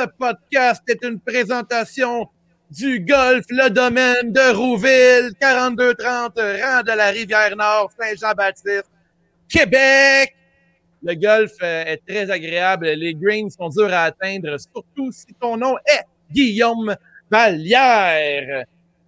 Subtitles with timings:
[0.00, 2.26] Ce podcast est une présentation
[2.70, 8.90] du golf, le domaine de Rouville, 4230, rang de la Rivière-Nord, Saint-Jean-Baptiste,
[9.46, 10.34] Québec.
[11.02, 12.86] Le golf euh, est très agréable.
[12.86, 16.96] Les greens sont durs à atteindre, surtout si ton nom est Guillaume
[17.30, 18.64] Vallière.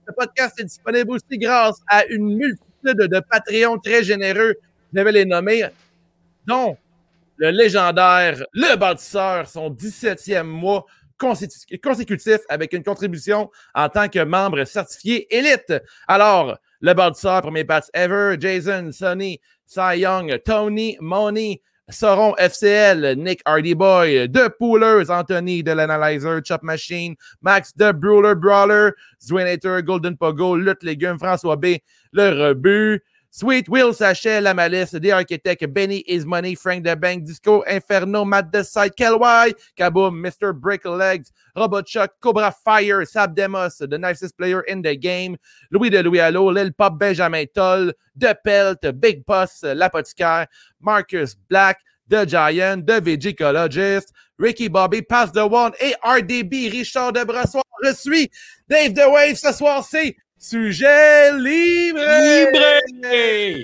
[0.07, 4.57] Ce podcast est disponible aussi grâce à une multitude de Patreons très généreux.
[4.93, 5.65] Je vais les nommer,
[6.47, 6.77] dont
[7.37, 10.87] le légendaire, le bâtisseur, son 17e mois
[11.19, 15.73] consécutif avec une contribution en tant que membre certifié élite.
[16.09, 23.41] Alors, le bâtisseur, premier pass ever, Jason, Sonny, Cy Young, Tony, Money, Sauron FCL, Nick
[23.45, 30.57] Hardyboy, The Poolers, Anthony de l'Analyzer, Chop Machine, Max The Brawler Brawler, Zwinator, Golden Pogo,
[30.57, 31.79] Lutte Légumes, François B,
[32.13, 33.01] Le Rebut,
[33.35, 38.27] Sweet Will Sachet, La Malice, The Architect, Benny Is Money, Frank the Bank, Disco, Inferno,
[38.27, 40.55] Matt Side, Kelwai, Kaboom, Mr.
[40.55, 45.39] Brick Legs, Robot Chuck, Cobra Fire, Sab Demos, the nicest player in the game,
[45.71, 50.47] Louis de Louis Allo, Lil Pop, Benjamin Toll, The Pelt, Big Boss, L'Apothicaire,
[50.79, 57.25] Marcus Black, The Giant, The Vegicologist, Ricky Bobby, Pass the One et RDB, Richard de
[57.25, 57.65] Brassoir.
[57.83, 58.31] Je suis
[58.69, 59.37] Dave The Wave.
[59.37, 62.01] Ce soir, c'est Sujet libre!
[62.01, 62.67] Libre!
[62.83, 63.63] C'est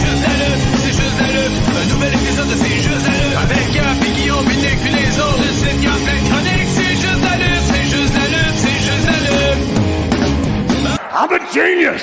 [0.00, 1.60] juste la lutte, c'est juste la lutte.
[1.76, 3.36] Un nouvel épisode de C'est juste la lutte.
[3.36, 5.44] Avec Gap et Guillaume, puis Nick, puis les autres.
[5.44, 6.72] Le site Gap, plein de chroniques.
[6.72, 9.60] C'est juste la lutte, c'est juste la lutte, c'est juste la lutte.
[11.12, 12.02] I'm a genius!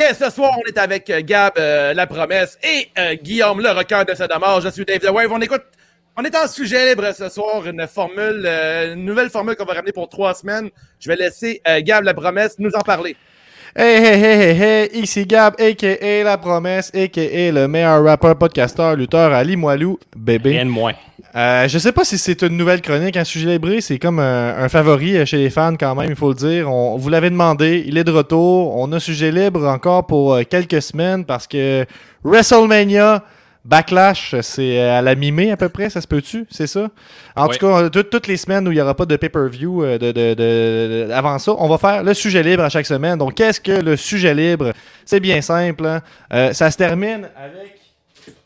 [0.00, 3.72] Et ce soir, on est avec euh, Gab, euh, la promesse, et euh, Guillaume, le
[3.72, 4.62] requin de Sodomar.
[4.62, 5.30] Je suis Dave The Wave.
[5.30, 5.64] On écoute,
[6.18, 9.74] on est en sujet libre ce soir, une formule, euh, une nouvelle formule qu'on va
[9.74, 10.68] ramener pour trois semaines.
[10.98, 13.14] Je vais laisser euh, Gab, la promesse, nous en parler.
[13.76, 16.24] Hey, hey, hey, hey, hey, ici Gab, a.k.a.
[16.24, 17.52] La Promesse, a.k.a.
[17.52, 20.50] le meilleur rappeur, podcasteur, lutteur, Ali Moilou, bébé.
[20.50, 20.94] Rien de moins.
[21.36, 24.56] Euh, je sais pas si c'est une nouvelle chronique, un sujet libré, c'est comme un,
[24.58, 26.68] un favori chez les fans quand même, il faut le dire.
[26.68, 28.76] On, vous l'avez demandé, il est de retour.
[28.76, 31.86] On a sujet libre encore pour quelques semaines parce que
[32.24, 33.22] WrestleMania,
[33.64, 36.46] Backlash, c'est euh, à la mi-mai à peu près, ça se peut-tu?
[36.50, 36.88] C'est ça?
[37.36, 37.58] En Oui.
[37.58, 40.12] tout cas, tout- toutes les semaines où il n'y aura pas de pay-per-view euh, de,
[40.12, 43.18] de- de- avant ça, on va faire le sujet libre à chaque semaine.
[43.18, 44.72] Donc, qu'est-ce que le sujet libre?
[45.04, 45.84] C'est bien simple.
[45.86, 46.00] hein.
[46.32, 47.78] Euh, ça se termine avec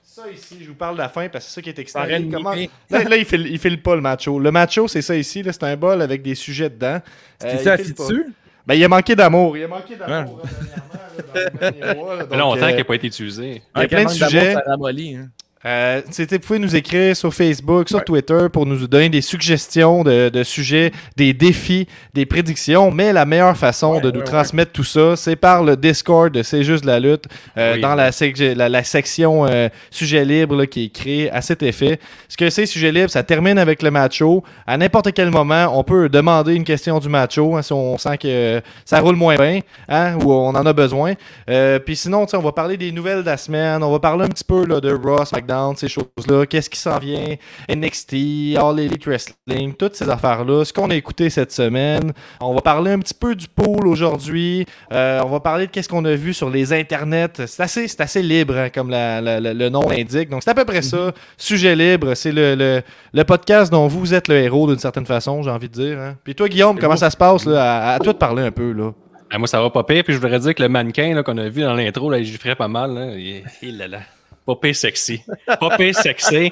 [0.02, 0.58] ça ici.
[0.60, 2.54] Je vous parle de la fin parce que c'est ça qui est de Comment-.
[2.90, 4.38] Là, là, il file, il file pas le macho.
[4.40, 5.42] Le macho, c'est ça ici.
[5.44, 7.00] C'est un bol avec des sujets dedans.
[7.44, 8.02] Euh, file pas.
[8.04, 8.26] dessus?
[8.66, 9.56] Ben, il a manqué d'amour.
[9.56, 12.24] Il a manqué d'amour hein, dernièrement, là, dans le dernier mois, là.
[12.24, 13.62] Donc, longtemps euh, qu'il n'a pas été utilisé.
[13.74, 14.54] Il y a plein de sujets.
[14.54, 15.30] ça ramollit, hein.
[15.64, 20.28] Euh, vous pouvez nous écrire sur Facebook, sur Twitter pour nous donner des suggestions de,
[20.28, 22.90] de sujets, des défis, des prédictions.
[22.90, 26.42] Mais la meilleure façon de nous ouais, transmettre tout ça, c'est par le Discord de
[26.42, 27.80] C'est juste la lutte, euh, Oui.
[27.80, 31.62] dans la, sec- la, la section euh, sujet libre là, qui est créée à cet
[31.62, 32.00] effet.
[32.28, 34.42] Ce que c'est sujet libre, ça termine avec le macho.
[34.66, 38.18] À n'importe quel moment, on peut demander une question du macho hein, si on sent
[38.18, 41.14] que ça roule moins bien hein, ou on en a besoin.
[41.48, 43.82] Euh, Puis sinon, tu sais, on va parler des nouvelles de la semaine.
[43.84, 46.46] On va parler un petit peu là, de Raw, SmackDown, ces choses-là.
[46.46, 47.34] Qu'est-ce qui s'en vient?
[47.68, 50.64] NXT, All Elite Wrestling, toutes ces affaires-là.
[50.64, 52.12] Ce qu'on a écouté cette semaine.
[52.40, 54.66] On va parler un petit peu du pool aujourd'hui.
[54.92, 57.46] Euh, on va parler de qu'est-ce qu'on a vu sur les internets.
[57.46, 60.28] C'est assez, c'est assez libre, hein, comme la- la- la- le nom l'indique.
[60.28, 61.12] Donc c'est à peu près ça.
[61.36, 62.14] Sujet libre.
[62.14, 65.68] C'est le, le, le podcast dont vous êtes le héros d'une certaine façon, j'ai envie
[65.68, 65.98] de dire.
[66.00, 66.16] hein.
[66.24, 67.44] Puis toi, Guillaume, comment ça se passe?
[67.44, 67.62] Là?
[67.62, 68.72] À, à toi de parler un peu.
[68.72, 68.92] là?
[69.34, 70.04] Ah, moi, ça va pas pire.
[70.04, 72.54] Puis je voudrais dire que le mannequin qu'on a vu dans l'intro, là, il ferait
[72.54, 72.92] pas mal.
[72.94, 73.06] Là.
[73.16, 74.00] Il, il est là.
[74.60, 75.22] Pire sexy.
[75.76, 76.50] Pire sexy.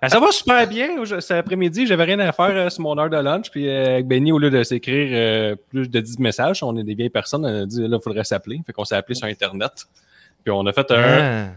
[0.00, 1.04] Ah, ça va super bien.
[1.04, 3.50] Cet après-midi, j'avais rien à faire euh, sur mon heure de lunch.
[3.50, 6.84] Puis euh, avec Benny, au lieu de s'écrire euh, plus de 10 messages, on est
[6.84, 8.60] des vieilles personnes, on a dit là, il faudrait s'appeler.
[8.66, 9.86] Fait qu'on s'est appelé sur Internet.
[10.42, 11.52] Puis on a fait un,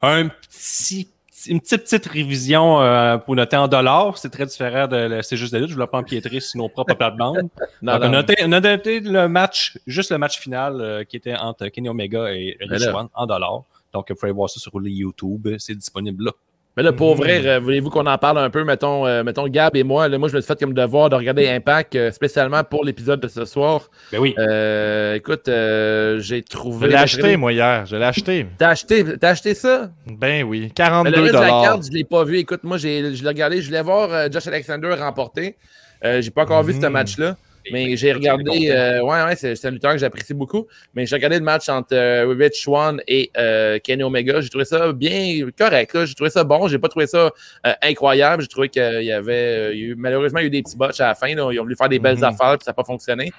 [0.00, 0.14] Ah.
[0.16, 1.08] un petit,
[1.48, 4.18] une petite, petite révision euh, pour noter en dollars.
[4.18, 5.68] C'est très différent de C'est juste de lutte.
[5.68, 7.48] Je voulais pas empiétrer sur nos propres plates-bandes.
[7.82, 11.34] On, a noté, on a noté le match, juste le match final euh, qui était
[11.34, 12.90] entre Kenny Omega et Rich là.
[12.90, 13.62] Swann en dollars.
[13.92, 15.48] Donc, vous pouvez voir ça sur le YouTube.
[15.58, 16.32] C'est disponible là.
[16.76, 19.74] Mais là, pour vrai, euh, voulez-vous qu'on en parle un peu, mettons, euh, mettons Gab
[19.74, 22.62] et moi, là, moi je me suis fait comme devoir de regarder Impact, euh, spécialement
[22.62, 23.90] pour l'épisode de ce soir.
[24.12, 24.36] Ben oui.
[24.38, 26.86] Euh, écoute, euh, j'ai Je trouvé...
[26.88, 27.86] l'ai acheté, moi, hier.
[27.86, 28.46] Je l'ai acheté.
[28.56, 29.90] T'as acheté, t'as acheté ça?
[30.06, 30.60] Ben oui.
[30.60, 32.38] Mais le 42 reste de la carte, je l'ai pas vu.
[32.38, 33.60] Écoute, moi, j'ai, je l'ai regardé.
[33.60, 35.56] Je voulais voir euh, Josh Alexander remporter.
[36.04, 36.92] Euh, j'ai pas encore vu ce Mhm.
[36.92, 37.36] match-là.
[37.72, 40.66] Mais j'ai regardé, euh, ouais, ouais, c'est un lutteur que j'apprécie beaucoup.
[40.94, 44.40] Mais j'ai regardé le match entre euh, Rich Swan et euh, Kenny Omega.
[44.40, 45.94] J'ai trouvé ça bien correct.
[45.94, 46.04] là.
[46.06, 46.68] J'ai trouvé ça bon.
[46.68, 47.30] J'ai pas trouvé ça
[47.66, 48.42] euh, incroyable.
[48.42, 50.50] J'ai trouvé qu'il y avait, euh, il y a eu- malheureusement, il y a eu
[50.50, 51.28] des petits botches à la fin.
[51.34, 51.48] là.
[51.52, 52.24] Ils ont voulu faire des belles Mhm.
[52.24, 53.30] affaires puis ça n'a pas fonctionné.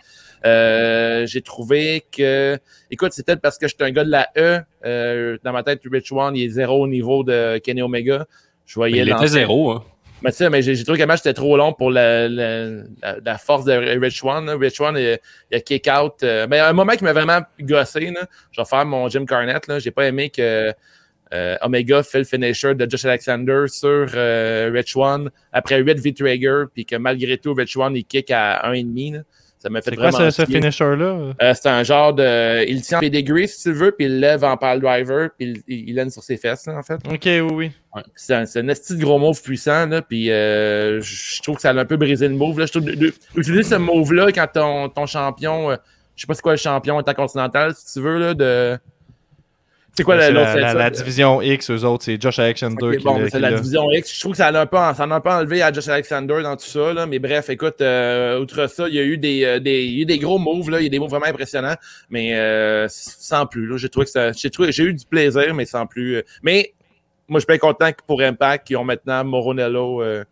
[0.45, 2.57] Euh, j'ai trouvé que,
[2.89, 4.59] écoute, c'est peut-être parce que j'étais un gars de la E.
[4.85, 8.25] euh, dans ma tête, Rich Swan, il est zéro au niveau de Kenny Omega.
[8.65, 9.71] Je voyais Il était zéro.
[9.71, 9.83] hein.
[10.21, 12.83] Mais tu mais j'ai trouvé que le match était trop long pour la, la,
[13.23, 14.45] la- force de Rich One.
[14.45, 14.55] là.
[14.57, 15.19] Rich One, il,
[15.55, 16.23] a kick out.
[16.23, 19.63] euh, mais un moment qui m'a vraiment gossé, là, je vais faire mon Jim Carnett.
[19.79, 20.71] J'ai pas aimé que
[21.33, 26.63] euh, Omega fait le finisher de Josh Alexander sur euh, Rich One après 8 V-Trigger,
[26.73, 29.23] puis que malgré tout, Rich One, il kick à 1,5.
[29.61, 31.33] Ça m'a fait C'est quoi vraiment ce, ce finisher-là?
[31.39, 32.65] Euh, c'est un genre de.
[32.67, 35.89] Il tient en pedigree, si tu veux, puis il lève en pile driver, puis il,
[35.89, 36.99] il, il sur ses fesses, là, en fait.
[37.07, 37.71] Ok, oui, oui.
[37.95, 38.01] Ouais.
[38.15, 41.61] C'est un, c'est un esti de gros move puissant, là, puis euh, je trouve que
[41.61, 42.57] ça a un peu brisé le move.
[42.57, 42.65] Là.
[42.65, 45.75] Je trouve de- de- utiliser ce move-là quand ton, ton champion, euh,
[46.15, 48.79] je sais pas c'est quoi le champion intercontinental, si tu veux, là, de...
[49.93, 52.97] C'est quoi la, l'autre la, la- la division X, eux autres, c'est Josh Alexander Ok,
[52.97, 53.57] qui bon, l'a- c'est la l'a.
[53.57, 54.15] division X.
[54.15, 56.41] Je trouve que ça a un peu, ça a un peu enlevé à Josh Alexander
[56.41, 56.93] dans tout ça.
[56.93, 57.05] Là.
[57.05, 59.99] Mais bref, écoute, euh, outre ça, il y a eu des, euh, des, il y
[59.99, 60.79] a eu des gros moves, là.
[60.79, 61.75] il y a des moves vraiment impressionnants,
[62.09, 63.77] mais euh, sans plus.
[63.77, 64.31] J'ai trouvé que ça.
[64.31, 66.15] J'ai eu du plaisir, mais sans plus.
[66.17, 66.21] euh.
[66.41, 66.73] Mais
[67.27, 70.01] moi, je suis bien content que pour Impact, ils ont maintenant Moronello.
[70.01, 70.23] euh.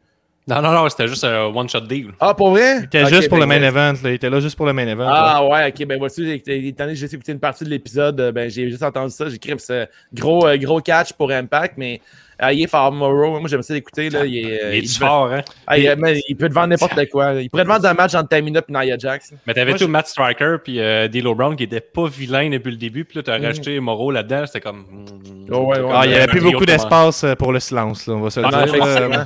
[0.50, 2.08] Non, non, non, c'était juste un one-shot deal.
[2.20, 2.80] Ah, pour vrai?
[2.80, 3.68] Il était juste pour ben, le main ouais.
[3.68, 4.10] event, là.
[4.10, 5.08] Il était là juste pour le main event.
[5.08, 6.54] Ah ouais, ok, ben voici, étant
[6.86, 9.36] donné que j'ai écouté une partie de l'épisode, euh, ben j'ai juste entendu ça, j'ai
[9.36, 12.02] écrit ce gros, euh, gros catch pour Impact, mais
[12.42, 14.80] euh, il est fort, Morrow, moi j'aime ça l'écouter, là, il est, euh, Il est
[14.80, 15.42] il peut- fort, hein?
[15.68, 17.34] Ah, il, mais il peut te vendre n'importe quoi.
[17.34, 19.34] Il pourrait te vendre un match entre Tamina et Nia Jax.
[19.46, 22.72] Mais t'avais tout je- Matt Striker puis euh, D'Lo Brown qui était pas vilain depuis
[22.72, 23.04] le début.
[23.06, 23.46] Puis là, t'as Mhm.
[23.46, 24.46] rajouté Moreau là-dedans.
[24.48, 24.86] C'était comme.
[25.52, 25.92] Oh, ouais, ouais.
[25.94, 28.46] Ah, il n'y avait plus beaucoup d'espace pour le silence, là, on va se le
[28.50, 29.26] Ah, dire.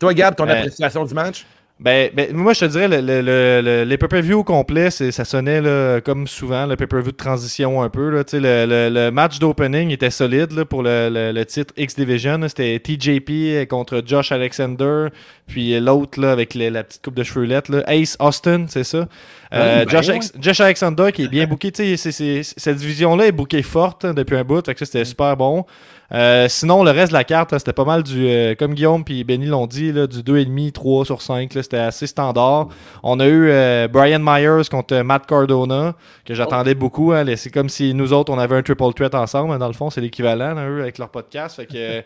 [0.00, 1.44] Toi, Gab, ton Euh, appréciation du match?
[1.80, 5.24] Ben, ben, moi, je te dirais, le, le- le- le- les pay-per-view au complet, ça
[5.24, 8.10] sonnait là, comme souvent, le pay-per-view de transition un peu.
[8.10, 11.44] Là, Tu sais, le, le- le match d'opening était solide là, pour le, le- le
[11.44, 12.40] titre X-Division.
[12.46, 15.08] C'était TJP contre Josh Alexander,
[15.48, 19.08] puis l'autre là, avec les- la petite coupe de chevelette, là, Ace Austin, c'est ça.
[19.52, 20.12] Euh, ben Josh, ouais.
[20.12, 21.72] Alex- Josh Alexander qui est bien booké.
[21.72, 22.12] Tu sais, c'est-
[22.42, 25.36] c'est- cette division-là est bookée forte hein, depuis un bout, fait que ça, c'était super
[25.36, 25.64] bon.
[26.14, 29.24] Euh, sinon, le reste de la carte, c'était pas mal du, euh, comme Guillaume puis
[29.24, 31.52] Benny l'ont dit, là, du 2,5, 3 sur 5.
[31.54, 32.68] là, C'était assez standard.
[33.02, 35.94] On a eu euh, Brian Myers contre Matt Cardona,
[36.24, 37.12] que j'attendais beaucoup.
[37.12, 37.24] hein.
[37.36, 39.52] C'est comme si nous autres, on avait un triple threat ensemble.
[39.54, 41.56] hein, Dans le fond, c'est l'équivalent, eux, avec leur podcast.
[41.56, 42.00] Fait que, euh,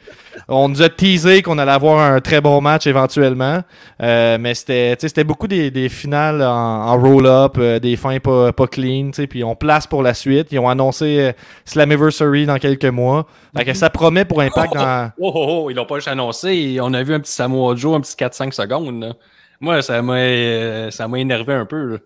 [0.48, 3.60] on nous a teasé qu'on allait avoir un très bon match éventuellement.
[4.02, 6.48] Euh, mais c'était beaucoup des, des finales en,
[6.86, 9.10] en roll-up, des fins pas, pas clean.
[9.28, 10.48] Puis on place pour la suite.
[10.50, 11.32] Ils ont annoncé
[11.66, 13.26] Slammiversary dans quelques mois.
[13.74, 15.12] Ça promet pour Impact dans.
[15.20, 16.78] Oh, oh, oh, ils l'ont pas juste annoncé.
[16.80, 19.00] On a vu un petit Samoa Joe, un petit 4-5 secondes.
[19.02, 19.12] là.
[19.60, 21.84] Moi, ça m'a euh, ça m'a énervé un peu.
[21.92, 21.96] là.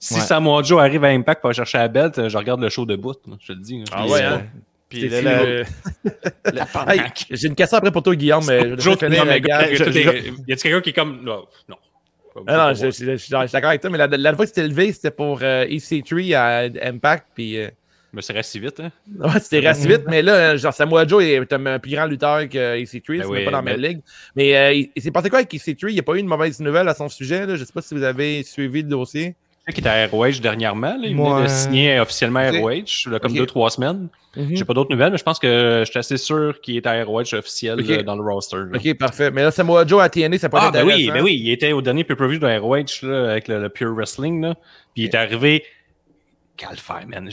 [0.00, 0.20] Si Ouais.
[0.20, 2.84] Samoa Joe arrive à Impact pour aller chercher la belt, euh, je regarde le show
[2.86, 3.16] de bout.
[3.28, 3.84] là, je te le dis.
[3.92, 4.42] Ah Puis, ouais, hein?
[4.88, 5.42] Puis là,
[6.52, 7.00] la Hey.
[7.30, 10.52] J'ai une question après pour toi, Guillaume, mais je finir, non, mais gars, je- y
[10.52, 11.20] a-tu quelqu'un qui est comme.
[11.22, 11.76] Non, non.
[12.46, 14.50] Ah non, je, je- je- je suis d'accord avec toi, mais la, la fois que
[14.50, 17.68] tu t'es levé, c'était pour euh, EC3 à Impact, puis euh,
[18.12, 18.90] Mais c'est resté vite, hein?
[19.20, 22.48] ouais, c'était resté vite, mais là, euh, genre, Samoa Joe est un, plus grand lutteur
[22.48, 24.00] que EC3, Ben c'est oui, même pas dans ma mais- ligue.
[24.34, 25.88] Mais euh, il, s'est passé quoi avec EC3?
[25.90, 27.56] Il n'y a pas eu une mauvaise nouvelle à son sujet, là?
[27.56, 29.34] Je sais pas si vous avez suivi le dossier.
[29.66, 30.96] Je sais qu'il était à ROH dernièrement.
[30.96, 31.02] Là.
[31.02, 31.42] Il venait Ouais.
[31.42, 32.50] de signer officiellement à.
[32.50, 33.36] ROH, là, comme Ok.
[33.36, 34.08] deux, trois semaines.
[34.34, 34.56] Mhm.
[34.56, 37.04] J'ai pas d'autres nouvelles, mais je pense que je suis assez sûr qu'il est à
[37.04, 38.56] ROH officiel là, dans le roster.
[38.56, 38.76] là.
[38.78, 39.30] Ok, parfait.
[39.30, 41.50] Mais là, Samoa Joe à TNA, ça peut Ah, être ben oui, ben oui, il
[41.50, 44.40] était au dernier pay-per-view de ROH là, avec le, le Pure Wrestling.
[44.40, 44.54] Là.
[44.94, 45.62] Puis il est arrivé.
[46.56, 47.28] Calfaire, man.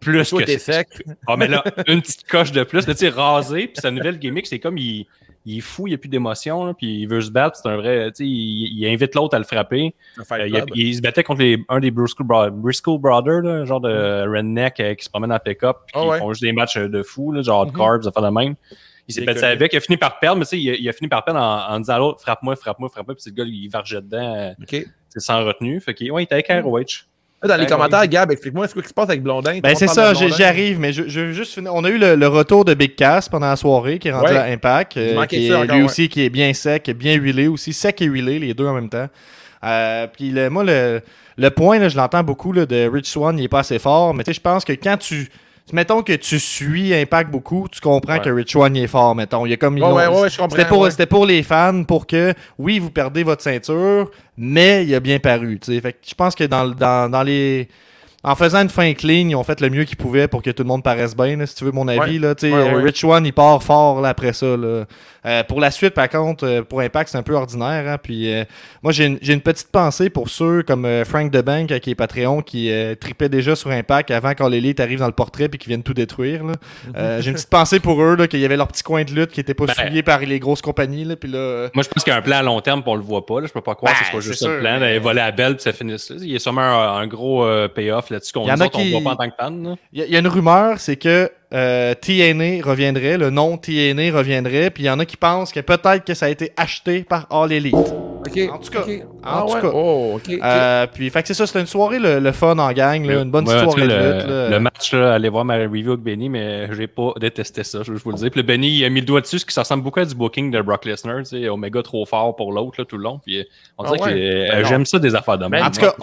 [0.00, 0.88] Plus Toi, que sec.
[1.26, 2.86] Ah, mais là, une petite coche de plus.
[2.86, 3.66] Là, tu sais, rasé.
[3.68, 5.06] Puis sa nouvelle gimmick, c'est comme il,
[5.44, 6.64] il est fou, il n'y a plus d'émotion.
[6.64, 7.56] là, Puis il veut se battre.
[7.62, 8.06] C'est un vrai.
[8.12, 9.94] Tu sais, il, il invite l'autre à le frapper.
[10.32, 13.64] Euh, il, il se battait contre les, un des Briscoe, Bro- Briscoe Brothers, là, un
[13.66, 15.76] genre de redneck euh, qui se promène en pick-up.
[15.86, 16.18] Puis Ah qui ouais.
[16.18, 18.54] font juste des matchs euh, de fou, là, genre de carbs, ça fait de même.
[19.08, 20.88] Il s'est battu avec, il a fini par perdre, mais tu sais, il, a- il
[20.88, 23.14] a fini par perdre en, en disant à l'autre frappe-moi, frappe-moi, frappe-moi.
[23.16, 24.54] Puis c'est le gars, il vargeait dedans,
[25.08, 25.80] c'est sans retenue.
[25.80, 27.06] Fait qu'il ouais, il était avec ROH.
[27.42, 29.60] Là, dans les Ben commentaires, Gab, explique-moi ce qui se passe avec Blondin.
[29.62, 30.36] Ben c'est ça, parle de j'y Blondin.
[30.36, 31.74] j'y arrive, mais je, je veux juste finir.
[31.74, 34.26] On a eu le, le retour de Big Cass pendant la soirée, qui est rendu
[34.32, 34.36] Ouais.
[34.36, 35.88] à Impact, euh, Il manquait qui ça est, encore, lui ouais.
[35.88, 38.90] aussi qui est bien sec, bien huilé aussi, sec et huilé, les deux en même
[38.90, 39.08] temps.
[39.64, 41.00] Euh, puis le- moi, le,
[41.38, 44.12] le point, là, je l'entends beaucoup là, de Rich Swan, il est pas assez fort,
[44.12, 45.28] mais tu sais, je pense que quand tu...
[45.72, 48.20] Mettons que tu suis Impact beaucoup, tu comprends Ouais.
[48.20, 49.46] que Rich il est fort, mettons.
[49.46, 50.90] Il y a comme Ouais, ouais, c'était pour, ouais.
[50.90, 55.18] c'était pour les fans, pour que, oui, vous perdez votre ceinture, mais il a bien
[55.18, 55.58] paru.
[55.64, 57.68] Fait que je pense que dans, dans, dans les.
[58.22, 60.62] En faisant une fin clean, ils ont fait le mieux qu'ils pouvaient pour que tout
[60.62, 62.18] le monde paraisse bien, là, si tu veux mon avis.
[62.18, 62.34] Là.
[62.42, 64.58] Rich One, il part fort là, après ça.
[64.58, 64.84] Là.
[65.26, 67.84] Euh, pour la suite, par contre, euh, pour Impact, c'est un peu ordinaire.
[67.88, 67.98] hein.
[68.02, 68.44] Puis euh,
[68.82, 71.90] moi, j'ai une, j'ai une petite pensée pour ceux comme euh, Frank DeBank, euh, qui
[71.90, 75.48] est Patreon, qui euh, tripait déjà sur Impact avant quand l'élite arrive dans le portrait
[75.48, 76.44] puis qu'ils viennent tout détruire.
[76.44, 76.52] là.
[76.96, 79.10] Euh, j'ai une petite pensée pour eux, là, qu'il y avait leur petit coin de
[79.12, 79.74] lutte qui était pas Ben.
[79.74, 81.04] souillé par les grosses compagnies.
[81.04, 82.90] Là, puis là, Moi, je pense qu'il y a un plan à long terme, puis
[82.90, 83.40] on le voit pas.
[83.40, 83.46] Là.
[83.46, 85.54] Je peux pas croire Ben, que ce soit juste un plan d'aller voler à Belle
[85.56, 86.10] puis ça finisse.
[86.18, 89.16] Il y a sûrement un, un gros euh, payoff là-dessus qu'on qui- voit pas en
[89.16, 89.76] tant que fan.
[89.92, 94.70] y, il y a une rumeur, c'est que euh, TNA reviendrait, le nom TNA reviendrait,
[94.70, 97.26] puis il y en a qui pensent que peut-être que ça a été acheté par
[97.30, 97.74] All Elite.
[97.74, 98.38] OK.
[98.52, 98.84] En tout cas.
[99.24, 99.60] En Ah tout ouais?
[99.60, 99.70] cas.
[99.74, 100.18] Oh.
[100.42, 103.20] Euh, puis, fait que c'est ça, c'était une soirée, le, le fun en gang, là,
[103.22, 104.26] une bonne Ouais, soirée de le, lutte.
[104.28, 104.48] là.
[104.50, 107.94] le match, là, allez voir ma review avec Benny, mais j'ai pas détesté ça, je,
[107.94, 108.30] je vous le dis.
[108.30, 110.14] Puis le Benny, il a mis le doigt dessus, ce qui ressemble beaucoup à du
[110.14, 113.20] booking de Brock Lesnar, tu sais, Omega trop fort pour l'autre là, tout le long.
[113.24, 113.44] Puis euh,
[113.78, 114.12] on dirait Ah ouais?
[114.12, 115.64] que euh, Ben j'aime ça des affaires de même.
[115.64, 115.94] En tout cas,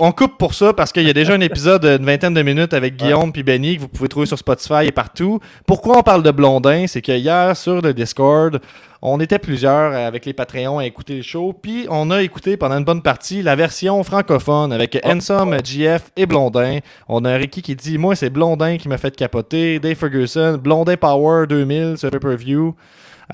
[0.00, 2.74] On, coupe pour ça parce qu'il y a déjà un épisode d'une vingtaine de minutes
[2.74, 5.38] avec Guillaume puis Benny que vous pouvez trouver sur Spotify et partout.
[5.66, 6.86] Pourquoi on parle de Blondin?
[6.86, 8.60] C'est que hier sur le Discord,
[9.02, 12.78] on était plusieurs avec les Patreons à écouter le show, puis on a écouté pendant
[12.78, 16.78] une bonne partie la version francophone avec Ensom, GF et Blondin.
[17.08, 19.80] On a Ricky qui dit Moi, c'est Blondin qui m'a fait capoter.
[19.80, 22.76] Dave Ferguson, Blondin Power 2000 sur pay-per-view.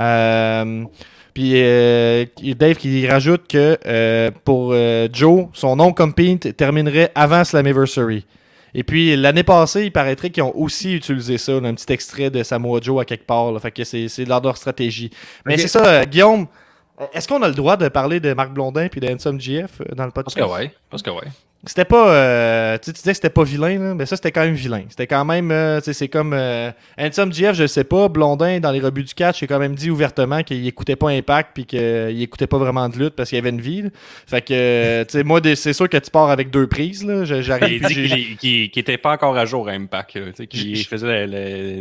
[0.00, 0.85] Euh,
[1.35, 2.25] puis euh,
[2.56, 4.75] Dave qui rajoute que euh, pour
[5.12, 8.25] Joe, son nom compete terminerait avant Slammiversary.
[8.75, 12.30] Et puis l'année passée, il paraîtrait qu'ils ont aussi utilisé ça, là, un petit extrait
[12.30, 13.52] de Samoa Joe à quelque part.
[13.52, 13.61] là.
[13.61, 15.11] fait que c'est c'est dans leur stratégie.
[15.44, 16.46] Mais c'est ça, Guillaume.
[17.00, 19.80] Euh, Est-ce qu'on a le droit de parler de Marc Blondin puis de Handsome GF
[19.80, 20.46] euh, dans le Parce podcast?
[20.46, 21.26] que ouais, parce que ouais.
[21.64, 22.10] C'était pas.
[22.14, 24.54] euh, tu sais, tu disais que c'était pas vilain, là, mais ça, c'était quand même
[24.54, 24.82] vilain.
[24.90, 25.50] C'était quand même.
[25.50, 26.32] euh, tu sais, c'est comme.
[26.32, 28.08] Euh, Handsome GF, je sais pas.
[28.08, 31.50] Blondin, dans les rebuts du catch, a quand même dit ouvertement qu'il écoutait pas Impact
[31.54, 33.82] puis qu'il écoutait pas vraiment de lutte parce qu'il y avait une vie.
[33.82, 33.88] là.
[34.28, 37.04] Fait que, tu sais, moi, c'est sûr que tu pars avec deux prises.
[37.04, 37.24] là.
[37.24, 37.84] J'arrive.
[37.88, 40.84] dit j'ai- qu'il qu'il était pas encore à jour à Impact, là, tu sais, qu'il
[40.84, 41.32] faisait le-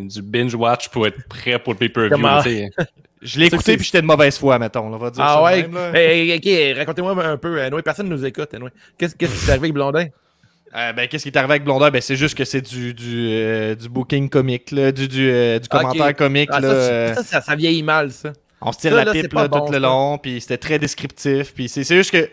[0.01, 2.17] le- du binge-watch pour être prêt pour le pay-per-view.
[3.25, 4.89] Je l'ai écouté puis j'étais de mauvaise foi, mettons.
[4.89, 5.67] là, on va dire Ah ça ouais?
[5.67, 5.96] même.
[5.96, 7.62] Hey, ok, racontez-moi un peu.
[7.62, 8.53] Anyway, personne ne nous écoute.
[8.53, 8.72] anyway.
[8.98, 10.05] Qu'est-ce qui s'est arrivé avec Blondin?
[10.75, 11.89] Euh, ben, qu'est-ce qui est arrivé avec Blondin?
[11.89, 15.58] Ben, c'est juste que c'est du, du, euh, du booking comique, là, du, du, euh,
[15.60, 16.50] du commentaire comique.
[16.51, 18.34] Ah, là, ça, ça, ça, ça vieillit mal, ça.
[18.62, 21.53] On se tire la pipe là, bon, tout le long, puis c'était très descriptif.
[21.53, 22.29] Puis c'est juste que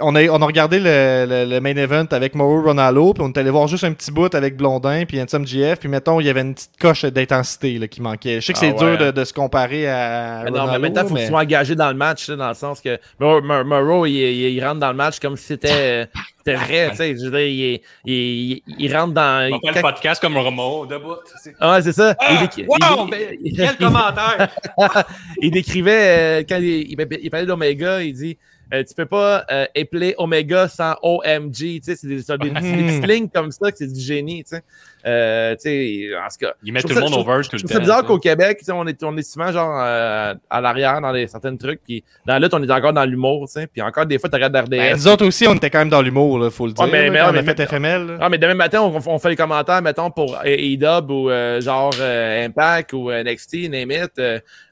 [0.00, 3.28] on a, on a regardé le, le- le main event avec Mauro Ronaldo, puis on
[3.28, 6.26] est allé voir juste un petit bout avec Blondin, puis Handsome GF, puis mettons, il
[6.26, 8.40] y avait une petite coche d'intensité là, qui manquait.
[8.40, 10.58] Je sais que Ah c'est ouais, dur de, de se comparer à Mais non, mais
[10.60, 12.36] en Ronaldo, même temps, il faut mais- que tu sois engagé dans le match, là,
[12.36, 15.68] dans le sens que Morrow, il, il- il rentre dans le match comme si c'était
[15.72, 16.06] euh,
[16.38, 16.90] c'était vrai.
[16.90, 19.50] tu sais, Je veux dire, il, il- il- il rentre dans.
[19.52, 21.14] On fait le podcast comme Romo, debout.
[21.58, 22.14] Ah, ouais, c'est ça.
[22.30, 23.06] il, décri- wow!
[23.06, 24.48] il- Ben, il- Quel commentaire!
[25.40, 28.38] il décrivait, euh, quand il, il- il parlait d'Omega, il dit
[28.72, 31.52] euh, Tu peux pas euh, épeler Omega sans OMG.
[31.54, 34.00] Tu sais, c'est des, c'est des, c'est des petites lignes comme ça que c'est du
[34.00, 34.44] génie.
[34.44, 34.62] Tu sais.
[35.06, 36.54] Euh, tu sais, en tout cas.
[36.62, 37.68] Il met Je tout le monde over tout le temps.
[37.74, 41.00] ça bizarre qu'au Québec, tu sais, on est, on est souvent genre euh, à l'arrière
[41.02, 41.80] dans les, certains trucs.
[41.84, 43.46] Puis dans la lutte, on est encore dans l'humour.
[43.46, 44.96] tu sais, Puis encore des fois, tu regardes Ben, RDS.
[44.96, 46.84] nous autres aussi, on était quand même dans l'humour, là, faut le dire.
[46.84, 48.06] Ouais, mais- là, mais- quand ouais, on a mais- fait FML.
[48.06, 48.18] là.
[48.20, 51.92] Ah, mais demain matin, on, on fait les commentaires, mettons, pour AEW ou euh, genre
[52.00, 54.18] euh, Impact ou NXT, name it.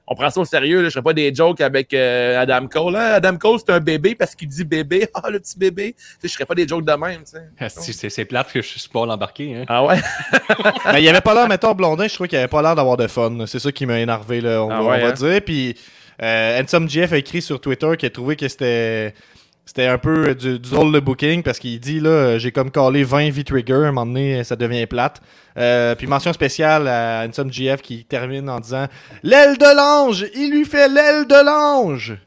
[0.06, 0.82] On prend ça au sérieux.
[0.82, 0.88] Là.
[0.88, 2.96] Je ferai pas des jokes avec euh, Adam Cole.
[2.96, 3.12] hein.
[3.14, 5.08] Adam Cole, c'est un bébé parce qu'il dit bébé.
[5.14, 5.94] Ah, le petit bébé.
[5.96, 7.22] Tu sais, je ferais pas des jokes de même.
[7.24, 7.42] tu sais.
[7.64, 9.54] Asti, C'est plate que je suis pas l'embarqué.
[9.56, 9.64] Hein.
[9.68, 9.96] Ah ouais?
[11.00, 13.46] Il avait pas l'air, mettons, Blondin, je trouvais qu'il avait pas l'air d'avoir de fun.
[13.46, 15.12] C'est ça qui m'a énervé, là, on, Ah va, ouais, on va hein?
[15.12, 15.40] dire.
[15.44, 15.76] Puis,
[16.22, 19.14] euh, Handsome GF a écrit sur Twitter qu'il a trouvé que c'était.
[19.64, 22.70] C'était un peu du, du drôle de booking parce qu'il dit là, euh, j'ai comme
[22.70, 25.20] collé 20 V-Trigger, à un moment donné, ça devient plate.
[25.56, 28.86] Euh, puis mention spéciale à Handsome GF qui termine en disant
[29.22, 32.18] L'aile de l'ange Il lui fait l'aile de l'ange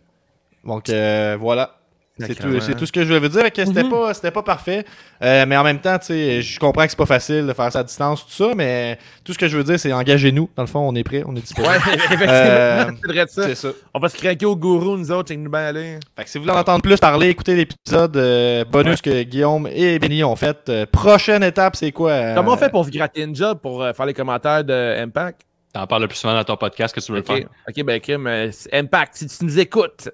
[0.64, 1.76] Donc euh, voilà.
[2.18, 3.52] C'est tout, tout ce que je voulais vous dire.
[3.52, 4.86] que C'était pas, c'était pas parfait.
[5.22, 7.72] Euh, mais en même temps, tu sais, je comprends que c'est pas facile de faire
[7.72, 8.56] ça à distance, tout ça.
[8.56, 10.50] Mais tout ce que je veux dire, c'est engagez-nous.
[10.56, 11.74] Dans le fond, on est prêt, on est disponible.
[11.74, 12.26] Ouais, effectivement.
[12.30, 13.44] Euh, c'est vrai de ça.
[13.44, 13.70] C'est ça.
[13.94, 16.00] On va se craquer au gourou, nous autres, et nous bien aller.
[16.16, 19.68] Fait que si vous voulez en entendre plus parler, écoutez l'épisode euh, bonus que Guillaume
[19.72, 20.70] et Benny ont fait.
[20.70, 23.84] Euh, prochaine étape, c'est quoi euh, Comment on fait pour se gratter une job pour
[23.84, 25.42] euh, faire les commentaires de Impact?
[25.74, 27.48] T'en parles le plus souvent dans ton podcast que tu veux faire.
[27.68, 28.28] ok, ben Kim,
[28.72, 30.10] Impact, si tu nous écoutes,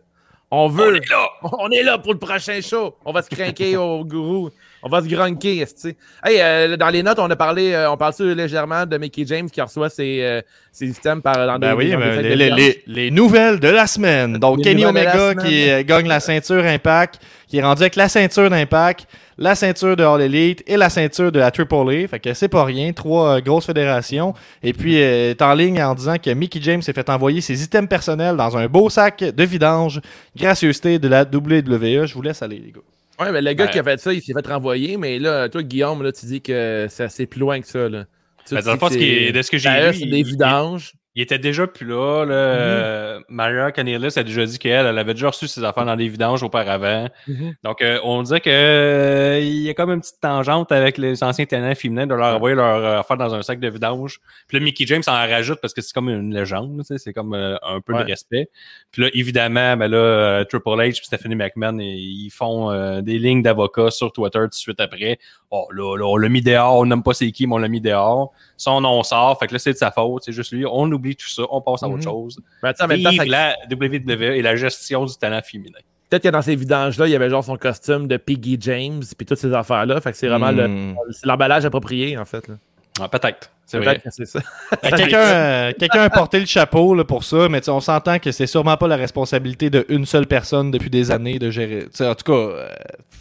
[0.51, 0.91] on veut.
[0.91, 1.29] On est là!
[1.41, 2.95] On est là pour le prochain show.
[3.05, 4.49] On va se craquer au gourou.
[4.83, 5.95] On va se grunker, esti.
[6.23, 9.49] Hey, euh, dans les notes, on a parlé, euh, on parle légèrement de Mickey James
[9.49, 12.33] qui reçoit ses, euh, ses items par, dans Ben des- oui, dans fêtes les, de
[12.35, 12.57] les- viande.
[12.59, 14.37] les- les nouvelles de la semaine.
[14.37, 15.45] Donc, Les Kenny Omega semaine.
[15.47, 19.05] qui gagne la ceinture Impact, qui est rendu avec la ceinture d'Impact,
[19.37, 22.07] la ceinture de All Elite et la ceinture de la Triple A.
[22.07, 22.91] Fait que c'est pas rien.
[22.93, 24.33] Trois grosses fédérations.
[24.63, 27.87] Et puis, est en ligne en disant que Mickey James s'est fait envoyer ses items
[27.89, 29.99] personnels dans un beau sac de vidange.
[30.35, 32.05] Gracieuseté de la WWE.
[32.07, 32.79] Je vous laisse aller, les gars.
[33.21, 35.47] Ouais, mais le gars Ben- qui a fait ça, il s'est fait renvoyer, mais là,
[35.49, 37.87] toi, Guillaume, là, tu dis que c'est assez plus loin que ça.
[37.87, 38.05] Là.
[38.47, 40.93] Tu- Ben, tu dans le fond, c'est- de ce que j'ai lu, c'est des vidanges.
[41.13, 42.23] Il était déjà plus là.
[42.25, 42.33] là.
[42.33, 46.07] Euh, Maria Canellis a déjà dit qu'elle elle avait déjà reçu ses affaires dans des
[46.07, 47.09] vidanges auparavant.
[47.27, 47.53] Mhm.
[47.65, 51.21] Donc, euh, on dirait que euh, il y a comme une petite tangente avec les
[51.21, 54.19] anciens talents féminins de leur envoyer leur euh, affaire dans un sac de vidange.
[54.47, 57.57] Puis là, Mickey James en rajoute parce que c'est comme une légende, c'est comme euh,
[57.61, 58.05] un peu Ouais.
[58.05, 58.49] de respect.
[58.91, 63.41] Puis là, évidemment, ben là, euh, Triple H et Stephanie McMahon, ils font des lignes
[63.41, 65.19] d'avocats sur Twitter tout de suite après.
[65.49, 67.67] Oh là, là, on l'a mis dehors, on n'aime pas c'est qui, mais on l'a
[67.67, 68.31] mis dehors.
[68.55, 70.65] Son nom sort, fait que là, c'est de sa faute, c'est juste lui.
[70.65, 72.03] On oublie tout ça, on passe à autre Mhm.
[72.03, 72.39] chose.
[72.63, 75.79] Mais attends, en même temps, Vive ça- la WWE et la gestion du talent féminin.
[76.09, 79.25] peut-être que dans ces vidanges-là, il y avait genre son costume de Piggy James puis
[79.25, 79.99] toutes ces affaires-là.
[80.01, 82.47] Fait que c'est vraiment le- c'est l'emballage approprié, en fait.
[82.47, 82.55] là.
[82.99, 83.99] Ah, Peut-être, c'est vrai.
[83.99, 84.41] Peut-être que c'est ça.
[84.81, 88.19] Quelqu'un euh, quelqu'un a porté le chapeau là, pour ça, mais tu sais, on s'entend
[88.19, 91.85] que c'est sûrement pas la responsabilité d'une seule personne depuis des années de gérer.
[92.01, 92.67] en tout cas, euh,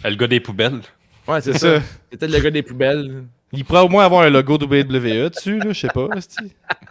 [0.04, 0.80] Le gars des poubelles.
[1.28, 1.76] Ouais, c'est ça.
[1.78, 1.82] ça.
[2.10, 3.22] C'est peut-être le gars des poubelles.
[3.52, 6.04] Il pourrait au moins avoir un logo WWE dessus, là, je sais pas.
[6.04, 6.19] Ouais,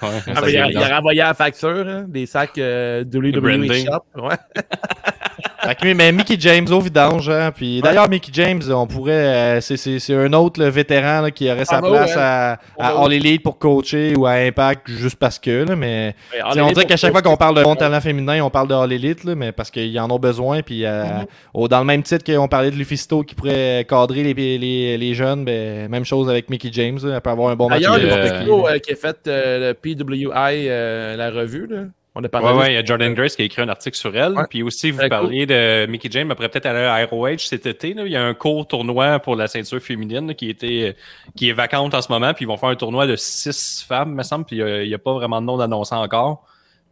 [0.02, 3.40] Ah, il, a, c'est il a renvoyé à la facture hein, des sacs euh, WWE
[3.40, 3.86] branding.
[3.86, 4.04] Shop.
[4.22, 4.36] Ouais.
[5.62, 9.62] Fait que, mais Mickey James au vidange, hein, puis d'ailleurs Mickey James, on pourrait, euh,
[9.62, 12.22] c'est- c'est c'est un autre là, vétéran là, qui aurait sa Bravo, place ouais.
[12.22, 13.06] à, à Bravo.
[13.06, 16.86] All Elite pour coacher ou à Impact juste parce que, là, mais Ouais, on dirait
[16.86, 19.36] qu'à chaque fois qu'on parle de bon talent féminin, on parle de All Elite, là,
[19.36, 20.62] mais parce qu'ils en ont besoin.
[20.62, 21.26] Puis euh, Mhm.
[21.54, 25.14] au- dans le même titre qu'on parlait de Lufisto qui pourrait cadrer les, les, les
[25.14, 27.00] jeunes, ben, même chose avec Mickey James.
[27.04, 27.82] là, elle peut avoir un bon match.
[27.82, 31.78] D'ailleurs, le euh, qui, euh, qui a fait euh, le PWI, euh, la revue, là.
[32.16, 33.96] On a parlé Ouais, ouais, il y a Jordan Grace qui a écrit un article
[33.96, 34.34] sur elle.
[34.34, 34.44] Ouais.
[34.50, 37.94] Puis aussi, vous parliez de Mickey James, après peut-être aller à ROH cet été.
[37.94, 38.04] là.
[38.06, 40.96] Il y a un court tournoi pour la ceinture féminine là, qui, était,
[41.36, 42.34] qui est vacante en ce moment.
[42.34, 44.46] Puis ils vont faire un tournoi de six femmes, me semble.
[44.46, 46.46] Puis euh, il n'y a pas vraiment de nom d'annoncé encore.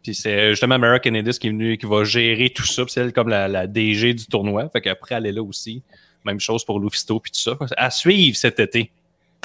[0.04, 2.84] Puis c'est justement Mara Kennedy qui est venue, qui va gérer tout ça.
[2.84, 4.70] Puis c'est elle comme la, la DG du tournoi.
[4.70, 5.82] Fait qu'après, elle est là aussi.
[6.26, 7.58] Même chose pour Lufisto puis tout ça.
[7.76, 8.92] À suivre cet été.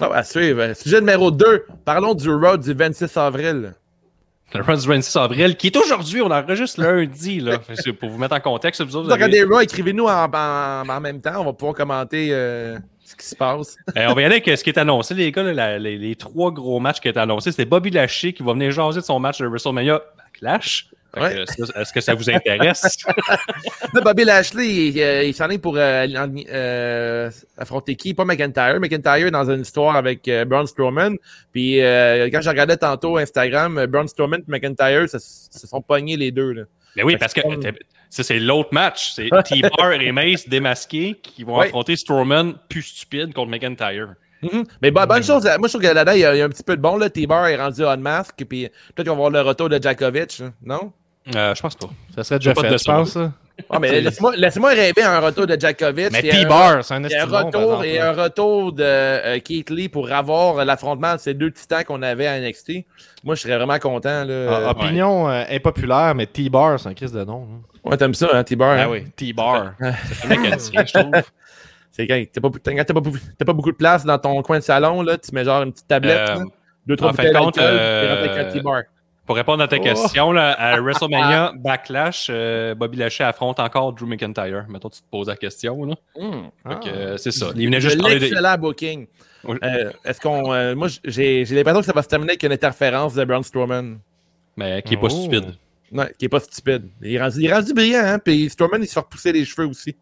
[0.01, 0.75] Ah, à suivre.
[0.75, 1.67] Sujet numéro 2.
[1.85, 3.75] Parlons du Raw du 26 avril.
[4.55, 7.59] Le Run du 26 avril, qui est aujourd'hui, on enregistre lundi, là.
[8.01, 11.41] Pour vous mettre en contexte, vous autres, avez- écrivez-nous en, en- en même temps.
[11.41, 13.77] On va pouvoir commenter euh, ce qui se passe.
[13.97, 15.43] Euh, on va y aller avec ce qui est annoncé, les gars.
[15.43, 18.53] là, la- les, les trois gros matchs qui été annoncés, c'était Bobby Lashley qui va
[18.53, 20.89] venir jaser de son match de WrestleMania Backlash.
[21.15, 21.45] Ouais.
[21.77, 22.97] Est-ce que ça vous intéresse?
[23.95, 28.15] Là, Bobby Lashley, il, euh, il s'en est pour euh, en- euh, affronter qui?
[28.15, 28.79] Pas McIntyre.
[28.81, 31.17] McIntyre dans une histoire avec euh, Braun Strowman.
[31.53, 36.31] Puis quand je regardais tantôt Instagram, Braun Strowman et McIntyre se, se sont pognés les
[36.31, 36.53] deux.
[36.53, 36.63] Là.
[36.97, 37.41] Mais oui, Fait parce que
[38.11, 39.13] ça, c'est l'autre match.
[39.15, 41.67] C'est T-Bar et Mace démasqués qui vont Ouais.
[41.67, 44.15] affronter Strowman plus stupide contre McIntyre.
[44.43, 44.65] Mhm.
[44.83, 46.45] Mais bon, bonne chose, moi je trouve que là-dedans, il y, a, il y a
[46.45, 46.99] un petit peu de bon.
[47.09, 48.35] T-Bar est rendu on mask.
[48.49, 50.41] Puis peut-être qu'on va voir le retour de Djokovic.
[50.41, 50.93] hein, Non?
[51.35, 51.89] Euh, je pense pas.
[52.15, 52.93] Ça serait déjà fait, je ça?
[52.93, 53.19] pense.
[53.71, 56.11] Ah, mais laisse-moi rêver un retour de Djokovic.
[56.11, 59.39] Mais un- T-Bar, c'est un un estime par retour, exemple, et un retour de euh,
[59.41, 62.85] Keith Lee pour avoir l'affrontement de ces deux titans qu'on avait à NXT.
[63.23, 64.25] Moi, je serais vraiment content.
[64.25, 64.65] Là.
[64.67, 67.47] Ah, opinion euh, impopulaire, mais T-Bar, c'est un crise de nom.
[67.85, 67.91] là.
[67.91, 68.77] Ouais, t'aimes ça, hein, T-Bar?
[68.79, 68.89] Ah hein?
[68.91, 69.75] oui, T-Bar.
[70.13, 71.13] C'est mécanicien, je trouve.
[71.93, 73.01] C'est quand t'as pas, quand t'as pas,
[73.39, 75.73] t'as pas beaucoup de place dans ton coin de salon, là, tu mets genre une
[75.73, 76.45] petite tablette, Euh, là,
[76.87, 78.83] deux, trois bouteilles de compte, euh,
[79.27, 79.83] Pour répondre à ta Oh.
[79.83, 84.67] question, là, à WrestleMania Backlash, euh, Bobby Lashley affronte encore Drew McIntyre.
[84.69, 85.85] Mettons, tu te poses la question.
[85.85, 85.95] Là.
[86.17, 86.21] Que,
[86.65, 86.81] Ah.
[86.87, 87.51] euh, c'est ça.
[87.55, 88.21] Il venait De juste parler de.
[88.21, 89.07] l'excellent booking.
[89.45, 89.57] Oui.
[89.63, 90.53] Euh, Est-ce qu'on.
[90.53, 93.43] euh, moi, j'ai j'ai l'impression que ça va se terminer avec une interférence de Braun
[93.43, 93.99] Strowman.
[94.57, 95.11] Mais qui est pas Oh.
[95.11, 95.55] stupide.
[95.93, 96.89] Ouais, qui est pas stupide.
[97.03, 99.45] Il est rendu, il est rendu brillant, hein, puis Strowman, il se fait repousser les
[99.45, 99.95] cheveux aussi.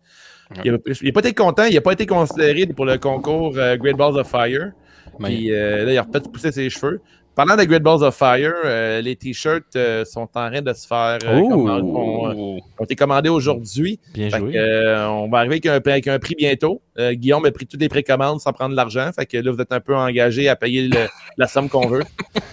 [0.64, 3.56] Il, a, il a pas été content, il a pas été considéré pour le concours
[3.56, 4.72] euh, Great Balls of Fire.
[5.18, 7.00] Mais- Puis euh, là, il a refait pousser ses cheveux.
[7.40, 10.86] Parlant de Great Balls of Fire, euh, les t-shirts euh, sont en train de se
[10.86, 11.48] faire euh, Oh.
[11.48, 13.98] commander- ont, euh, ont été commandés aujourd'hui.
[14.12, 14.52] Bien Fait joué.
[14.52, 16.82] que, euh, on va arriver avec un, avec un prix bientôt.
[16.98, 19.08] Euh, Guillaume a pris toutes les précommandes sans prendre l'argent.
[19.16, 21.06] Fait que là, vous êtes un peu engagé à payer le-
[21.38, 22.02] la somme qu'on veut.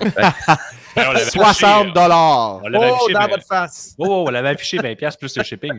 [0.02, 0.10] Ouais,
[0.95, 2.62] on l'avait 60 affiché, euh, dollars.
[2.63, 3.93] On l'avait Oh, affiché, dans mais- votre face!
[4.00, 5.73] Oh, oh, on l'avait affiché 20$ plus le shipping.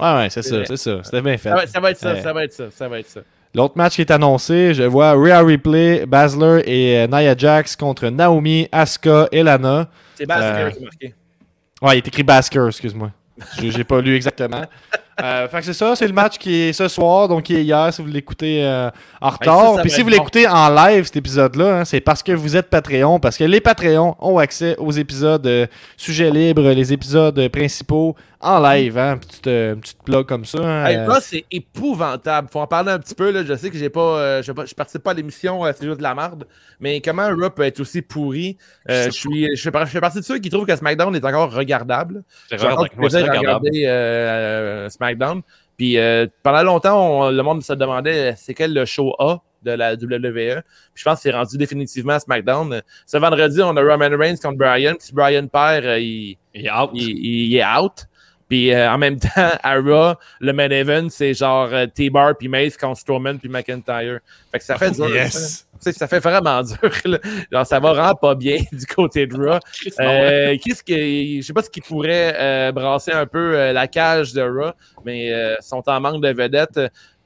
[0.00, 1.00] Ouais, ouais, c'est ça, c'est ça.
[1.04, 1.50] C'était bien fait.
[1.50, 2.20] Ça va, ça va être ça, Ouais.
[2.20, 3.20] ça va être ça, ça va être ça.
[3.54, 8.08] L'autre match qui est annoncé, je vois Rhea Ripley, Basler et euh, Nia Jax contre
[8.08, 9.88] Naomi, Asuka et Lana.
[10.14, 11.14] C'est Basker Euh, qui est marqué.
[11.82, 13.10] Ouais, il est écrit Basker, excuse-moi.
[13.58, 14.62] J'ai j'ai pas lu exactement.
[15.22, 17.62] Euh, fait que c'est ça, c'est le match qui est ce soir, donc qui est
[17.64, 19.80] hier si vous l'écoutez euh, en ça, retard.
[19.82, 20.14] Puis si vous bon.
[20.16, 23.60] l'écoutez en live, cet épisode-là, hein, c'est parce que vous êtes Patreon, parce que les
[23.60, 28.96] Patreons ont accès aux épisodes euh, sujets libres, les épisodes principaux en live.
[28.96, 30.58] Hein, petite, euh, petite plug comme ça.
[30.60, 32.48] hein, Hey, euh, là, c'est épouvantable.
[32.50, 33.30] Faut en parler un petit peu.
[33.30, 33.44] Là.
[33.44, 35.98] Je sais que j'ai pas, euh, je, je participe pas à l'émission, euh, c'est juste
[35.98, 36.46] de la merde.
[36.80, 38.56] Mais comment Raw peut être aussi pourri?
[38.88, 41.24] Euh, Je suis, je fais, je fais partie de ceux qui trouvent que SmackDown est
[41.24, 42.22] encore regardable.
[42.48, 43.68] C'est regardable.
[45.10, 45.42] SmackDown.
[45.76, 49.38] Puis euh, pendant longtemps, on- le monde se demandait euh, c'est quel le show A
[49.62, 50.62] de la WWE.
[50.94, 52.82] Puis je pense que c'est rendu définitivement à SmackDown.
[53.06, 54.92] Ce vendredi, on a Roman Reigns contre Brian.
[54.94, 58.06] Puis si Brian perd, euh, il- il est out.
[58.50, 59.28] Puis euh, en même temps,
[59.62, 64.18] à Raw, le main event, c'est genre euh, T-Bar puis Mace contre Strowman puis McIntyre.
[64.50, 65.08] Fait que ça fait dur.
[65.08, 65.66] Yes.
[65.82, 66.90] Tu sais, ça fait vraiment dur.
[67.04, 67.18] là.
[67.50, 69.58] Genre, ça va vraiment pas bien du côté de Raw.
[70.00, 70.94] Euh, Qu'est-ce que.
[70.94, 74.72] Je sais pas ce qui pourrait euh, brasser un peu euh, la cage de Raw,
[75.04, 76.80] mais euh, sont en manque de vedettes.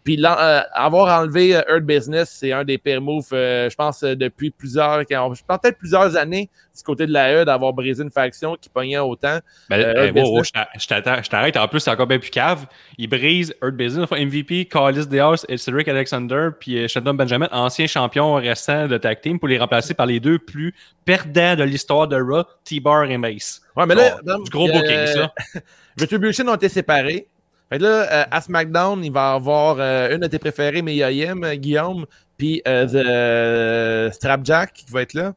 [0.04, 4.02] Puis euh, avoir enlevé euh, Earth Business, c'est un des pires moves, euh, je pense,
[4.02, 5.00] euh, depuis plusieurs.
[5.00, 8.68] Je pense peut-être plusieurs années du côté de la E d'avoir brisé une faction qui
[8.68, 9.38] pognait autant.
[9.70, 11.56] Ben, Euh, wow, je t'arrête.
[11.56, 12.66] En plus, c'est encore bien plus cave.
[12.98, 18.34] Il brise Earth Business, MVP, Callis Deos et Cedric Alexander, puis Shelton Benjamin, anciens champions
[18.34, 20.74] récents de tag team, pour les remplacer par les deux plus
[21.06, 23.62] perdants de l'histoire de Raw, T-Bar et Mace.
[23.74, 25.32] Ouais, mais là, Oh, du gros booking, ça.
[25.98, 27.26] Retribution ont été séparés.
[27.74, 30.80] Fait que là, euh, à SmackDown, il va y avoir euh, une de tes préférées,
[30.80, 32.06] Mia Yim, euh, Guillaume,
[32.36, 35.34] puis euh, The Strapjack qui va être là.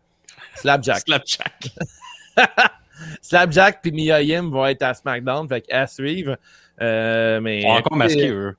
[0.54, 1.00] Slapjack.
[1.00, 1.70] Slapjack.
[3.24, 6.38] Slapjack puis Mia Yim vont être à SmackDown, fait à suivre.
[6.80, 8.56] Euh, mais, Ils sont encore masqués, eux.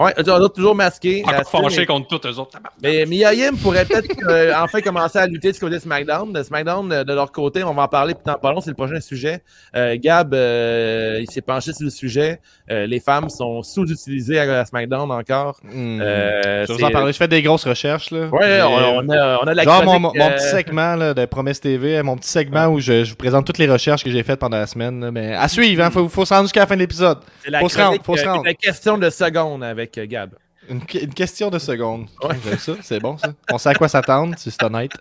[0.00, 1.22] Ouais, eux autres, toujours masqués.
[1.26, 2.58] Encore fâchés mais- contre tous eux autres.
[2.82, 6.32] mais Mia Yim pourrait peut-être euh, enfin commencer à lutter du côté de SmackDown.
[6.32, 8.40] De SmackDown, euh, de leur côté, on va en parler plus tard.
[8.40, 9.42] Parlons, c'est le prochain sujet.
[9.76, 12.40] Euh, Gab, euh, il s'est penché sur le sujet.
[12.70, 15.60] Euh, les femmes sont sous-utilisées à, à SmackDown encore.
[15.70, 17.12] Euh, je vais vous en parler.
[17.12, 18.10] Je fais des grosses recherches.
[18.10, 18.26] Là.
[18.28, 21.60] Ouais, on, on a, on a la Genre mon, mon petit segment là, de Promesse
[21.60, 24.38] TV, mon petit segment où je, je vous présente toutes les recherches que j'ai faites
[24.40, 25.00] pendant la semaine.
[25.00, 25.10] là.
[25.10, 27.18] mais à suivre, il faut, faut se rendre jusqu'à la fin de l'épisode.
[27.44, 28.44] c'est la faut se rendre, faut se rendre.
[28.44, 30.30] La question de seconde avec euh, Gab.
[30.68, 32.06] Une, que- une question de seconde.
[32.22, 32.36] Ouais.
[32.44, 33.32] J'aime ça, c'est bon ça.
[33.50, 34.92] On sait à quoi s'attendre, si c'est honnête.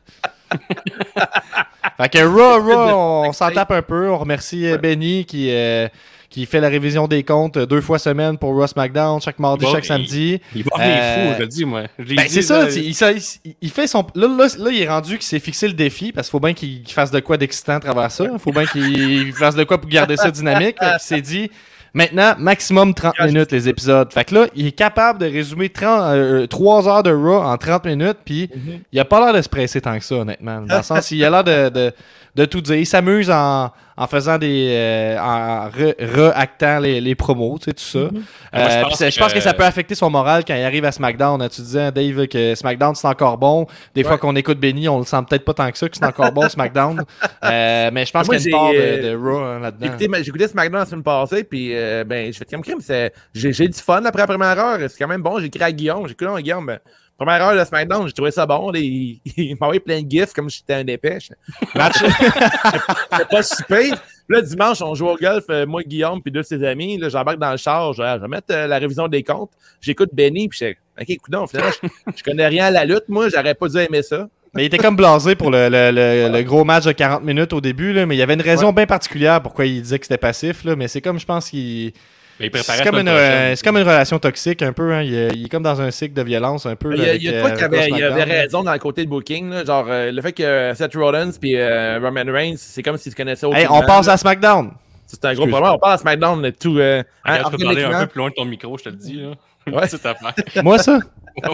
[1.97, 4.09] fait que Raw, Raw, on, s'en tape un peu.
[4.09, 5.87] On remercie euh, Benny qui, euh,
[6.29, 9.71] qui fait la révision des comptes deux fois semaine pour Raw SmackDown, chaque mardi, Bon,
[9.71, 10.41] chaque il- samedi.
[10.55, 11.83] Il va Euh, fou, je le dis, moi.
[11.99, 14.05] Ben, c'est ça, là, il, ça- il- il fait son.
[14.15, 16.53] Là, là, là, il est rendu qu'il s'est fixé le défi parce qu'il faut bien
[16.53, 18.25] qu'il fasse de quoi d'excitant à travers ça.
[18.31, 20.77] Il faut bien qu'il fasse de quoi pour garder ça dynamique.
[20.79, 21.51] Qu'il s'est dit
[21.93, 24.11] maintenant, maximum 30 minutes les épisodes.
[24.13, 27.57] Fait que là, il est capable de résumer 30, euh, 3 heures de Raw en
[27.57, 28.17] 30 minutes.
[28.25, 28.49] Puis
[28.91, 30.61] il a pas l'air de se presser tant que ça, honnêtement.
[30.61, 31.93] Dans le sens, il a l'air de, de,
[32.35, 32.75] de tout dire.
[32.75, 34.67] Il s'amuse en, en faisant des.
[34.71, 37.99] euh, en re- re-actant les, les promos, tu sais, tout ça.
[37.99, 38.09] Moi,
[38.53, 39.37] je Euh, pense je pense que...
[39.37, 41.41] que- ça peut affecter son moral quand il arrive à SmackDown.
[41.41, 41.49] hein.
[41.49, 43.67] Tu disais, Dave, que SmackDown, c'est encore bon.
[43.93, 46.05] Des fois qu'on écoute Benny, on le sent peut-être pas tant que ça, que c'est
[46.05, 47.03] encore bon, SmackDown.
[47.43, 49.63] Euh, mais je pense qu'il y a une part de, de euh, Raw hein, J'ai
[49.87, 50.17] là-dedans.
[50.23, 52.79] écouté SmackDown la semaine passée, puis euh, ben, j'ai fait comme crime.
[52.81, 54.77] c'est- J'ai j'ai du fun après la première heure.
[54.89, 55.39] C'est quand même bon.
[55.39, 56.05] J'ai écrit à Guillaume.
[56.07, 56.65] J'ai écouté à Guillaume.
[56.65, 56.79] ben,
[57.19, 58.71] première heure de SmackDown, j'ai trouvé ça bon.
[58.71, 61.29] là, il il m'a envoyé plein de gifs comme si j'étais un dépêche.
[61.75, 61.95] Match.
[63.11, 64.01] C'était pas super.
[64.27, 66.97] Là, dimanche, on joue au golf, euh, moi, Guillaume, puis deux de ses amis.
[66.97, 67.93] Là, j'embarque dans le char.
[67.93, 69.49] Je, je vais mettre euh, la révision des comptes.
[69.81, 73.05] J'écoute Benny, puis je OK, coudonc, finalement, je, je connais rien à la lutte.
[73.07, 74.27] Moi, j'aurais pas dû aimer ça.
[74.53, 77.53] Mais il était comme blasé pour le, le- le- le gros match de 40 minutes
[77.53, 80.05] au début, là, mais il y avait une raison bien particulière pourquoi il disait que
[80.05, 80.63] c'était passif.
[80.63, 81.93] Là, mais c'est comme, je pense qu'il.
[82.39, 83.51] Mais il préparait C'est la comme, une, semaine prochaine.
[83.51, 84.93] euh, c'est comme une relation toxique un peu.
[84.93, 85.01] Hein.
[85.03, 86.93] Il, est- il est comme dans un cycle de violence un peu.
[86.95, 88.73] Il y là, a, avec, il y a euh, toi qui avait, il raison dans
[88.73, 89.49] le côté de booking.
[89.49, 93.11] là, genre, euh, le fait que Seth Rollins puis euh, Roman Reigns, c'est comme s'ils
[93.11, 94.13] se connaissaient Hey, aucunement, on passe là.
[94.13, 94.71] à SmackDown.
[95.05, 95.51] C'est un gros Excuse.
[95.51, 95.73] problème.
[95.75, 96.77] On parle à SmackDown de tout.
[96.79, 99.13] Euh, hein, peux parler un peu plus loin de ton micro, je te le dis.
[99.21, 99.31] Là.
[99.67, 99.83] Ouais.
[100.63, 100.97] Moi, ça?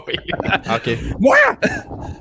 [0.08, 0.14] oui.
[0.74, 0.98] OK.
[1.20, 1.36] Moi!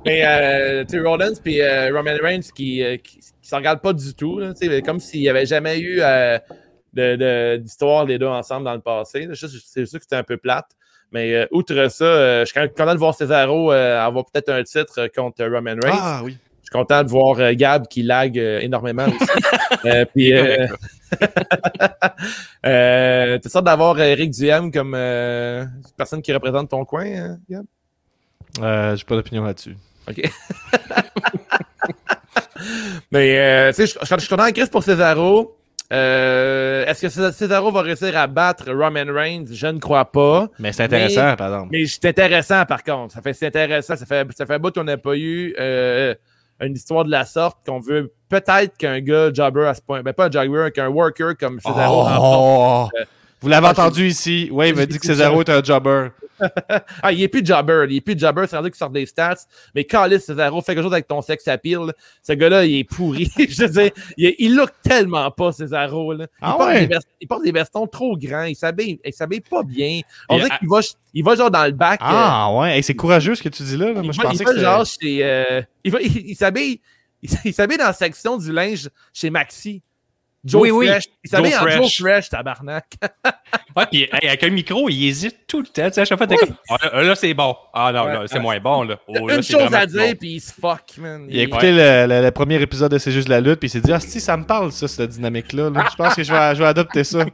[0.04, 3.92] Mais euh, tu Rollins puis euh, Roman Reigns qui, euh, qui, qui se regardent pas
[3.92, 4.38] du tout.
[4.40, 4.52] Là,
[4.84, 6.00] comme s'il n'y avait jamais eu
[6.98, 9.28] euh, de- de- d'histoire les deux ensemble dans le passé.
[9.34, 10.66] C'est sûr que c'était un peu plate.
[11.12, 14.24] Mais euh, outre ça, euh, je suis quand même content de voir Cesaro euh, avoir
[14.24, 15.98] peut-être un titre euh, contre Roman Reigns.
[16.00, 16.36] Ah oui.
[16.62, 19.30] Je suis content de voir euh, Gab qui lag euh, énormément aussi.
[19.84, 20.66] euh, puis, euh,
[22.66, 25.64] euh, t'es sûr d'avoir Eric Duhem comme euh,
[25.96, 27.64] personne qui représente ton coin, hein, Gab?
[28.60, 29.76] Euh, J'ai pas d'opinion là-dessus.
[30.08, 30.22] OK.
[33.10, 35.56] Mais, euh, tu sais, je suis content de Chris pour Cesaro.
[35.92, 39.46] Euh, Est-ce que Cesaro va réussir à battre Roman Reigns?
[39.50, 40.48] Je ne crois pas.
[40.58, 41.68] Mais c'est intéressant, par exemple.
[41.72, 43.14] Mais c'est intéressant, par contre.
[43.14, 43.96] Ça fait, c'est intéressant.
[43.96, 46.14] Ça fait, ça fait un bout qu'on n'a pas eu euh,
[46.60, 50.02] une histoire de la sorte qu'on veut peut-être qu'un gars jobber à ce point.
[50.02, 52.92] Ben, pas un jobber, qu'un worker comme Cesaro remporte.
[52.94, 52.98] Oh!
[53.40, 54.48] Vous l'avez entendu ici.
[54.50, 56.08] Oui, il m'a dit que Cesaro est un jobber.
[57.02, 57.86] Ah, il est plus jobber.
[57.88, 58.46] Il est plus jobber.
[58.48, 59.36] C'est rendu qu'il sort des stats.
[59.74, 61.92] Mais Calis Cesaro, fais quelque chose avec ton sex appeal.
[62.22, 63.30] Ce gars-là, il est pourri.
[63.38, 66.12] Je veux dire, il, il look tellement pas, Cesaro.
[66.12, 66.24] Là.
[66.24, 66.80] Il, Ah porte ouais?
[66.86, 68.44] des vest- il porte des vestons trop grands.
[68.44, 70.00] Il s'habille, il s'habille pas bien.
[70.28, 70.80] On dirait à- qu'il va,
[71.14, 72.00] il va genre dans le bac.
[72.00, 73.92] euh, Ah ouais, Hey, c'est courageux ce que tu dis là.
[73.92, 74.02] là.
[74.02, 75.24] Moi, il je va, il pensais va que c'était- genre chez.
[75.24, 76.80] euh, il va- il- il s'habille.
[77.46, 79.80] Il s'habille dans la section du linge chez Maxi.
[80.44, 80.86] Joe Oui, oui.
[80.88, 81.04] Fresh.
[81.24, 82.28] Il en Joe Fresh.
[82.28, 82.86] Tabarnak.
[83.76, 85.88] Ouais, puis hey, avec un micro, il hésite tout le temps.
[85.88, 87.56] Tu sais, à chaque fois, t'es comme, ah, là, là, c'est bon.
[87.72, 88.12] Ah non, Ouais.
[88.12, 88.84] là, c'est moins bon.
[88.84, 89.00] Là.
[89.08, 90.14] Oh, là, Une chose à dire, bon.
[90.14, 91.26] puis il se fuck, man.
[91.28, 93.70] Il a écouté le, le- le premier épisode de C'est juste la lutte, puis il
[93.70, 95.70] s'est dit Ah, si, ça me parle, ça, cette dynamique-là.
[95.70, 95.88] là.
[95.90, 97.24] Je pense que je vais, je vais adopter ça.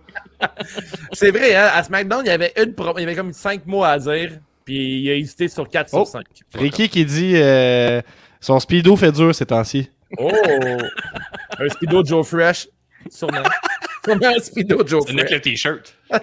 [1.13, 3.67] C'est vrai, hein, à SmackDown, il y avait une pro- il y avait comme 5
[3.67, 4.31] mots à dire,
[4.65, 6.05] puis il a hésité sur 4 Oh.
[6.05, 6.25] sur 5.
[6.55, 8.01] Ricky qui dit euh,
[8.41, 9.91] Son speedo fait dur ces temps-ci.
[10.19, 10.31] Oh!
[11.59, 12.69] un speedo Joe Fresh,
[13.09, 13.43] sûrement.
[14.05, 15.97] sûrement un speedo Joe C'est le t-shirt.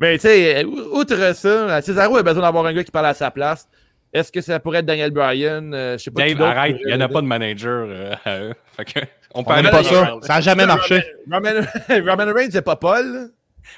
[0.00, 3.14] Mais tu sais, ou- outre ça, Cesaro a besoin d'avoir un gars qui parle à
[3.14, 3.68] sa place.
[4.12, 5.74] Est-ce que ça pourrait être Daniel Bryan?
[5.74, 8.14] Euh, je sais pas qui Dave, arrête, il n'y en a pas de manager euh,
[8.24, 8.54] à eux.
[8.76, 9.00] Fait que,
[9.34, 10.14] on aime pas ça.
[10.22, 11.02] Ça a jamais marché.
[11.30, 11.50] Roman,
[11.88, 13.30] Roman Reigns, c'est pas Paul.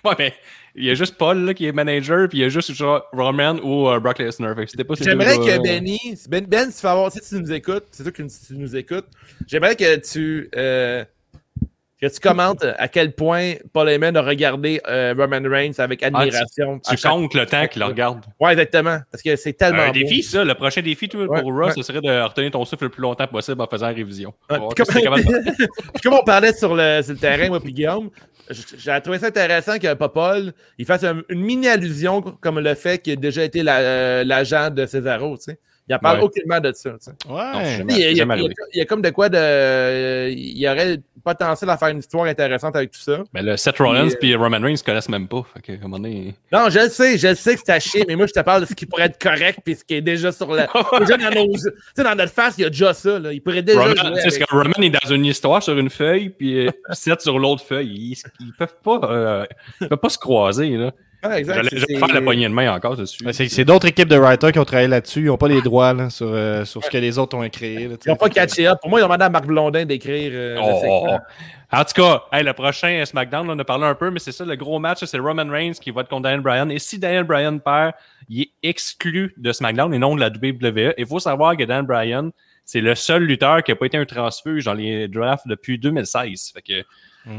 [0.04, 0.34] Ouais, mais
[0.74, 3.04] il y a juste Paul là, qui est manager, puis il y a juste genre
[3.12, 4.54] Roman ou euh, Brock Lesnar.
[5.00, 5.98] J'aimerais que euh, Benny,
[6.28, 9.06] ben, ben, si tu, si tu nous écoutes, c'est sûr que si tu nous écoutes,
[9.46, 11.04] j'aimerais que tu, euh,
[12.00, 16.80] que tu commentes à quel point Paul Heyman a regardé euh, Roman Reigns avec admiration.
[16.86, 18.24] à Tu chaque- comptes le temps qu'il le regarde.
[18.38, 18.98] Ouais, exactement.
[19.10, 19.82] Parce que c'est tellement.
[19.82, 19.92] Un beau.
[19.94, 20.44] défi, ça.
[20.44, 21.72] Le prochain défi toi, Ouais, pour ouais.
[21.72, 24.32] ce serait de retenir ton souffle le plus longtemps possible en faisant la révision.
[24.50, 25.14] Ouais, puis comme-
[26.00, 28.10] Puis on parlait sur le, sur le terrain, moi puis Guillaume,
[28.50, 32.98] j'ai trouvé ça intéressant que Popol il fasse un- une mini allusion comme le fait
[32.98, 35.58] qu'il a déjà été la- euh, l'agent de Cesaro, tu sais.
[35.88, 36.24] Il en parle Ouais.
[36.24, 36.96] aucunement de ça, Ouais.
[37.88, 38.54] Il y, a, il y a- jamais il y a- arrivé.
[38.74, 39.36] il y a comme de quoi de.
[39.38, 43.22] euh, Il y aurait le potentiel à faire une histoire intéressante avec tout ça.
[43.34, 45.42] Mais le Seth Rollins Puis, et Roman Reigns se connaissent même pas.
[45.54, 47.72] Fait que, à un moment donné- Non, je le sais, je le sais que c'est
[47.72, 49.84] à chier, mais moi je te parle de ce qui pourrait être correct puis ce
[49.84, 50.66] qui est déjà sur la.
[51.00, 51.52] déjà dans nos.
[51.54, 51.60] Tu
[51.96, 53.32] sais, dans notre face, il y a déjà ça, là.
[53.32, 53.80] Il pourrait déjà.
[53.80, 57.22] Roman, jouer avec- que Roman est dans une histoire sur une feuille, puis euh, Seth
[57.22, 57.88] sur l'autre feuille.
[57.94, 59.46] Ils, ils peuvent pas, euh,
[59.80, 60.68] ils peuvent pas se croiser.
[60.76, 60.92] Là.
[61.36, 63.24] Exact, J'allais faire la poignée de main encore dessus.
[63.32, 65.20] C'est d'autres équipes de writers qui ont travaillé là-dessus.
[65.22, 67.88] Ils n'ont pas les droits là, sur, euh, sur ce que les autres ont créé.
[67.88, 67.96] là.
[68.04, 68.78] Ils n'ont pas catché up.
[68.80, 70.30] Pour moi, ils ont demandé à Marc Blondin d'écrire.
[70.32, 71.16] euh, Oh, oh, oh.
[71.70, 74.32] En tout cas, hey, le prochain SmackDown, là, on a parlé un peu, mais c'est
[74.32, 76.70] ça, le gros match, c'est Roman Reigns qui va être contre Daniel Bryan.
[76.70, 77.92] Et si Daniel Bryan perd,
[78.28, 80.94] il est exclu de SmackDown et non de la WWE.
[80.96, 82.30] Il faut savoir que Daniel Bryan,
[82.64, 86.52] c'est le seul lutteur qui n'a pas été un transfuge dans les drafts depuis 2016.
[86.54, 86.84] Fait que,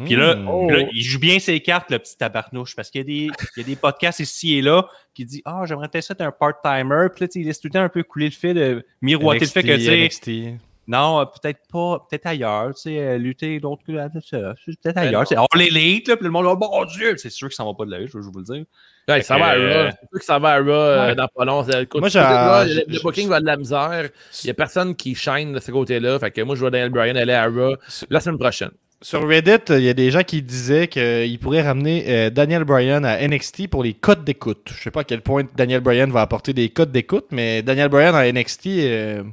[0.06, 0.48] puis là, Mm.
[0.48, 0.70] Oh.
[0.70, 3.60] là, il joue bien ses cartes, le petit tabarnouche, parce qu'il y, a des- il
[3.60, 7.08] y a des podcasts ici et là qui disent Ah, j'aimerais peut-être être un part-timer.
[7.16, 9.46] Puis là, il laisse tout le temps un peu couler le fait de miroiter le
[9.48, 10.60] fait que, tu sais, NXT.
[10.88, 15.26] non, euh, peut-être pas, peut-être ailleurs, tu sais, euh, lutter d'autres que peut-être Ben ailleurs.
[15.54, 17.86] all elite, là, puis le monde, oh mon Dieu, c'est sûr que ça va pas
[17.86, 18.64] de la je vais vous le dire.
[19.08, 19.90] Ouais, ça va à euh, Raw.
[19.92, 21.16] C'est sûr que ça va à Raw euh, Ouais.
[21.16, 21.64] dans pas long.
[21.64, 24.10] Écoute, Moi, le, booking va de la misère.
[24.44, 26.20] Il n'y a personne qui shine de ce côté-là.
[26.20, 27.76] Fait que moi, je vois Daniel Bryan aller à Raw
[28.10, 28.70] la semaine prochaine.
[29.02, 33.06] Sur Reddit, il y a des gens qui disaient qu'ils pourraient ramener euh, Daniel Bryan
[33.06, 34.72] à NXT pour les codes d'écoute.
[34.76, 37.88] Je sais pas à quel point Daniel Bryan va apporter des codes d'écoute, mais Daniel
[37.88, 39.24] Bryan à NXT, euh,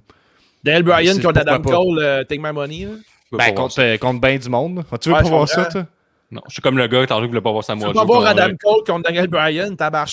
[0.63, 1.71] Daniel Bryan contre Adam pas.
[1.71, 2.85] Cole, euh, Take My Money.
[2.85, 2.91] là.
[3.33, 4.85] Ben, contre, euh, contre ben du monde.
[5.01, 5.87] Tu veux Ouais, pas voir ça, toi?
[6.29, 7.95] Non, je suis comme le gars, que je voulais pas voir Samoa Joe.
[7.95, 10.09] pas voir contre- Adam Cole contre Daniel Bryan, tabarnak.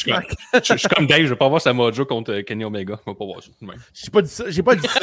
[0.53, 2.99] je, je suis comme Dave, je veux pas voir Samoa Joe contre euh, Kenny Omega.
[3.03, 3.49] Je veux pas voir ça.
[3.93, 4.43] J'ai pas dit ça.
[4.47, 4.99] J'ai pas dit ça.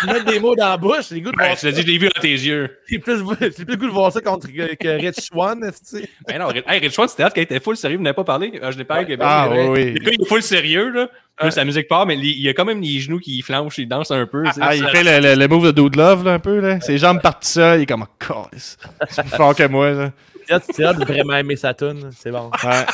[0.00, 1.08] Tu mets des mots dans la bouche.
[1.10, 1.66] J'ai goût de Ben, voir je ça.
[1.66, 2.78] l'ai dit, je l'ai vu dans tes yeux.
[2.88, 5.58] J'ai plus, j'ai plus le goût de voir ça contre que, que Rich Swan.
[5.60, 6.08] tu sais.
[6.28, 8.52] Ben non, hey, Rich Swann, c'était hâte qu'il était full sérieux, vous n'avez pas parlé.
[8.62, 9.92] Ah, je l'ai parlé avec Ah, oui, oui.
[9.94, 11.08] Le gars, il est full sérieux, là.
[11.38, 13.88] Plus sa musique part, mais il il a quand même les genoux qui flanchent, il
[13.88, 14.44] danse un peu.
[14.52, 14.60] sais.
[14.62, 16.60] Ah, il fait le, move de Dude Love, là, un peu.
[16.60, 16.78] Là.
[16.80, 17.80] Ses jambes partent seules.
[17.80, 18.46] Il est comme, oh,
[19.08, 19.90] c'est plus fort que moi.
[19.90, 20.12] Là.
[20.46, 20.52] Tu
[20.84, 22.10] as- tu vraiment aimé sa tune.
[22.16, 22.50] C'est bon.
[22.64, 22.84] Ouais.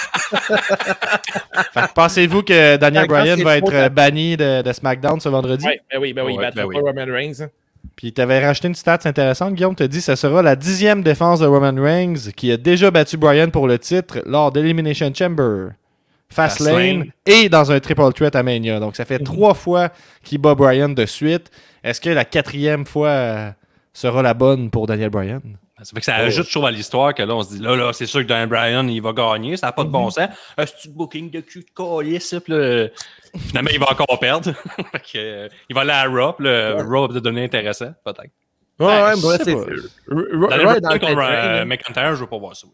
[1.95, 5.65] pensez-vous que Daniel Bryan va être euh, banni de, de SmackDown ce vendredi?
[5.67, 6.35] Ouais, ben oui, ben oui.
[6.35, 6.75] Ouais, il battra ben oui.
[6.75, 7.43] pas Roman Reigns.
[7.43, 7.49] hein.
[7.97, 9.75] Puis t'avais racheté une stats intéressante, Guillaume.
[9.75, 13.17] T'as dit que ça sera la dixième défense de Roman Reigns qui a déjà battu
[13.17, 15.71] Bryan pour le titre lors d'Elimination Chamber,
[16.29, 17.05] Fastlane Fastlane.
[17.27, 18.79] et dans un triple threat à Mania.
[18.81, 19.89] Donc ça fait trois fois
[20.23, 21.51] qu'il bat Bryan de suite.
[21.83, 23.51] Est-ce que la quatrième fois euh,
[23.93, 25.41] sera la bonne pour Daniel Bryan?
[25.83, 27.93] Ça fait que ça ajoute toujours à l'histoire que là, on se dit, là, là,
[27.93, 30.29] c'est sûr que Daniel Bryan, il va gagner, ça n'a pas de bon sens.
[30.57, 32.89] Un petit booking de cul de calice, là,
[33.47, 34.53] finalement, il va encore perdre.
[35.15, 38.31] Euh, il va aller à Raw, le Raw va devenir intéressant, peut-être.
[38.79, 40.81] Ouais, Ben, ouais, mais sais c'est.
[40.81, 41.65] dans le contre euh.
[41.65, 42.69] McIntyre, je veux pas voir ça.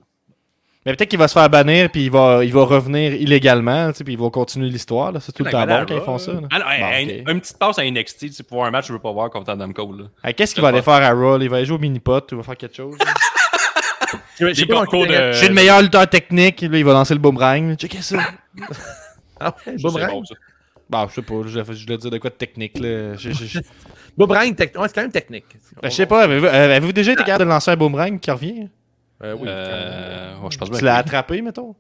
[0.86, 3.98] Mais peut-être qu'il va se faire bannir puis il va, il va revenir illégalement, tu
[3.98, 5.12] sais, puis il va continuer l'histoire.
[5.12, 5.20] là.
[5.20, 6.32] C'est tout le temps bon quand ils font ça.
[6.34, 6.40] là.
[6.50, 7.10] Ah non, Bon, hey, ok.
[7.26, 9.12] une, une petite passe à NXT, tu sais, pour voir un match, je veux pas
[9.12, 10.10] voir contre Adam Cole.
[10.36, 11.38] Qu'est-ce qu'il va aller faire à Raw?
[11.40, 12.96] Il va aller jouer au mini-pot, il va faire quelque chose.
[14.38, 17.76] Je de- suis le meilleur lutteur technique, là, il va lancer le boomerang.
[17.76, 18.18] Checkez ça.
[19.40, 20.10] Ah ouais, C'est Boomerang?
[20.12, 20.34] bon, ça.
[20.88, 22.78] Bah, je sais pas, je, je voulais dire de quoi de technique.
[22.78, 23.14] Là.
[23.16, 23.58] Je, je- je-
[24.16, 25.44] Boomerang, tec- ouais, c'est quand même technique.
[25.82, 28.30] Ben, je sais pas, avez-vous, euh, avez-vous déjà été capable de lancer un boomerang qui
[28.30, 28.68] revient?
[29.22, 29.48] Euh, oui.
[29.48, 30.78] Euh, ouais, je pense bien.
[30.78, 31.74] Tu que l'as attrapé, mettons?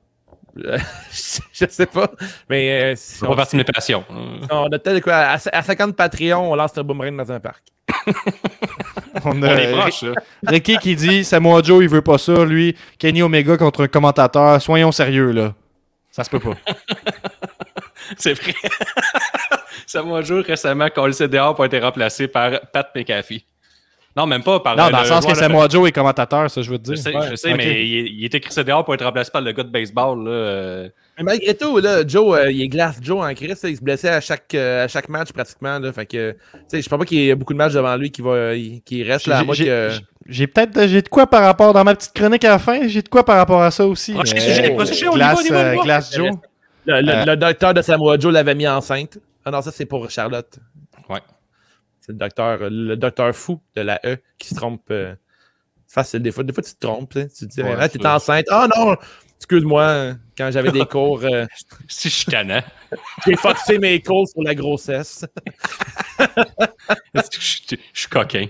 [0.56, 2.10] Je sais pas.
[2.48, 4.04] Mais euh, si C'est on, pas partie de mes passions.
[4.50, 5.14] On a peut-être quoi.
[5.14, 7.64] À, à 50 Patreon, on lance un boomerang dans un parc.
[8.06, 8.12] On
[9.24, 10.12] On a est proche, là.
[10.46, 12.76] Ricky qui dit Samoa Joe, il veut pas ça, lui.
[12.98, 14.60] Kenny Omega contre un commentateur.
[14.62, 15.54] Soyons sérieux, là.
[16.10, 16.54] Ça se peut pas.
[18.16, 18.54] C'est vrai.
[19.86, 23.44] Samoa Joe, récemment, quand le CDA a été remplacé par Pat McAfee.
[24.16, 26.70] Non, même pas par non, dans le sens que Samoa Joe est commentateur, ça, je
[26.70, 27.02] veux te Je dire.
[27.02, 29.50] sais, Ouais, je sais mais il, il est écrit CDA pour être remplacé par le
[29.50, 30.24] gars de baseball.
[30.24, 30.30] Là.
[30.30, 30.88] euh.
[31.18, 33.48] Mais malgré tout, là, Joe, euh, il est glace Joe en Chris.
[33.48, 35.80] là, il se blessait à chaque, euh, à chaque match pratiquement.
[35.80, 37.96] Là, fait que, tu sais, je pense pas qu'il y ait beaucoup de matchs devant
[37.96, 38.52] lui qui, va,
[38.84, 39.42] qui reste là.
[40.26, 43.02] J'ai- peut-être j'ai de quoi par rapport dans ma petite chronique à la fin, j'ai
[43.02, 44.12] de quoi par rapport à ça aussi.
[44.14, 45.82] Prochain sujet, prochain sujet, on y va, Glace, on y va, on y va.
[45.82, 46.30] Glace Joe.
[46.86, 47.24] Le, le- Euh.
[47.26, 49.18] le docteur de Samoa Joe l'avait mis enceinte.
[49.44, 50.58] Ah non, ça c'est pour Charlotte.
[52.04, 54.82] C'est le docteur, le docteur fou de la E qui se trompe.
[54.90, 55.14] euh,
[55.86, 57.16] c'est facile, des fois, des fois tu te trompes.
[57.16, 57.26] hein.
[57.34, 58.44] Tu te dis, Ouais, ah, t'es enceinte.
[58.50, 58.96] Ah non,
[59.38, 61.46] excuse-moi, quand j'avais des cours, euh,
[61.88, 62.62] C'est chicanant.
[63.26, 65.24] j'ai foxé mes cours sur la grossesse.
[67.14, 68.46] je, je- je suis coquin.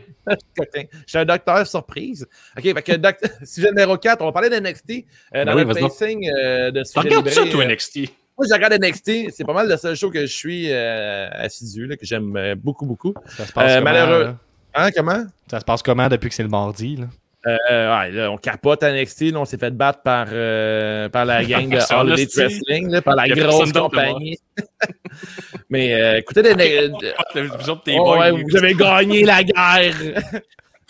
[0.57, 0.85] Coquin.
[1.07, 2.27] J'étais un docteur surprise.
[2.57, 5.05] OK, fait que doc- sujet numéro 4, on va parler d'NXT.
[5.35, 7.99] Euh, dans Ben oui, le pacing euh, de sujet ça, toi, euh, NXT?
[8.37, 9.31] Moi, je regarde NXT.
[9.33, 12.55] C'est pas mal le seul show que je suis euh, assidu, là, que j'aime euh,
[12.57, 13.15] beaucoup, beaucoup.
[13.37, 14.37] Ça se passe Euh, comment, malheureux- là?
[14.75, 15.25] Hein, comment?
[15.51, 16.97] Ça se passe comment depuis que c'est le mardi?
[16.97, 17.07] Là?
[17.47, 19.31] Euh, ouais, là, on capote à NXT.
[19.33, 22.27] là, on s'est fait battre par, euh, par la gang de Holiday.
[22.37, 24.39] Wrestling, là, par la grosse compagnie.
[25.71, 26.43] Mais euh, écoutez,
[27.85, 29.95] tes Oh, ouais, vous avez gagné la guerre!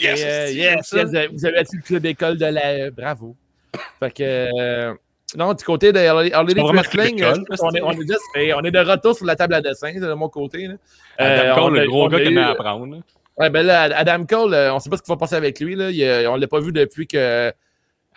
[0.01, 2.91] Yes, Et, yes, yes, vous avez- battu le club d'école de la.
[2.91, 3.37] Bravo.
[4.01, 4.95] Fait que.
[5.35, 8.61] Euh, non, du côté de vraiment Wrestling, euh, on, est, on, est juste- et on
[8.61, 10.67] est de retour sur la table à dessin, de mon côté.
[10.67, 10.75] Là.
[11.21, 12.97] Euh, Adam Cole, on a- le gros gars qui aimait apprendre.
[13.37, 15.75] Ouais, ben là, Adam Cole, euh, on sait pas ce qui va passer avec lui.
[15.75, 15.91] Là.
[15.91, 17.53] Il, euh, on l'a pas vu depuis que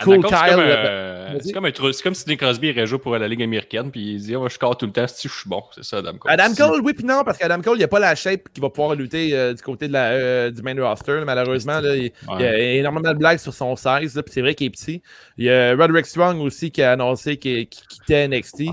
[0.04, 0.38] Cool Kyle.
[0.38, 3.28] c'est comme, euh, comme, un trou- c'est comme si Sidney Crosby irait jouer pour la
[3.28, 5.64] Ligue américaine, puis il dit oh, Je score tout le temps, si je suis bon.
[5.74, 6.32] C'est ça, Adam Cole.
[6.32, 8.70] Adam Cole, oui, puis non, parce qu'Adam Cole, il a pas la shape qui va
[8.70, 11.22] pouvoir lutter euh, du côté de la, euh, du main roster.
[11.26, 14.54] malheureusement, là, il, il y a énormément de blagues sur son size, puis c'est vrai
[14.56, 15.02] qu'il est petit.
[15.38, 18.60] Il y a Roderick Strong aussi qui a annoncé qu'il quittait NXT.
[18.60, 18.68] Ouais.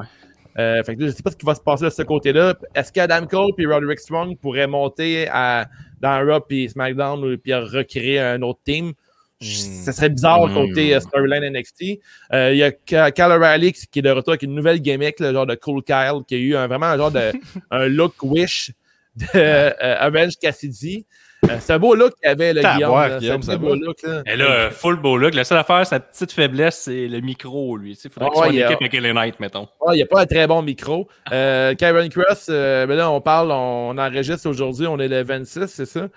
[0.57, 2.55] Euh, fait que là, je sais pas ce qui va se passer de ce côté-là.
[2.77, 5.67] Est-ce qu'Adam Cole et Roderick Strong pourraient monter à,
[6.01, 8.93] dans Raw puis SmackDown ou puis recréer un autre team?
[9.45, 10.55] Ce serait bizarre Hmm.
[10.55, 12.01] côté euh, storyline NXT.
[12.33, 12.73] Euh, Il y a
[13.11, 16.21] Kyle O'Reilly qui est de retour avec une nouvelle gimmick, le genre de Cool Kyle,
[16.27, 17.33] qui a eu un- vraiment un genre de
[17.71, 18.73] un look wish
[19.17, 21.07] de euh, Avenge Cassidy.
[21.45, 22.95] Euh, c'est un beau look qu'il avait, le Guillaume.
[22.95, 23.09] là.
[23.13, 24.03] C'est Guillaume, un beau look.
[24.03, 24.23] Là.
[24.25, 25.35] Et là, full beau look.
[25.35, 27.99] La seule affaire, sa petite faiblesse, c'est le micro, lui.
[28.03, 29.69] Il faudrait Ah qu'il soit en ouais, il y a- équipe avec les Knight, mettons.
[29.87, 31.07] Ah, il n'y a pas un très bon micro.
[31.33, 35.67] Euh, Kyron Cross, euh, ben là, on parle, on enregistre aujourd'hui, on est le 26,
[35.67, 36.09] c'est ça?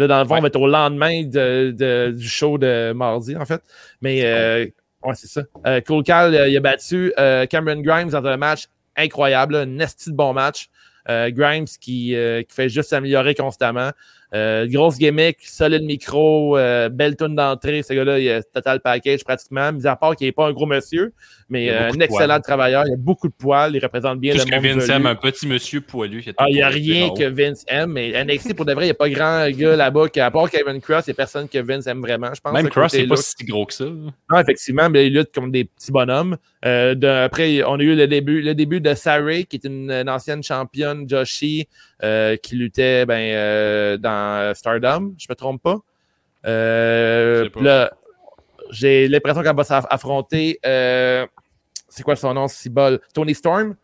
[0.00, 0.38] Là, dans le fond, Ouais.
[0.40, 3.62] on va être au lendemain de- de- du show de mardi, en fait.
[4.00, 4.66] Mais, euh,
[5.04, 5.42] ouais, c'est ça.
[5.66, 9.60] Euh, Cool Cal, euh, il a battu euh, Cameron Grimes dans un match incroyable, là,
[9.60, 10.68] un esti de bon match.
[11.08, 13.90] Euh, Grimes qui, qui fait juste s'améliorer constamment.
[14.32, 17.82] Euh, grosse gimmick, solide micro, euh, belle tune d'entrée.
[17.82, 20.66] Ce gars-là, il a total package pratiquement, mis à part qu'il n'est pas un gros
[20.66, 21.12] monsieur,
[21.48, 22.42] mais Il euh, un excellent poils.
[22.42, 22.84] travailleur.
[22.86, 25.16] Il a beaucoup de poils, il représente bien Tout le ce que Vince aime, un
[25.16, 26.22] petit monsieur poilu.
[26.36, 28.88] Ah, il n'y a tout rien que Vince aime, mais NXT, pour de vrai, il
[28.88, 31.58] n'y a pas grand gars là-bas, à part Kevin Cross, il n'y a personne que
[31.58, 32.52] Vince aime vraiment, je pense.
[32.52, 33.84] Même Cross, c'est pas si gros que ça.
[33.86, 36.36] Non, effectivement, mais ils luttent comme des petits bonhommes.
[36.64, 39.90] Euh, de- après, on a eu le début, le début de Saray, qui est une,
[39.90, 41.66] une ancienne championne Joshi,
[42.02, 45.76] euh, qui luttait ben, euh, dans Stardom, je me trompe pas.
[46.46, 47.60] Euh, pas.
[47.60, 47.90] là,
[48.70, 50.58] j'ai l'impression qu'elle va s'affronter.
[50.64, 51.26] euh,
[51.88, 53.00] c'est quoi son nom, Cibol?
[53.14, 53.74] Tony Storm?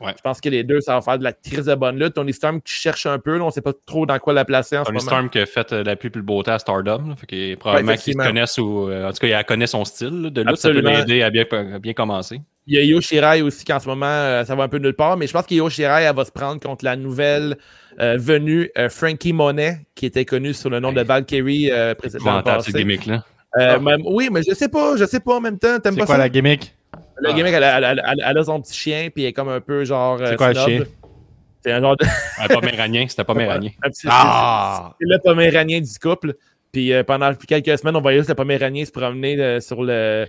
[0.00, 0.12] Ouais.
[0.16, 2.14] Je pense que les deux, ça va faire de la crise de bonne lutte.
[2.14, 4.44] Tony Storm qui cherche un peu, là, on ne sait pas trop dans quoi la
[4.44, 5.16] placer en Tony ce moment.
[5.16, 7.08] Storm qui a fait euh, la plus le beau temps à Stardom.
[7.08, 7.94] Là, fait qu'il- probablement
[8.58, 10.56] ou euh, en tout cas, il connaît son style là, de lutte.
[10.56, 10.90] Ça Absolument.
[10.90, 12.40] peut l'aider à bien, à bien commencer.
[12.66, 14.94] Il y a Io Shirai aussi, qu'en ce moment, euh, ça va un peu nulle
[14.94, 17.56] part, mais je pense qu'Io Shirai, elle va se prendre contre la nouvelle
[18.00, 22.42] euh, venue euh, Frankie Monet, qui était connue sous le nom de Valkyrie euh, précédemment.
[22.60, 23.24] Ces gimmicks-là.
[23.58, 25.78] Euh, même- oui, mais je sais pas, je sais pas en même temps.
[25.78, 26.20] T'aimes C'est pas quoi ça?
[26.22, 26.74] la gimmick?
[27.18, 29.48] Le gimmick, elle, a- elle elle- elle a son petit chien, puis elle est comme
[29.48, 30.18] un peu genre.
[30.24, 30.82] C'est quoi le chien?
[31.64, 32.04] C'est un genre de.
[32.40, 33.70] Ouais, pas Méranien, c'était pas Méranien.
[33.82, 34.94] un petit- Ah!
[35.00, 36.34] C'est le poméranien du couple.
[36.72, 40.26] Puis euh, pendant quelques semaines, on voyait juste le poméranien se promener euh, sur le.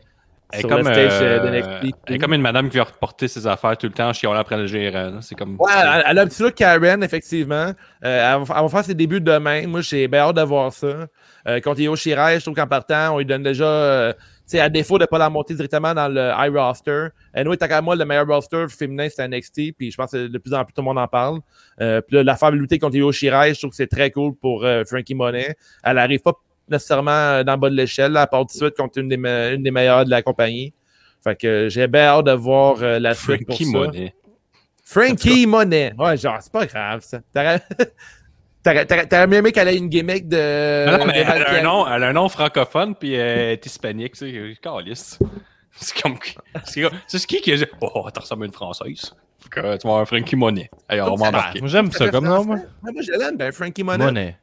[0.52, 1.96] Elle est, sur comme, le stage euh, euh, de NXT.
[2.08, 4.40] elle est comme une madame qui va reporter ses affaires tout le temps en chiolant
[4.40, 5.12] après le là.
[5.22, 5.58] C'est comme.
[5.60, 7.72] Ouais, elle, elle a un petit look Karen, effectivement.
[8.04, 9.66] Euh, elle, va, elle va faire ses débuts demain.
[9.68, 11.08] Moi, j'ai bien hâte de voir ça.
[11.48, 14.60] Euh, contre Io Shirai, je trouve qu'en partant, on lui donne déjà, euh, tu sais,
[14.60, 17.08] à défaut de ne pas la monter directement dans le high roster.
[17.36, 19.74] Et nous, tant qu'à moi, le meilleur roster féminin, c'est NXT.
[19.78, 21.40] Puis je pense que de plus en plus, tout le monde en parle.
[21.82, 24.36] Euh, puis là, la faire lutter contre Io Shirai, je trouve que c'est très cool
[24.36, 25.56] pour euh, Frankie Monet.
[25.84, 26.34] Elle n'arrive pas
[26.70, 28.18] nécessairement euh, dans le bas de l'échelle.
[28.20, 30.74] Elle part tout de suite contre une des, me- une des meilleures de la compagnie.
[31.24, 33.78] Fait que euh, j'ai bien hâte de voir euh, la suite pour Frankie ça.
[33.78, 34.16] Monet.
[34.84, 35.94] Frankie Monet.
[35.98, 37.20] Ouais, genre, c'est pas grave, ça.
[37.34, 37.62] T'aurais-
[38.64, 40.90] T'aurais t'aurais- t'aurais mieux aimé qu'elle ait une gimmick de.
[40.98, 43.66] Non, mais de elle, a un nom, elle a un nom francophone, puis elle est
[43.66, 44.58] hispanique, tu sais.
[44.62, 45.20] Caliste.
[45.78, 46.16] C'est comme.
[46.64, 49.14] C'est comme- c'est qui qui a dit Oh, t'as ressemblé à une française.
[49.40, 50.70] Fait que, tu vas avoir un Frankie Monet.
[50.88, 51.60] Allez, on va embarquer.
[51.60, 52.58] Moi, j'aime ça comme nom, moi.
[52.82, 54.04] Moi, je l'aime, ben, Frankie Monet.
[54.06, 54.38] Monet.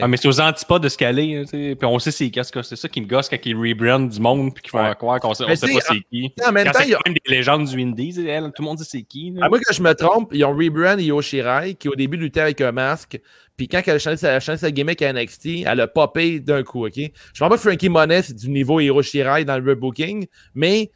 [0.00, 1.44] Ah, mais c'est aux antipodes de ce qu'elle est, hein.
[1.50, 4.20] Puis on sait c'est qu'est-ce que c'est ça qui me gosse quand ils rebrandent du
[4.20, 4.94] monde, puis qu'ils font Ouais.
[4.94, 6.32] croire qu'on sait, on sait pas c'est qui.
[6.46, 8.62] En même Quand temps, il y a- quand même des légendes du Indies, elle, tout
[8.62, 9.34] le monde sait c'est qui.
[9.40, 12.40] À moins que je me trompe, ils ont rebrand Io Shirai, qui au début luttait
[12.40, 13.20] avec un masque.
[13.56, 16.62] Puis quand elle a changé sa, changé sa gimmick à NXT, elle a popé d'un
[16.62, 16.94] coup, OK?
[16.96, 20.90] Je pense pas que Frankie Monet, c'est du niveau Hiro Shirai dans le rebooking, mais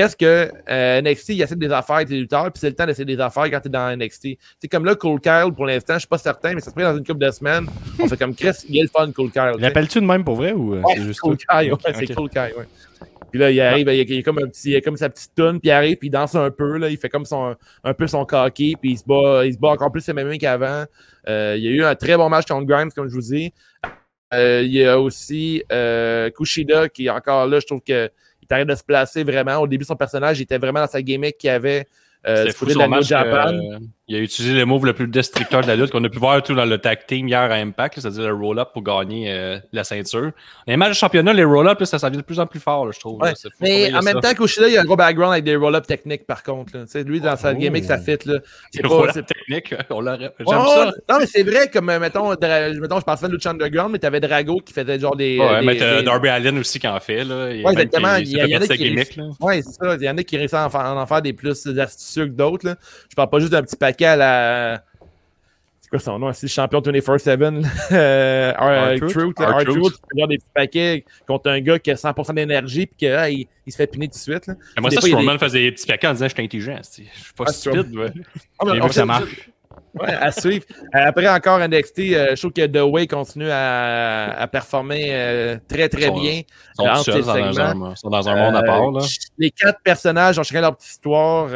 [0.00, 2.86] reste que euh, NXT, il essaie des affaires avec les lutteurs, puis c'est le temps
[2.86, 4.28] d'essayer des affaires quand t'es dans NXT.
[4.60, 6.82] C'est comme là, Cool Kyle, pour l'instant, je suis pas certain, mais ça se fait
[6.82, 7.66] dans une couple de semaines.
[7.98, 9.52] On fait comme Chris, il est le fun, Cool Kyle.
[9.58, 11.60] L'appelles-tu de même pour vrai ou euh, Ouais, c'est juste Cool toi?
[11.60, 12.14] Kyle, ouais, Ok, c'est.
[12.14, 12.66] Cool Kyle, ouais.
[13.32, 15.70] Puis là, il arrive, il a comme un petit, il comme sa petite toune, puis
[15.70, 18.26] il arrive, puis il danse un peu, là, il fait comme son, un peu son
[18.26, 20.84] cocky, puis il se bat, il se bat encore plus MMA qu'avant.
[21.28, 23.54] Euh, il y a eu un très bon match contre Grimes, comme je vous dis.
[24.34, 28.10] Euh, il y a aussi euh, Kushida qui est encore là, je trouve que
[28.42, 29.56] il arrête de se placer vraiment.
[29.58, 31.86] Au début, son personnage il était vraiment dans sa gimmick qu'il avait
[32.26, 33.00] euh, C'était fou de la.
[33.00, 33.54] Japan.
[33.54, 33.78] euh,
[34.08, 36.42] il a utilisé le move le plus destructeur de la lutte qu'on a pu voir
[36.42, 39.84] tout dans le tag team hier à Impact, c'est-à-dire le roll-up pour gagner euh, la
[39.84, 40.32] ceinture.
[40.66, 42.84] Les matchs de championnat, les roll-up, là, ça s'en vient de plus en plus fort,
[42.86, 43.20] là, je trouve.
[43.22, 43.50] Ouais, là.
[43.60, 44.34] Mais en même ça.
[44.34, 46.76] temps, Kushida, il a un gros background avec des roll-up techniques, par contre.
[46.76, 47.02] Là.
[47.04, 47.56] Lui, dans sa Oh.
[47.56, 48.18] gimmick, ça fit.
[48.26, 48.40] Là.
[48.72, 50.32] C'est pas- technique, on l'aurait.
[50.38, 50.92] J'aime ça.
[51.08, 53.98] Non, mais c'est vrai, comme, euh, mettons, Dra- mettons je pensais à Lucha Underground, mais
[54.00, 55.38] t'avais Drago qui faisait genre des.
[55.38, 57.22] Ouais, des- mais t'as des- Darby Allin aussi qui en fait.
[57.24, 57.46] Là.
[57.46, 58.16] Ouais, exactement.
[58.16, 59.16] Il y ça a- il y en qui gimmick.
[59.40, 59.94] Ouais, c'est ça.
[59.94, 62.76] Il y en a qui réussissent à en faire, des plus astucieux que d'autres.
[63.08, 64.84] Je parle pas juste d'un petit paquet à la.
[65.80, 66.32] C'est quoi son nom?
[66.32, 67.66] C'est le champion 24-7.
[67.92, 69.38] euh, R- R-Truth.
[69.38, 69.94] R-Truth.
[70.14, 73.76] Des petits paquets contre un gars qui a 100% d'énergie puis qu'il il, il se
[73.76, 74.46] fait piner tout de suite.
[74.46, 74.54] Là.
[74.80, 76.78] Moi, Des ça, Strowman faisait des petits paquets en disant Je suis intelligent.
[76.82, 77.94] c'est- Je suis pas Ah, stupide.
[77.94, 78.12] ouais.
[78.58, 79.50] Ah, mais J'ai on vu que ça marche.
[80.00, 80.64] Ouais, à suivre.
[80.92, 85.88] Après encore NXT, euh, je trouve que The Way continue à, à performer euh, très
[85.90, 86.40] très bien.
[86.40, 86.44] Ils
[86.76, 87.94] sont Entre seuls dans, segments.
[87.96, 88.90] sont dans un monde à Euh, part.
[88.90, 89.00] Là.
[89.36, 91.50] Les quatre personnages ont chacun leur petite histoire.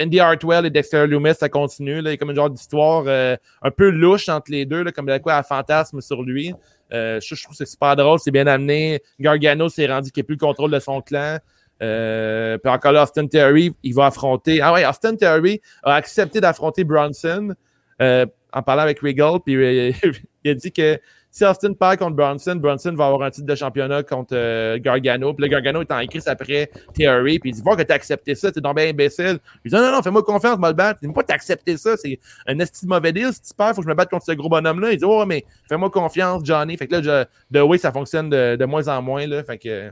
[0.00, 2.00] Andy Hartwell et Dexter Loomis, ça continue.
[2.00, 2.10] Là.
[2.10, 5.06] Il y a comme une genre d'histoire un peu louche entre les deux, là, comme
[5.06, 6.54] de quoi un fantasme sur lui.
[6.90, 9.02] Je, je trouve que c'est super drôle, c'est bien amené.
[9.20, 11.38] Gargano s'est rendu qu'il n'a plus le contrôle de son clan.
[11.82, 14.60] Euh, puis encore là, Austin Theory, il va affronter.
[14.62, 17.52] Ah ouais, Austin Theory a accepté d'affronter Bronson
[18.00, 19.38] euh, en parlant avec Regal.
[19.44, 19.92] Puis euh,
[20.44, 20.98] il a dit que
[21.30, 25.34] si Austin perd contre Bronson, Bronson va avoir un titre de championnat contre euh, Gargano.
[25.34, 27.40] Puis là, Gargano est en crise après Theory.
[27.40, 29.38] Puis il dit Voir que t'as accepté ça, t'es donc bien imbécile.
[29.64, 31.00] Il dit Non, non, non, fais-moi confiance, moi le battre.
[31.02, 33.32] Il dit Pas t'as accepté ça, c'est un esti de mauvais deal.
[33.32, 34.92] Si tu perds, faut que je me batte contre ce gros bonhomme-là.
[34.92, 36.76] Il dit Oh, mais fais-moi confiance, Johnny.
[36.76, 39.26] Fait que là, je, de oui, ça fonctionne de, de moins en moins.
[39.26, 39.42] Là.
[39.42, 39.90] Fait que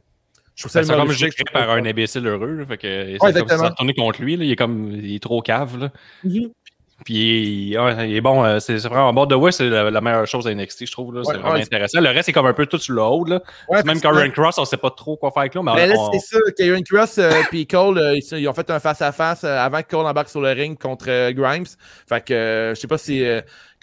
[0.54, 2.58] je trouve ça Ça c'est comme géré je trouve par un imbécile heureux.
[2.58, 3.74] Là, fait que Ouais, comme si exactement.
[3.76, 4.36] ça contre lui.
[4.36, 5.78] Là, il est comme il est trop cave.
[5.78, 5.90] Là.
[6.22, 6.50] Mhm.
[7.04, 8.44] Puis il, ouais, il est bon.
[8.44, 9.26] euh, C'est vraiment bon.
[9.26, 11.14] De ouais, c'est la, la meilleure chose à NXT, je trouve.
[11.14, 12.00] Ouais, c'est vraiment intéressant.
[12.00, 13.24] Le reste, c'est comme un peu tout sur le haut.
[13.24, 13.40] Là.
[13.68, 14.00] Ouais, Même.
[14.00, 15.62] Karen Cross, on sait pas trop quoi faire avec lui.
[15.62, 16.38] Mais, Mais là, on- c'est ça.
[16.56, 17.18] Karen Cross
[17.52, 20.40] et Cole, euh, ils, ils ont fait un face-à-face euh, avant que Cole embarque sur
[20.40, 21.66] le ring contre euh, Grimes.
[22.08, 23.24] Fait que euh, je sais pas si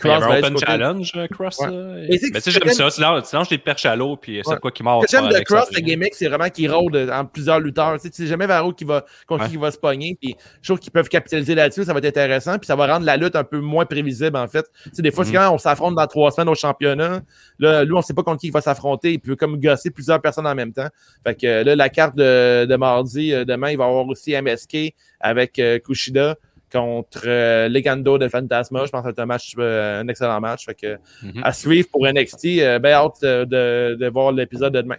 [0.06, 1.60] euh, il y Cross avait open côté- challenge, euh, Cross.
[1.60, 1.68] Ouais.
[1.72, 2.90] euh, Mais tu sais, j'aime ça.
[2.92, 4.60] Tu lances, tu lances des perches à l'eau, puis c'est Ouais.
[4.60, 5.04] quoi qui mord.
[5.08, 7.94] Ce que j'aime de Cross, sa gimmick, c'est vraiment qu'il rôde euh, en plusieurs lutteurs.
[7.96, 9.48] Tu sais, tu sais jamais vers où qui va, contre Ouais.
[9.50, 10.18] qui il va se pogner.
[10.22, 11.84] Puis je trouve qu'ils peuvent capitaliser là-dessus.
[11.84, 12.58] Ça va être intéressant.
[12.58, 14.66] Puis ça va rendre la lutte un peu moins prévisible, en fait.
[14.84, 15.38] Tu sais, des fois, c'est Mhm.
[15.38, 17.22] quand on s'affronte dans trois semaines au championnat.
[17.60, 19.14] Là, lui, on sait pas contre qui il va s'affronter.
[19.14, 20.88] Il peut comme gosser plusieurs personnes en même temps.
[21.26, 24.34] Fait que euh, là, la carte de, de mardi, demain, il va y avoir aussi
[24.40, 26.36] MSK avec euh, Kushida
[26.72, 28.86] contre euh, Legando de Fantasma.
[28.86, 30.66] Je pense que être un match, euh, un excellent match.
[30.66, 31.42] Fait que, Mhm.
[31.44, 32.62] à suivre pour NXT.
[32.62, 34.98] Euh, ben hâte euh, de, de voir l'épisode de demain.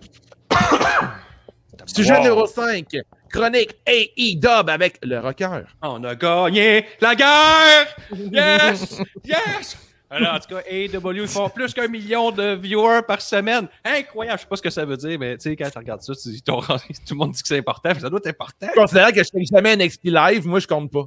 [1.86, 2.18] Sujet Wow.
[2.18, 2.86] numéro 5.
[3.32, 5.62] Chronique AE-Dub avec le rocker.
[5.82, 7.96] On a gagné la guerre!
[8.32, 9.00] Yes!
[9.24, 9.78] Yes!
[10.12, 13.68] Alors, en tout cas, AEW, font plus qu'un million de viewers par semaine.
[13.84, 14.38] Incroyable!
[14.38, 16.12] Je sais pas ce que ça veut dire, mais tu sais, quand tu regardes ça,
[16.20, 16.74] tu dis, ton- tout
[17.10, 18.66] le monde dit que c'est important, mais ça doit être important.
[18.74, 21.04] Considérant que je fais jamais NXT live, moi je compte pas.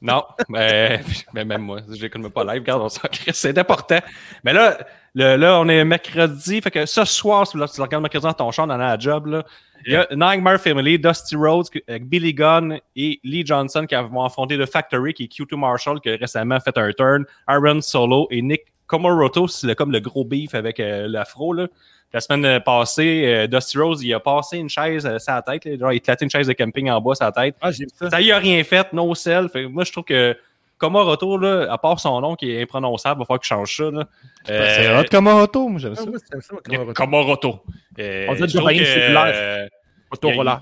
[0.00, 1.00] Non, mais,
[1.34, 3.98] mais même moi, je n'écoute même pas live, regarde, on s'en crée, c'est important.
[4.44, 4.78] Mais là,
[5.14, 8.50] le- là, on est mercredi, fait que ce soir, si tu regardes mercredi dans ton
[8.50, 9.44] champ, dans la job, là,
[9.86, 14.24] il y a Nightmare Family, Dusty Rhodes, avec Billy Gunn et Lee Johnson qui vont
[14.24, 18.26] affronter The Factory, qui est Q2 Marshall, qui a récemment fait un turn, Aaron Solo
[18.30, 21.66] et Nick Komoroto, c'est comme le gros beef avec euh, l'afro, là.
[22.12, 25.42] La semaine euh, passée, euh, Dusty Rhodes, il a passé une chaise euh, sur la
[25.42, 27.56] tête, là, genre, il éclatait une chaise de camping en bas sur la tête.
[27.60, 28.10] Ah, ça.
[28.10, 29.48] Ça y a rien fait, no sell.
[29.48, 30.36] Fait moi, je trouve que
[30.78, 33.90] Komoroto, là, à part son nom qui est imprononçable, il va falloir qu'il change ça.
[33.90, 34.04] Là.
[34.44, 36.56] C'est Euh, hot comme auto, moi j'aime Ah, ça.
[36.94, 37.60] comment on.
[37.98, 39.32] Euh, dirait que, cellulaire.
[39.34, 39.66] euh,
[40.10, 40.52] Autoroller.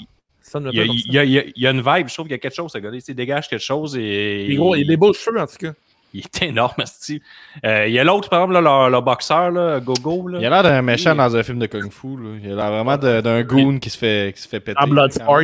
[0.40, 2.26] Ça ne il y, a, il a- il a- il a une vibe, je trouve
[2.26, 2.99] qu'il y a quelque chose, ce gars-là.
[3.09, 4.45] Il dégage quelque chose et.
[4.45, 5.72] Il est gros, il a des beaux cheveux en tout cas.
[6.14, 7.20] Il est énorme, esti.
[7.66, 10.28] Euh, Il y a l'autre, par exemple, là, boxeur, là, Gogo.
[10.28, 10.38] Là.
[10.40, 12.16] Il a l'air d'un méchant dans un film de Kung Fu.
[12.16, 12.38] Là.
[12.42, 14.80] Il a l'air vraiment de- d'un goon qui se fait, qui se fait péter.
[14.80, 15.40] En Bloodsport.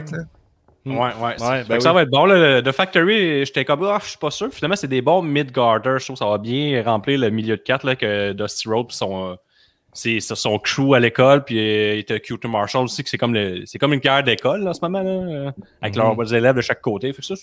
[0.87, 0.97] Ouais, ouais.
[1.21, 1.95] Ouais, c'est- ben que Ça oui.
[1.97, 2.25] va être bon.
[2.25, 4.49] Là, The Factory, j'étais comme, ah, je suis pas sûr.
[4.51, 5.99] Finalement, c'est des bons mid-garders.
[5.99, 8.89] Je trouve que ça va bien remplir le milieu de 4 là, que Dusty Rhodes
[8.89, 9.35] pis son, euh,
[9.93, 11.45] c'est c'est son crew à l'école.
[11.45, 14.23] Puis euh, il était Q2 Marshall aussi, que c'est comme, le- c'est comme une carrière
[14.25, 15.51] d'école en ce moment, là, euh,
[15.83, 17.13] avec leurs élèves de chaque côté.
[17.13, 17.35] Fait que ça,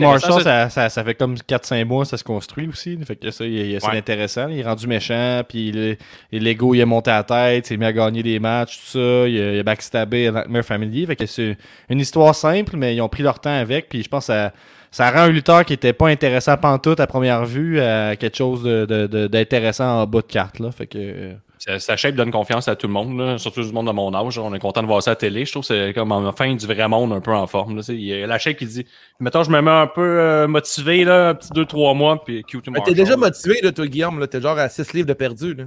[0.00, 0.68] Marshall, ça.
[0.70, 2.98] ça, ça, fait comme 4-5 mois, ça se construit aussi.
[3.04, 4.48] Fait que ça, c'est intéressant.
[4.48, 5.96] Il est rendu méchant, puis
[6.32, 8.98] l'ego, il est monté à la tête, il s'est mis à gagner des matchs, tout
[8.98, 9.28] ça.
[9.28, 11.06] Il il a backstabé Nightmare Family.
[11.06, 11.56] Fait que c'est
[11.88, 14.52] une histoire simple, mais ils ont pris leur temps avec, puis je pense que ça,
[14.90, 18.62] ça rend un lutteur qui était pas intéressant pantoute à première vue à quelque chose
[18.62, 20.58] de- de- de- d'intéressant en bas de carte.
[20.58, 20.70] Là.
[20.70, 21.32] Fait que, euh,
[21.64, 24.12] Ça, ça shape donne confiance à tout le monde, là, surtout du monde de mon
[24.14, 24.36] âge.
[24.36, 25.44] On est content de voir ça à la télé.
[25.44, 27.76] Je trouve que c'est comme enfin du vrai monde un peu en forme.
[27.76, 28.84] Là, Tu sais, il y a la shape qui dit
[29.20, 32.70] Mettons, je me mets un peu euh, motivé, là, un petit 2-3 mois, puis Q2
[32.72, 34.26] Mais t'es déjà motivé, là, toi, Guillaume.
[34.26, 35.54] T'es genre à 6 livres de perdu.
[35.54, 35.64] Là.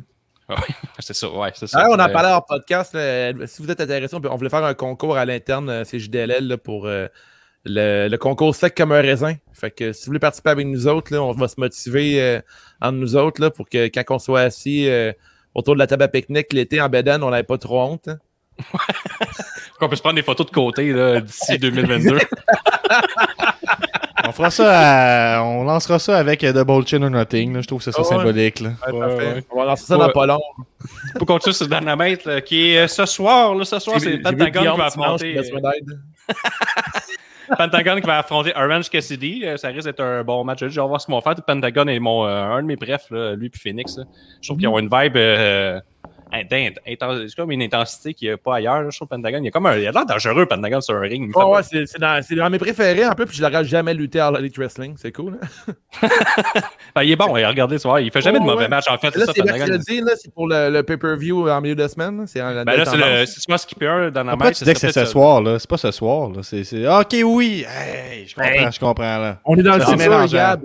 [1.00, 1.88] C'est ça, ouais, c'est ça.
[1.90, 2.94] On en C'est- parlait en podcast.
[2.94, 3.32] là.
[3.48, 6.58] Si vous êtes intéressé, on, voulait faire un concours à l'interne, euh, c'est JDLL, là,
[6.58, 7.08] pour euh,
[7.64, 9.36] le, le concours sec comme un raisin.
[9.54, 12.42] Fait que si vous voulez participer avec nous autres, là, on va se motiver euh,
[12.82, 15.12] entre nous autres là, pour que quand on soit assis euh,
[15.56, 18.08] autour de la table à pique-nique l'été en bédane, on n'avait pas trop honte.
[18.10, 18.18] hein.
[19.82, 22.18] On peut se prendre des photos de côté là, d'ici 2022.
[24.28, 27.54] on fera ça à- on lancera ça avec euh, Double Chin or Nothing.
[27.54, 27.62] là.
[27.62, 28.62] Je trouve que c'est ça symbolique.
[28.62, 28.70] Là.
[28.88, 29.34] Ouais, Ouais, parfait.
[29.34, 29.44] ouais.
[29.52, 30.08] On va lancer ça Ouais.
[30.08, 30.40] dans pas long.
[31.18, 33.54] Pour continuer sur Dynamite, là, qui est euh, ce soir.
[33.54, 35.38] Là, ce soir, c'est J'ai vu Pentagon qui va affronter.
[37.58, 39.42] Pentagon qui va affronter Orange Cassidy.
[39.46, 40.60] Euh, Ça risque d'être un bon match.
[40.60, 41.36] Je vais voir ce qu'ils vont faire.
[41.46, 43.98] Pentagon est mon, euh, un de mes brefs, là, lui puis Phoenix.
[43.98, 44.04] là.
[44.42, 45.16] Je trouve qu'ils ont une vibe.
[45.18, 45.80] Euh,
[46.50, 48.82] c'est comme une intensité qu'il n'y a pas ailleurs.
[48.84, 48.90] là.
[48.90, 49.38] Je trouve Pentagon.
[49.40, 51.32] Il, y a comme un, il a l'air dangereux, Pentagon, sur un ring.
[51.34, 53.94] Fait Ouais, c'est c'est dans, c'est dans mes préférés un peu, puis je l'aurais jamais
[53.94, 54.96] lutté à Elite Wrestling.
[54.98, 55.38] C'est cool.
[55.42, 55.74] hein.
[56.96, 57.26] Ben, il est bon.
[57.34, 58.68] Regardez, tu vois, il fait jamais de mauvais ouais.
[58.70, 58.86] match.
[58.90, 59.58] En fait, c'est Là, c'est Pentagon.
[59.68, 62.18] mercredi, là, c'est pour le, le pay-per-view en milieu de semaine.
[62.20, 62.24] là.
[62.26, 64.64] C'est en- Ben là, c'est le, si tu vas skipper un dans la Pourquoi tu
[64.64, 65.60] dis que c'est ce soir, là?
[65.60, 66.42] C'est pas ce soir, là.
[66.42, 66.64] C'est.
[66.86, 67.66] Ah, Ok, oui!
[67.68, 68.72] Hey, je comprends, Hey.
[68.72, 69.38] je comprends, là.
[69.46, 69.98] On est dans le futur.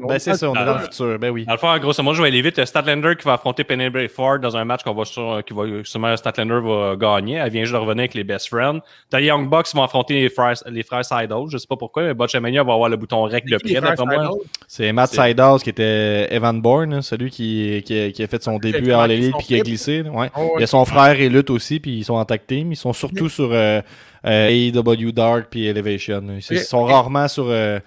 [0.07, 1.18] Ben, c'est ça, on est dans le futur.
[1.18, 1.45] Ben oui.
[1.45, 2.64] Dans le fond, grosso modo, je vais aller vite.
[2.64, 6.16] Statlander qui va affronter Penelope Ford dans un match qu'on va sur, qui va sûrement
[6.16, 7.34] Statlander va gagner.
[7.36, 8.80] Elle vient juste de revenir avec les best friends.
[9.08, 11.44] T'as les Young Bucks qui vont affronter les frères, les frères Seidel.
[11.48, 14.36] Je sais pas pourquoi, mais Botchamania va avoir le bouton rec de près, d'après moi.
[14.68, 18.42] C'est Matt Sydal qui était Evan Bourne, hein, celui qui, qui, a, qui a fait
[18.42, 20.02] son début à son puis qui a glissé.
[20.02, 20.30] Ouais.
[20.36, 20.50] Oh, ouais.
[20.56, 22.72] Il y a son frère et lutte aussi, puis ils sont en tag team.
[22.72, 23.80] Ils sont surtout sur euh,
[24.26, 26.22] euh, AEW Dark puis Elevation.
[26.50, 27.78] Ils, sont rarement sur euh,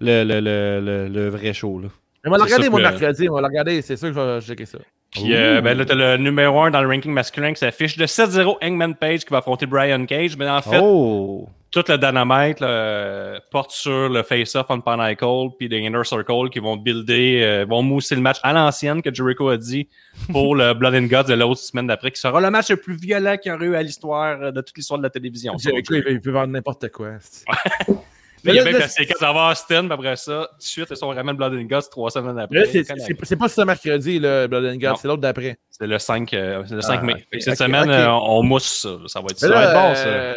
[0.00, 1.80] le, le, le, le, le vrai show.
[1.80, 1.88] Là.
[2.24, 3.28] On va le regarder, le- mercredi.
[3.28, 3.82] On va le regarder.
[3.82, 4.78] C'est sûr que je vais checker ça.
[5.12, 8.06] Puis euh, ben là, t'as le numéro 1 dans le ranking masculin qui s'affiche de
[8.06, 10.38] 7-0 Hangman Page qui va affronter Brian Cage.
[10.38, 11.48] Mais en fait, oh!
[11.70, 16.60] tout le dynamite là, porte sur le face-off on Panicle puis les Inner Circle qui
[16.60, 19.88] vont builder, euh, vont mousser le match à l'ancienne que Jericho a dit
[20.30, 22.94] pour le Blood and Guts de l'autre semaine d'après, qui sera le match le plus
[22.94, 25.54] violent qu'il y aurait eu à l'histoire euh, de toute l'histoire de la télévision.
[25.86, 27.12] Peut- il peut vendre n'importe quoi.
[28.42, 30.48] c'est- Là, il y a là, même là, la séquence d'avoir Austin, puis après ça,
[30.50, 32.64] tout de suite, ils sont ramène Blood and Guts trois semaines après.
[32.66, 35.56] C'est- pas ce mercredi, le Blood and Guts, c'est l'autre d'après.
[35.70, 37.14] C'est le 5, euh, le 5 Ah, mai.
[37.40, 38.90] Cette semaine, euh, on mousse ça.
[39.06, 39.48] Ça va être ça.
[39.48, 40.06] Mais va bon, ça.
[40.06, 40.34] euh,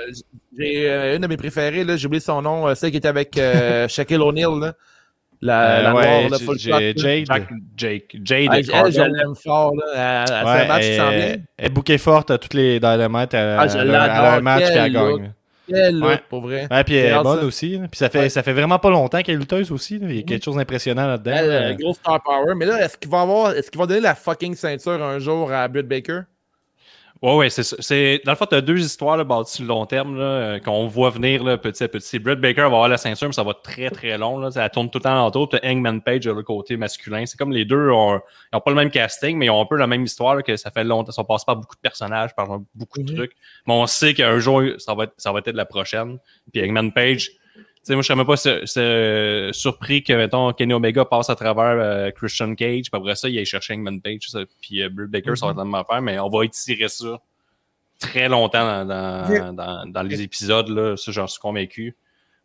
[0.58, 3.36] J'ai euh, une de mes préférées, j'ai oublié son nom, celle qui était avec
[3.90, 4.74] Shaquille O'Neal.
[5.42, 6.58] La, la ouais, noire, full.
[6.58, 6.98] Jade.
[6.98, 7.26] Jack,
[7.76, 10.26] Jake, Jade Ah, elle, je l'aime fort, là.
[10.28, 11.38] Elle, Ouais, un match qui s'en elle, vient.
[11.58, 12.78] elle est bouquée forte à toutes les.
[12.78, 14.96] Elle, Ah, je elle a- elle a un match puis
[15.74, 16.20] elle Ouais.
[16.30, 16.68] pour vrai.
[16.70, 17.46] Ouais, puis elle J'ai est bonne ça.
[17.46, 17.78] aussi.
[17.78, 17.88] là.
[17.90, 18.30] Puis ça fait, Ouais.
[18.30, 20.00] ça fait vraiment pas longtemps qu'elle est lutteuse aussi.
[20.00, 20.08] là.
[20.10, 21.32] Il y a quelque chose d'impressionnant là-dedans.
[21.36, 21.54] Elle, là.
[21.70, 22.54] euh, gros star power.
[22.56, 25.52] Mais là, est-ce qu'il va avoir, est-ce qu'il va donner la fucking ceinture un jour
[25.52, 26.22] à Britt Baker?
[27.26, 27.76] Ouais, ouais, c'est ça.
[27.80, 30.60] C'est, dans le fond, tu as deux histoires là, bâties sur le long terme euh,
[30.60, 32.20] qu'on voit venir là, petit à petit.
[32.20, 34.38] Britt Baker va avoir la ceinture, mais ça va être très très long.
[34.38, 34.52] Là.
[34.52, 35.50] Ça tourne tout le temps autour.
[35.50, 37.26] Puis Hangman Page le côté masculin.
[37.26, 38.20] C'est comme les deux ont,
[38.54, 40.44] ils ont pas le même casting, mais ils ont un peu la même histoire là,
[40.44, 41.12] que ça fait longtemps.
[41.12, 43.18] Ça passe par beaucoup de personnages, par beaucoup de Mhm.
[43.18, 43.32] trucs.
[43.66, 46.20] Mais on sait qu'un jour, ça va être, ça va être la prochaine.
[46.54, 47.32] Puis Hangman Page.
[47.86, 51.30] Tu sais, moi, je serais même pas sur- sur- surpris que, mettons, Kenny Omega passe
[51.30, 54.82] à travers euh, Christian Cage, puis après ça, il aille chercher Hangman Page, ça, puis
[54.82, 57.20] euh, Britt Baker, ça va être la même affaire, mais on va étirer ça
[58.00, 59.52] très longtemps dans, dans, Yeah.
[59.52, 61.96] dans, dans les épisodes, là, ça, j'en suis convaincu.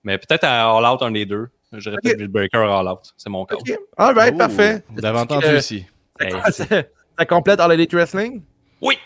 [0.05, 1.49] Mais peut-être à All Out, un des deux.
[1.73, 2.29] Je dirais peut-être Ok.
[2.29, 3.15] Britt Baker à All Out.
[3.17, 3.55] C'est mon cas.
[3.57, 3.73] Ok.
[3.97, 4.83] All right, Ouh, parfait.
[4.91, 5.87] Vous l'avez entendu ici.
[6.19, 6.65] Hey, ça,
[7.19, 8.43] ça complète All Elite Wrestling?
[8.83, 8.99] Oui!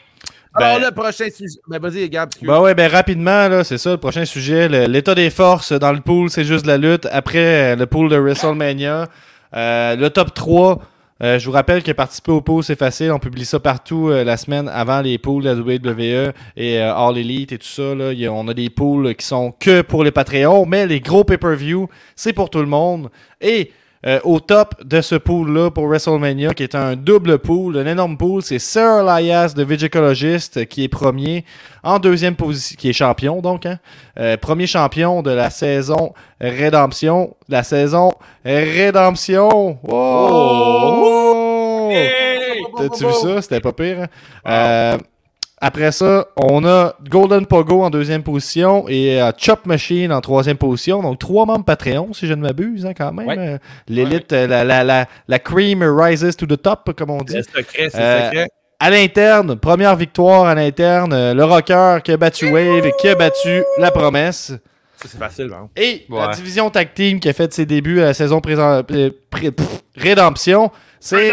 [0.55, 1.59] Alors, Ben- le prochain sujet.
[1.69, 2.31] Ben, vas-y, Gab.
[2.43, 4.69] Bah ouais, ben rapidement, là, c'est ça, le prochain sujet.
[4.89, 7.07] L'état des forces dans le pool, c'est juste de la lutte.
[7.11, 9.09] Après euh, le pool de WrestleMania,
[9.57, 10.81] euh, le top 3.
[11.23, 13.11] euh, je vous rappelle que participer au pool, c'est facile.
[13.13, 16.95] On publie ça partout euh, la semaine avant les pools de la WWE et euh,
[16.95, 17.95] All Elite et tout ça.
[17.95, 18.11] Là.
[18.11, 21.89] A- on a des pools qui sont que pour les Patreons, mais les gros pay-per-view,
[22.17, 23.11] c'est pour tout le monde.
[23.41, 23.71] Et
[24.07, 28.17] euh, au top de ce pool-là pour WrestleMania, qui est un double pool, un énorme
[28.17, 28.43] pool.
[28.43, 31.45] C'est Sir Elias de Vigicologist qui est premier,
[31.83, 33.79] en deuxième position, qui est champion donc, hein.
[34.19, 37.35] Euh, premier champion de la saison Rédemption.
[37.49, 38.13] La saison
[38.45, 39.79] Rédemption.
[39.83, 41.91] Wow!
[42.77, 43.43] T'as-tu vu ça?
[43.43, 44.03] C'était pas pire.
[44.03, 44.07] hein?
[44.47, 44.99] Euh,
[45.61, 50.57] après ça, on a Golden Pogo en deuxième position et euh, Chop Machine en troisième
[50.59, 51.01] position.
[51.03, 53.27] Donc, trois membres Patreon, si je ne m'abuse, hein, quand même.
[53.27, 53.39] Ouais.
[53.39, 57.35] Euh, L'élite, euh, la, la, la, la cream rises to the top, comme on dit.
[57.35, 58.49] C'est secret, c'est Euh, secret.
[58.81, 61.33] À l'interne, première victoire à l'interne.
[61.33, 64.53] le rocker qui a battu Wave et qui a battu la promesse.
[64.97, 65.69] Ça, c'est facile, hein.
[65.77, 69.51] Et la division tag team qui a fait ses débuts à la saison présent- pré-
[69.51, 70.71] pff, Rédemption,
[71.05, 71.33] c'est.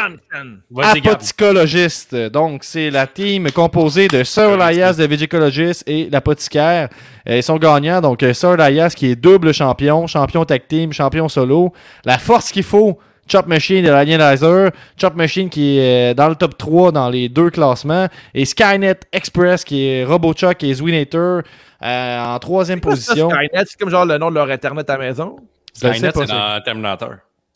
[0.77, 2.15] Apoticologiste.
[2.15, 6.89] Donc, c'est la team composée de Sir Elias de Vigicologist et l'apothicaire.
[7.29, 8.01] Euh, Ils sont gagnants.
[8.01, 11.71] Donc, euh, Sir Elias qui est double champion, champion tag team, champion solo.
[12.03, 12.99] La force qu'il faut,
[13.31, 14.71] Chop Machine et l'Alienizer.
[14.99, 18.07] Chop Machine qui est euh, dans le top 3 dans les deux classements.
[18.33, 21.43] Et Skynet Express qui est RoboChuck et Zwinator
[21.83, 23.29] euh, en troisième position.
[23.29, 25.37] Ça, Skynet, c'est comme genre le nom de leur Internet à la maison?
[25.73, 27.13] Skynet, c'est dans Terminator.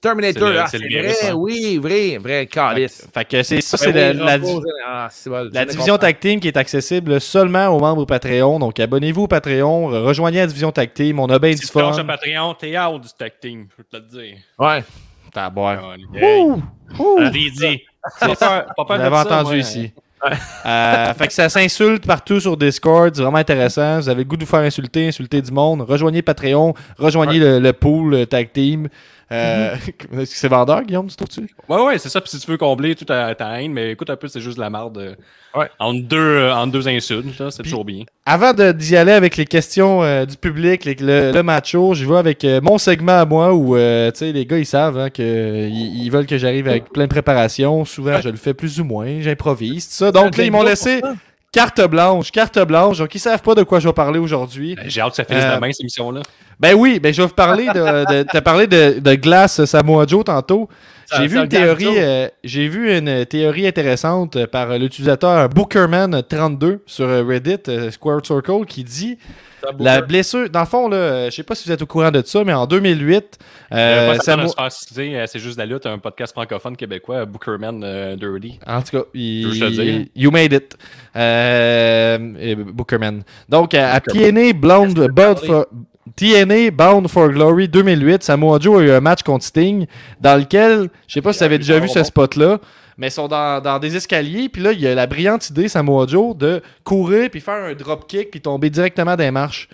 [0.10, 1.34] Terminator, C'est le- ah, c'est vrai, hein.
[1.36, 3.08] oui, vrai, vrai, calice.
[3.14, 5.98] Fait que c'est ça, c'est la, oui, la- Rambo, ah, bon, La division comprends.
[6.08, 8.60] Tag Team qui est accessible seulement aux membres Patreon.
[8.60, 11.20] Donc abonnez-vous au Patreon, re- rejoignez la division Tag Team.
[11.20, 11.92] On a bien Si du fun.
[11.98, 14.38] le Patreon, t'es out du tag team, je peux te le dire.
[14.60, 14.84] Ouais.
[15.34, 15.96] T'as à boire.
[16.14, 16.62] Hey, Ouh!
[17.00, 17.30] Ouh!
[17.30, 17.52] dit.
[18.20, 18.36] Pas
[18.86, 19.92] peur- entendu ici.
[20.66, 24.00] Euh, fait que ça s'insulte partout sur Discord, c'est vraiment intéressant.
[24.00, 25.82] Vous avez le goût de vous faire insulter, insulter du monde.
[25.82, 28.88] Rejoignez Patreon, rejoignez le, le pool le Tag Team.
[29.32, 29.76] Euh,
[30.14, 30.20] Mhm.
[30.22, 31.50] Est-ce que c'est vendeur, Guillaume, tu trouves-tu?
[31.68, 32.22] Ouais, ouais, c'est ça.
[32.22, 34.58] Puis si tu veux combler toute ta, ta haine, mais écoute un peu, c'est juste
[34.58, 34.98] de la merde.
[34.98, 35.16] euh,
[35.58, 35.70] Ouais.
[35.80, 38.04] Entre, deux, euh, entre deux insultes, c'est toujours bien.
[38.26, 42.06] Avant de- d'y aller avec les questions euh, du public, les- le, le macho, je
[42.06, 44.98] vais avec euh, mon segment à moi où euh, tu sais, les gars ils savent
[45.00, 47.86] hein, que ils, ils veulent que j'arrive avec plein de préparation.
[47.86, 50.12] Souvent je le fais plus ou moins, j'improvise, tout ça.
[50.12, 51.02] Donc là ils m'ont laissé
[51.56, 52.98] carte blanche, carte blanche.
[52.98, 54.76] Donc ils savent pas de quoi je vais parler aujourd'hui.
[54.86, 56.22] J'ai hâte que ça finisse Euh, demain, cette émission-là.
[56.60, 60.06] Ben oui, ben je vais vous parler de, de t'as parlé de, de glace Samoa
[60.06, 60.70] Joe tantôt.
[61.06, 65.48] Ça- J'ai vu une théorie, euh, j'ai vu une théorie intéressante euh, par euh, l'utilisateur
[65.50, 69.18] Bookerman32 sur euh, Reddit euh, Square Circle qui dit
[69.80, 70.50] la blessure.
[70.50, 72.44] Dans le fond là, euh, je sais pas si vous êtes au courant de ça,
[72.44, 73.38] mais en 2008,
[73.72, 74.14] Euh, euh,
[75.00, 78.60] euh, c'est juste la lutte, un podcast francophone québécois, Bookerman euh, Dirty.
[78.68, 80.76] En tout cas, il, you made it.
[81.16, 83.24] Euh, euh, Bookerman.
[83.50, 84.00] Donc, à, à
[85.10, 85.48] Bound parler?
[85.48, 85.66] for,
[86.16, 89.86] TNA Bound for Glory 2008, Samoa Joe a eu un match contre Sting
[90.22, 92.60] dans lequel, je sais pas si vous avez déjà vu ce spot-là,
[92.98, 96.08] mais ils sont dans, des escaliers, puis là, il y a la brillante idée, Samoa
[96.08, 99.68] Joe, de courir, puis faire un drop-kick, puis tomber directement les marches.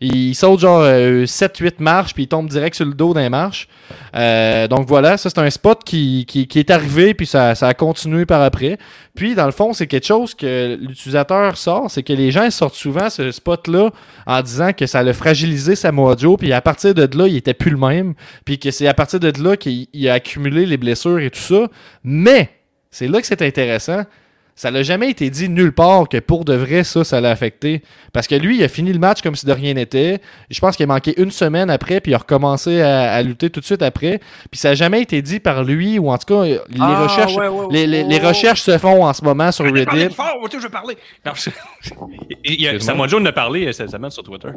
[0.00, 3.66] Il saute genre 7-8 marches, puis il tombe direct sur le dos d'un marches.
[4.14, 7.74] Euh, donc voilà, ça c'est un spot qui, qui, est arrivé, puis ça, ça a
[7.74, 8.78] continué par après.
[9.16, 12.76] Puis dans le fond, c'est quelque chose que l'utilisateur sort, c'est que les gens sortent
[12.76, 13.90] souvent ce spot-là
[14.26, 17.54] en disant que ça l'a fragilisé Samoa Joe, puis à partir de là, il était
[17.54, 20.76] plus le même, puis que c'est à partir de là qu'il il a accumulé les
[20.76, 21.68] blessures et tout ça.
[22.04, 22.50] Mais,
[22.90, 24.04] c'est là que c'est intéressant.
[24.60, 27.80] Ça n'a jamais été dit nulle part que pour de vrai, ça, ça l'a affecté.
[28.12, 30.18] Parce que lui, il a fini le match comme si de rien n'était.
[30.50, 33.50] Je pense qu'il a manqué une semaine après, puis il a recommencé à, à lutter
[33.50, 34.18] tout de suite après.
[34.50, 37.36] Puis ça n'a jamais été dit par lui, ou en tout cas, les, Ah, recherches,
[37.70, 40.12] les, les- les recherches se font en ce moment sur Reddit.
[40.12, 40.96] fort, je veux parler.
[41.24, 41.50] Non, je-
[42.44, 44.48] il y a- Joe en a parlé euh, cette semaine sur Twitter.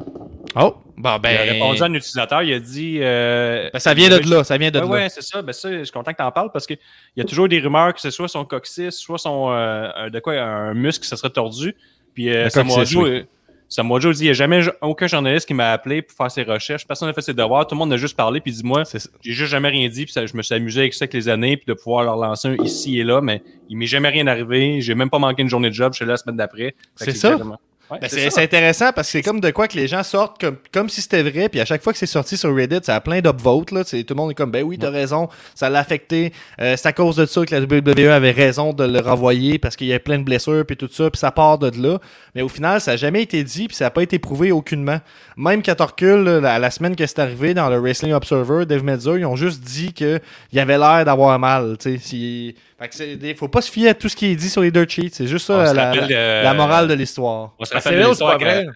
[0.55, 1.31] Oh, bon, ben.
[1.31, 2.97] Il a répondu à un utilisateur, il a dit.
[3.01, 4.91] euh, ben, ça vient de là, ça vient de Ouais, là.
[4.91, 5.41] ouais, c'est ça.
[5.41, 6.77] Ben, ça, je suis content que tu en parles parce qu'il
[7.15, 10.33] y a toujours des rumeurs que ce soit son coccyx, soit son euh, de quoi
[10.33, 11.75] un muscle se serait tordu.
[12.13, 13.09] Puis euh, Le Samoa Joe, oui.
[13.19, 13.23] euh,
[13.69, 16.43] Samoa Joe dit il n'y a jamais aucun journaliste qui m'a appelé pour faire ses
[16.43, 16.85] recherches.
[16.85, 17.65] Personne n'a fait ses devoirs.
[17.65, 18.41] Tout le monde a juste parlé.
[18.41, 19.09] Puis dit moi, C'est ça.
[19.21, 20.03] j'ai juste jamais rien dit.
[20.03, 21.55] Puis ça, je me suis amusé avec ça avec les années.
[21.55, 23.21] Puis de pouvoir leur lancer un ici et là.
[23.21, 24.81] Mais il m'est jamais rien arrivé.
[24.81, 25.93] J'ai même pas manqué une journée de job.
[25.93, 26.75] Je suis là la semaine d'après.
[26.97, 27.29] C'est ça?
[27.29, 27.57] exactement-
[27.91, 30.55] Ouais, Ben, c'est intéressant parce que c'est comme de quoi que les gens sortent comme,
[30.71, 33.01] comme si c'était vrai, puis à chaque fois que c'est sorti sur Reddit, ça a
[33.01, 33.67] plein d'upvotes.
[33.67, 33.73] Tout
[34.09, 36.31] le monde est comme, ben oui, t'as raison, ça l'a affecté.
[36.61, 39.75] Euh, c'est à cause de ça que la WWE avait raison de le renvoyer parce
[39.75, 41.99] qu'il y avait plein de blessures, puis tout ça, puis ça part de là.
[42.33, 44.99] Mais au final, ça n'a jamais été dit, puis ça n'a pas été prouvé aucunement.
[45.35, 48.65] Même quand on recule, là, la, la semaine que c'est arrivé dans le Wrestling Observer,
[48.65, 50.21] Dave Meltzer, ils ont juste dit qu'il
[50.55, 51.77] avait l'air d'avoir mal.
[51.77, 52.55] tu sais.
[52.81, 54.49] Si- Fait que c'est- il faut pas se fier à tout ce qui est dit
[54.49, 55.09] sur les dirt sheets.
[55.13, 57.53] C'est juste ça la, rappelle, la- euh, la morale de l'histoire.
[57.59, 58.65] On se rappelle c'est c'est l'histoire pas vrai?
[58.65, 58.71] quand-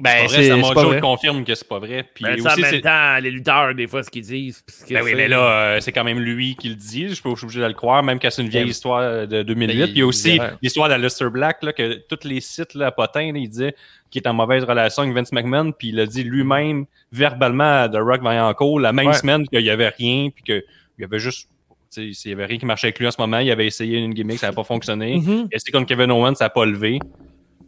[0.00, 2.04] Ben, C'est pas vrai, c'est ça c'est Samoa confirme que c'est pas vrai.
[2.14, 4.62] Puis Ben, ça, en aussi, même c'est- temps, les lutteurs, des fois, ce qu'ils disent.
[4.68, 7.08] ce Ben oui, mais là, euh, c'est quand même lui qui le dit.
[7.08, 9.42] Je suis pas obligé de le croire, même que c'est une vieille Ben, histoire de
[9.42, 9.76] 2008.
[9.76, 12.86] ben, Puis il y a aussi l'histoire d'Alistair Black, là, que tous les sites là,
[12.86, 13.74] à Potin, là, il disait
[14.08, 15.72] qu'il est en mauvaise relation avec Vince McMahon.
[15.72, 19.14] Puis il a dit lui-même, verbalement, à The Rock Vaillancourt, la même Ouais.
[19.14, 20.28] semaine qu'il n'y avait rien.
[20.32, 20.62] Puis qu'il
[21.00, 21.48] y avait juste.
[21.96, 23.38] Il n'y avait rien qui marchait avec lui en ce moment.
[23.38, 25.16] Il avait essayé une gimmick, ça n'a pas fonctionné.
[25.16, 25.48] Mhm.
[25.50, 26.98] Il a essayé contre Kevin Owens, ça n'a pas levé.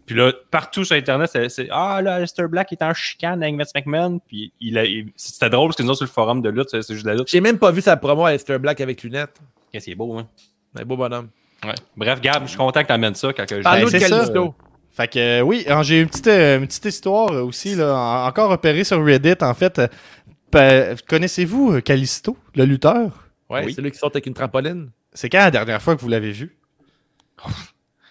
[0.07, 3.73] Puis là, partout sur Internet, c'est Ah, là, Alistair Black est en chicane avec Vince
[3.75, 4.19] McMahon.
[4.27, 6.69] Puis il a- il- c'était drôle parce que nous autres, sur le forum de lutte,
[6.71, 7.29] c'est juste de la lutte.
[7.31, 9.37] J'ai même pas vu sa promo à Esther Black avec lunettes.
[9.73, 10.27] Qu'est-ce qui est beau, hein?
[10.79, 11.29] Un beau bonhomme.
[11.65, 11.75] Ouais.
[11.97, 14.01] Bref, Gab, je suis content que tu amènes ça quand que je- Parle-nous Ben.
[14.01, 14.55] Kalisto.
[14.93, 17.95] Fait que euh, oui, alors, j'ai une petite, euh, une petite histoire euh, aussi, là,
[17.97, 19.81] en- encore repérée sur Reddit, en fait.
[20.57, 23.30] Euh, Connaissez-vous Callisto, le lutteur?
[23.51, 23.75] Ouais, Oui.
[23.75, 24.91] c'est lui qui sort avec une trampoline.
[25.13, 26.57] C'est quand la dernière fois que vous l'avez vu?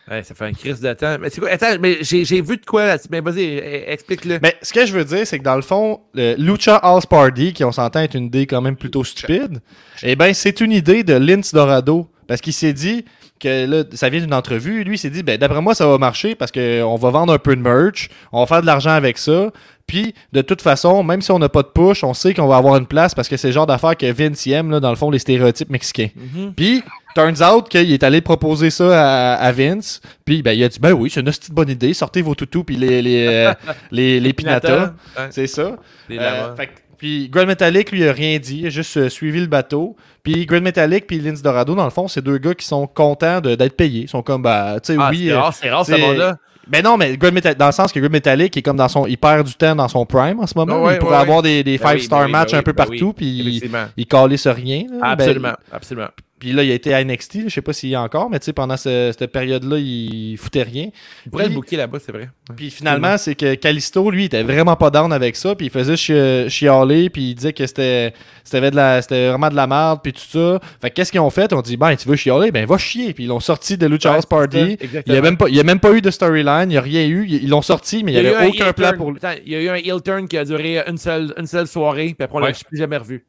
[0.10, 1.18] Ouais, ça fait un crise de temps.
[1.20, 1.50] Mais c'est quoi?
[1.52, 4.40] Attends, mais j'ai j'ai vu de quoi là Mais vas-y, eh, explique-le.
[4.42, 7.54] Mais ce que je veux dire, c'est que dans le fond, le Lucha House Party,
[7.54, 9.60] qui on s'entend être une idée quand même plutôt stupide,
[10.02, 12.10] eh ben c'est une idée de Lince Dorado.
[12.30, 13.06] Parce qu'il s'est dit
[13.40, 14.84] que là, ça vient d'une entrevue.
[14.84, 17.40] Lui, il s'est dit, ben d'après moi, ça va marcher parce qu'on va vendre un
[17.40, 19.50] peu de merch, on va faire de l'argent avec ça.
[19.88, 22.58] Puis, de toute façon, même si on n'a pas de push, on sait qu'on va
[22.58, 24.92] avoir une place parce que c'est le genre d'affaires que Vince y aime, là, dans
[24.92, 26.10] le fond, les stéréotypes mexicains.
[26.16, 26.54] Mhm.
[26.54, 26.84] Puis,
[27.16, 30.00] turns out qu'il est allé proposer ça à, à Vince.
[30.24, 32.64] Puis, ben, il a dit, ben oui, c'est une petite bonne idée, sortez vos toutous
[32.64, 33.54] puis les, les, euh,
[33.92, 34.94] les, les pinatas.
[35.18, 35.76] Ouais, C'est ça.
[36.12, 36.70] Euh, fait
[37.00, 38.60] puis Grand Metallic, lui, il a rien dit.
[38.60, 39.96] Il a juste euh, suivi le bateau.
[40.22, 43.42] Puis Grand Metallic puis Lince Dorado, dans le fond, c'est deux gars qui sont contents
[43.42, 44.02] de- d'être payés.
[44.04, 45.24] Ils sont comme, bah, tu sais, Ah, oui.
[45.26, 46.36] c'est euh, rare, c'est rare ce c'est- monde-là.
[46.68, 49.08] ben non, mais Grand Metal- dans le sens que Grand Metallic est comme dans son.
[49.08, 50.76] Il perd du temps dans son prime en ce moment.
[50.76, 52.64] Ah ouais, il pourrait ouais, avoir des, des Ben oui, five-star ben matchs ben un
[52.64, 53.14] peu ben partout.
[53.14, 53.86] Puis il, Effectivement.
[53.98, 54.06] il
[54.52, 54.84] rien.
[54.92, 54.98] là.
[55.00, 56.08] Ben, Absolument, absolument.
[56.40, 57.44] Puis là, il a été à NXT.
[57.46, 60.38] Je sais pas s'il y a encore, mais tu sais, pendant ce- cette période-là, il
[60.38, 60.90] foutait rien.
[61.26, 62.30] Il pourrait le booker là-bas, c'est vrai.
[62.56, 65.54] Puis finalement, c'est que Callisto, lui, il était vraiment pas down avec ça.
[65.56, 67.10] Puis il faisait chi- chialer.
[67.10, 68.14] Puis il disait que c'était
[68.52, 70.00] la- vraiment de la merde.
[70.02, 70.60] Puis tout ça.
[70.82, 71.52] Fait que qu'est-ce qu'ils ont fait?
[71.54, 72.52] On dit, ben, tu veux chialer?
[72.52, 73.14] Ben, va chier.
[73.14, 74.78] Puis ils l'ont sorti de Lucha Ouais, House Party.
[74.82, 76.64] ça, Il n'y a, même pas- il y a même pas eu de storyline.
[76.66, 77.28] Il n'y a rien eu.
[77.28, 78.98] Ils l'ont sorti, mais il n'y y a eu avait un aucun plan turn.
[78.98, 79.20] pour lui.
[79.46, 82.14] Il y a eu un heel turn qui a duré une seule, une seule soirée,
[82.18, 82.54] puis après on l'a Ouais.
[82.68, 83.26] plus jamais revu.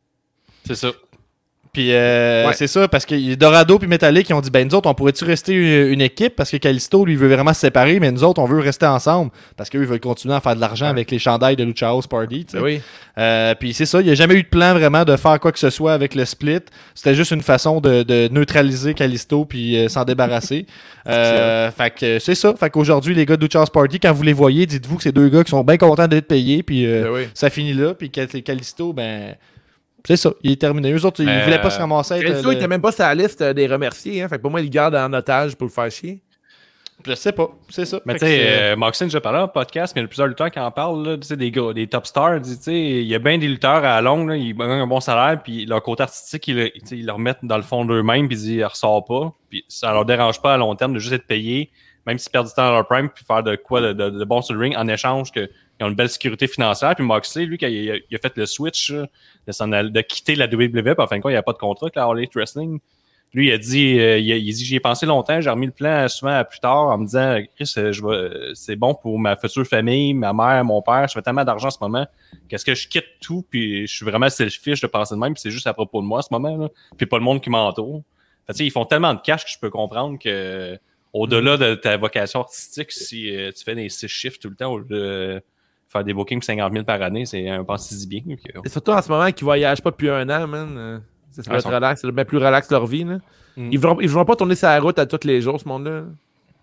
[0.67, 0.93] C'est ça.
[1.73, 2.53] Puis euh, Ouais.
[2.55, 5.25] c'est ça, parce que Dorado puis Metallic, ils ont dit, ben nous autres, on pourrait-tu
[5.25, 6.35] rester une, une équipe?
[6.35, 9.31] Parce que Callisto, lui, veut vraiment se séparer, mais nous autres, on veut rester ensemble.
[9.57, 12.09] Parce qu'eux, ils veulent continuer à faire de l'argent avec les chandails de Lucha House
[12.09, 12.47] Party.
[12.53, 12.81] Ben oui.
[13.19, 15.53] Euh, puis c'est ça, il n'y a jamais eu de plan vraiment de faire quoi
[15.53, 16.59] que ce soit avec le split.
[16.97, 20.67] C'était juste une façon de, de neutraliser Callisto puis euh, s'en débarrasser.
[21.07, 22.55] Euh, fait que c'est ça.
[22.55, 25.13] Fait qu'aujourd'hui, les gars de Lucha House Party, quand vous les voyez, dites-vous que c'est
[25.13, 26.63] deux gars qui sont bien contents d'être payés.
[26.63, 27.29] Puis euh, Ben oui.
[27.33, 27.95] ça finit là.
[27.95, 29.35] Puis Cal- Callisto, ben.
[30.07, 30.93] C'est ça, il est terminé.
[30.93, 32.15] Eux autres, ils Euh, voulaient pas se ramasser.
[32.15, 34.29] être, euh, il était même pas sur la liste euh, des remerciés, hein.
[34.29, 36.23] Fait que pour moi, il le garde en otage pour le faire chier.
[37.07, 37.99] Je sais pas, c'est ça.
[38.05, 40.27] Mais tu que sais, euh, Moxley, déjà parlé en podcast, mais il y a plusieurs
[40.27, 42.43] lutteurs qui en parlent, là, tu sais, des gars, des top stars.
[42.43, 44.87] Tu sais, il y a bien des lutteurs à la longue, là, ils gagnent un
[44.87, 48.29] bon salaire, puis leur côté artistique, ils, le- ils le remettent dans le fond d'eux-mêmes,
[48.29, 49.33] puis ils disent, ils ressortent pas.
[49.49, 51.71] Puis ça leur dérange pas à long terme de juste être payés,
[52.05, 54.25] même s'ils perdent du temps dans leur prime, puis faire de quoi de, de- de
[54.25, 55.33] bon sur le ring en échange
[55.81, 56.95] qu'ils ont une belle sécurité financière.
[56.95, 59.09] Puis Moxley, lui, quand il a, il a fait le switch de,
[59.53, 61.55] s'en aller- de quitter la WWE, puis en fin de compte, il n'y a pas
[61.55, 62.81] de contrat avec la All Elite Wrestling.
[63.33, 65.49] Lui, il a dit, euh, il, a, il a dit, j'y ai pensé longtemps, j'ai
[65.49, 68.55] remis le plan souvent à plus tard en me disant, Chris, euh, je vais, euh,
[68.55, 71.71] c'est bon pour ma future famille, ma mère, mon père, je fais tellement d'argent en
[71.71, 72.07] ce moment,
[72.49, 75.41] qu'est-ce que je quitte tout, puis je suis vraiment selfish de penser de même, puis
[75.41, 77.51] c'est juste à propos de moi en ce moment, là, puis pas le monde qui
[77.51, 78.03] m'entoure.
[78.49, 80.77] Fait, tu sais, ils font tellement de cash que je peux comprendre que
[81.13, 84.73] au-delà de ta vocation artistique, si euh, tu fais des six chiffres tout le temps,
[84.73, 85.43] au lieu de
[85.93, 88.21] faire des bookings pour 50 000 par année, c'est un pense si bien.
[88.23, 90.75] que- Et surtout en ce moment, qu'ils voyagent pas depuis un an, man.
[90.77, 90.99] euh,
[91.33, 93.19] Ça, ça Ah, va ils être relax, être bien plus relax leur vie, là.
[93.57, 93.69] Mm.
[93.73, 96.05] Ils ne vont pas tourner sa route à tous les jours, ce monde-là.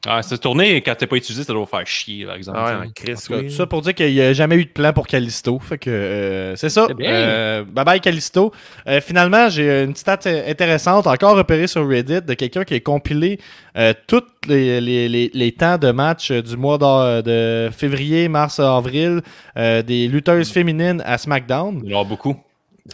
[0.10, 2.58] Ah, cette tournée, quand t'es pas utilisé, ça doit faire chier, par exemple.
[2.62, 3.48] Ah ouais, Chris, tout cas, oui.
[3.48, 5.60] tout ça pour dire qu'il n'y a jamais eu de plan pour Callisto.
[5.60, 6.86] Fait que euh, c'est ça.
[6.88, 7.12] C'est bien.
[7.12, 8.54] Euh, bye bye Callisto.
[8.88, 12.80] Euh, finalement, j'ai une stat euh, intéressante, encore repérée sur Reddit, de quelqu'un qui a
[12.80, 13.40] compilé
[13.78, 18.60] euh, tous les, les, les, les temps de match euh, du mois de février, mars,
[18.60, 19.22] avril
[19.58, 21.82] euh, des lutteuses féminines à SmackDown.
[21.84, 22.36] Il y en aura beaucoup.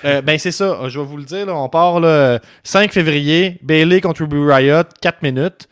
[0.05, 1.45] Euh, ben c'est ça, je vais vous le dire.
[1.45, 5.67] là, on part le 5 février, Bailey contre Ruby Riot, 4 minutes.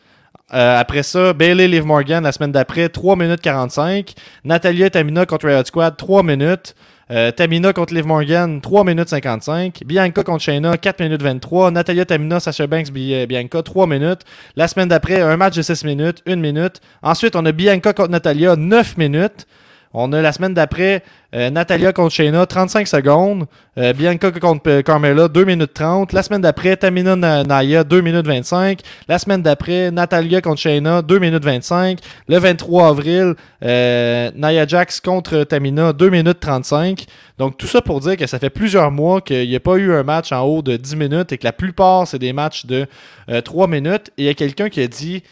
[0.53, 4.13] Euh, après ça, Bailey Liv Morgan la semaine d'après, 3 minutes 45.
[4.43, 6.75] Natalia Tamina contre Riot Squad, 3 minutes.
[7.09, 9.83] Euh, Tamina contre Liv Morgan, 3 minutes 55.
[9.85, 11.71] Bianca contre Shayna, 4 minutes 23.
[11.71, 14.21] Natalia, Tamina, Sasha Banks, euh, Bianca, 3 minutes.
[14.55, 16.79] La semaine d'après, un match de 6 minutes, 1 minute.
[17.01, 19.45] Ensuite, on a Bianca contre Natalia, 9 minutes.
[19.93, 21.03] On a la semaine d'après
[21.35, 23.45] euh, Natalia contre Shayna, 35 secondes.
[23.77, 26.13] Euh, Bianca contre euh, Carmella, 2 minutes 30.
[26.13, 28.79] La semaine d'après, Tamina Na- Naya, 2 minutes 25.
[29.09, 31.99] La semaine d'après, Natalia contre Shayna, 2 minutes 25.
[32.29, 33.33] Le 23 avril,
[33.63, 37.05] euh, Nia Jax contre Tamina, 2 minutes 35.
[37.37, 39.93] Donc tout ça pour dire que ça fait plusieurs mois qu'il n'y a pas eu
[39.93, 42.85] un match en haut de 10 minutes et que la plupart, c'est des matchs de
[43.29, 44.09] euh, 3 minutes.
[44.17, 45.23] Et il y a quelqu'un qui a dit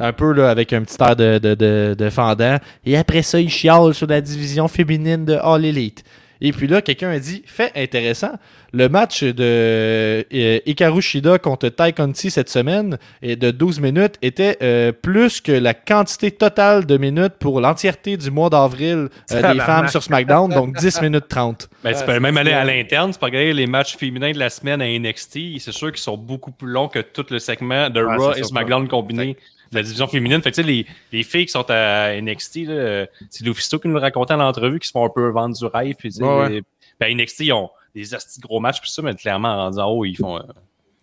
[0.00, 2.56] un peu là, avec un petit air de, de, de, de fendant.
[2.84, 6.02] Et après ça, il chiale sur la division féminine de All Elite.
[6.42, 8.32] Et puis là, quelqu'un a dit fait intéressant.
[8.72, 10.22] Le match de euh,
[10.64, 15.52] Hikaru Shida contre Tai Conti cette semaine et de 12 minutes était euh, plus que
[15.52, 20.50] la quantité totale de minutes pour l'entièreté du mois d'avril euh, des femmes sur SmackDown,
[20.50, 21.68] donc 10 minutes 30.
[21.84, 24.38] Ben, tu Ouais, peux même aller à l'interne, tu peux regarder les matchs féminins de
[24.38, 25.58] la semaine à NXT.
[25.58, 28.44] C'est sûr qu'ils sont beaucoup plus longs que tout le segment de Ouais, Raw et
[28.44, 29.36] SmackDown combinés
[29.72, 30.42] de la division féminine.
[30.42, 33.78] Fait que, tu sais, les, les filles qui sont à NXT, là, euh, c'est Lufisto
[33.78, 35.94] qui nous le racontait en l'entrevue, qui se font un peu vendre du rêve.
[35.98, 36.48] Puis, Ouais, ouais.
[36.50, 36.62] les-
[36.98, 40.16] ben, NXT, ils ont des astis gros matchs, puis ça, mais clairement, en haut, ils
[40.16, 40.36] font.
[40.38, 40.42] euh,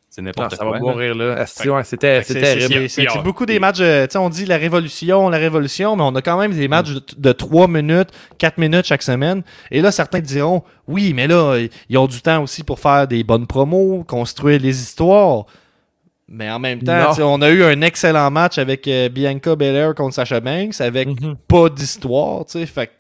[0.10, 0.72] c'est Non, n'importe ça quoi.
[0.72, 0.80] va là.
[0.82, 1.36] mourir là.
[1.86, 2.90] C'était terrible.
[2.90, 6.04] c'est- ah, beaucoup des matchs, euh, tu sais, on dit la révolution, la révolution, mais
[6.04, 9.44] on a quand même des matchs de, de 3 minutes, 4 minutes chaque semaine.
[9.70, 11.58] Et là, certains diront, oui, mais là,
[11.90, 15.46] ils ont du temps aussi pour faire des bonnes promos, construire les histoires.
[16.30, 20.14] Mais en même temps, on a eu un excellent match avec euh, Bianca Belair contre
[20.16, 21.36] Sasha Banks, avec Mhm.
[21.48, 22.66] pas d'histoire, tu sais.
[22.66, 22.92] Fait que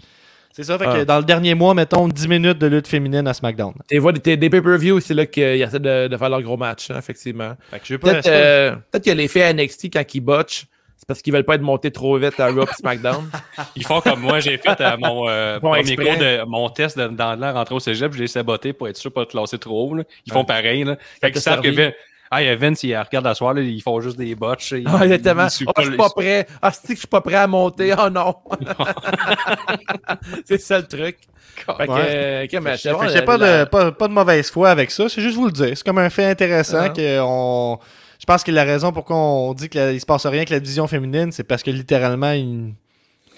[0.53, 1.05] c'est ça, fait que Ah.
[1.05, 3.73] dans le dernier mois, mettons 10 minutes de lutte féminine à SmackDown.
[3.87, 6.89] T'es vois, des, des pay-per-view, c'est là qu'ils essaient de, de faire leur gros match,
[6.89, 7.51] hein, effectivement.
[7.69, 10.65] Fait que je vais pas Peut-être euh, peut-être que les à NXT, quand ils botchent,
[10.95, 13.29] c'est parce qu'ils veulent pas être montés trop vite à Raw et SmackDown.
[13.75, 16.05] Ils font comme moi, j'ai fait euh, mon euh, Bon, premier exprès.
[16.05, 18.97] cours de mon test de, dans l'air rentré au cégep, je l'ai saboté pour être
[18.97, 19.95] sûr de pas te classer trop haut.
[19.95, 20.03] là.
[20.25, 20.85] Ils font pareil.
[20.85, 20.97] Là.
[21.21, 21.93] Fait qu'ils savent que servi.
[22.31, 24.71] Ah, il y a Vince, il regarde la soirée, là, ils font juste des botches.
[24.71, 25.45] ils- Ah, exactement.
[25.45, 26.47] ils suivent Ah, je suis pas prêt.
[26.61, 27.93] Ah, c'est que je suis pas prêt à monter.
[27.97, 28.35] Oh non.
[30.45, 31.17] c'est ça le truc.
[31.55, 32.47] Fait que, Ouais.
[32.61, 35.51] mais pas, la- de, pas, pas de mauvaise foi avec ça, c'est juste vous le
[35.51, 35.71] dire.
[35.75, 36.89] C'est comme un fait intéressant Ah.
[36.89, 37.79] que on...
[38.19, 40.87] Je pense que la raison pourquoi on dit qu'il se passe rien avec la division
[40.87, 42.73] féminine, c'est parce que littéralement, il-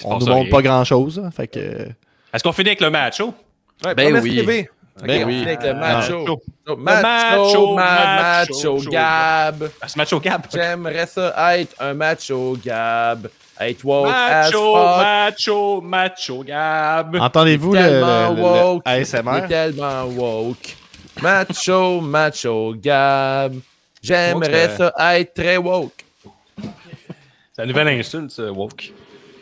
[0.04, 0.52] on passe nous montre rien.
[0.52, 1.22] pas grand chose.
[1.36, 1.60] Fait que...
[2.34, 3.20] Est-ce qu'on finit avec le match?
[3.22, 3.34] oh?
[3.86, 4.36] Ouais, Ben oui.
[4.36, 4.70] TV.
[5.04, 5.36] Ben Ok, oui.
[5.36, 5.74] on finit Avec le Ah.
[5.74, 6.20] macho.
[6.20, 6.40] Macho.
[6.78, 9.70] Macho, macho, macho, macho, Gab.
[9.82, 10.48] Ah, au cap.
[10.54, 13.28] J'aimerais ça être un macho, Gab.
[13.62, 14.98] Être woke as Macho, fuck.
[15.04, 17.16] macho, macho, Gab.
[17.18, 18.84] Entendez-vous le, le- le- le woke.
[18.86, 19.48] Il est ASMR?
[19.48, 20.76] tellement woke.
[21.22, 23.56] Macho, macho, Gab.
[24.02, 26.06] J'aimerais Woke, ça être très woke.
[26.58, 28.94] C'est la nouvelle insulte, woke.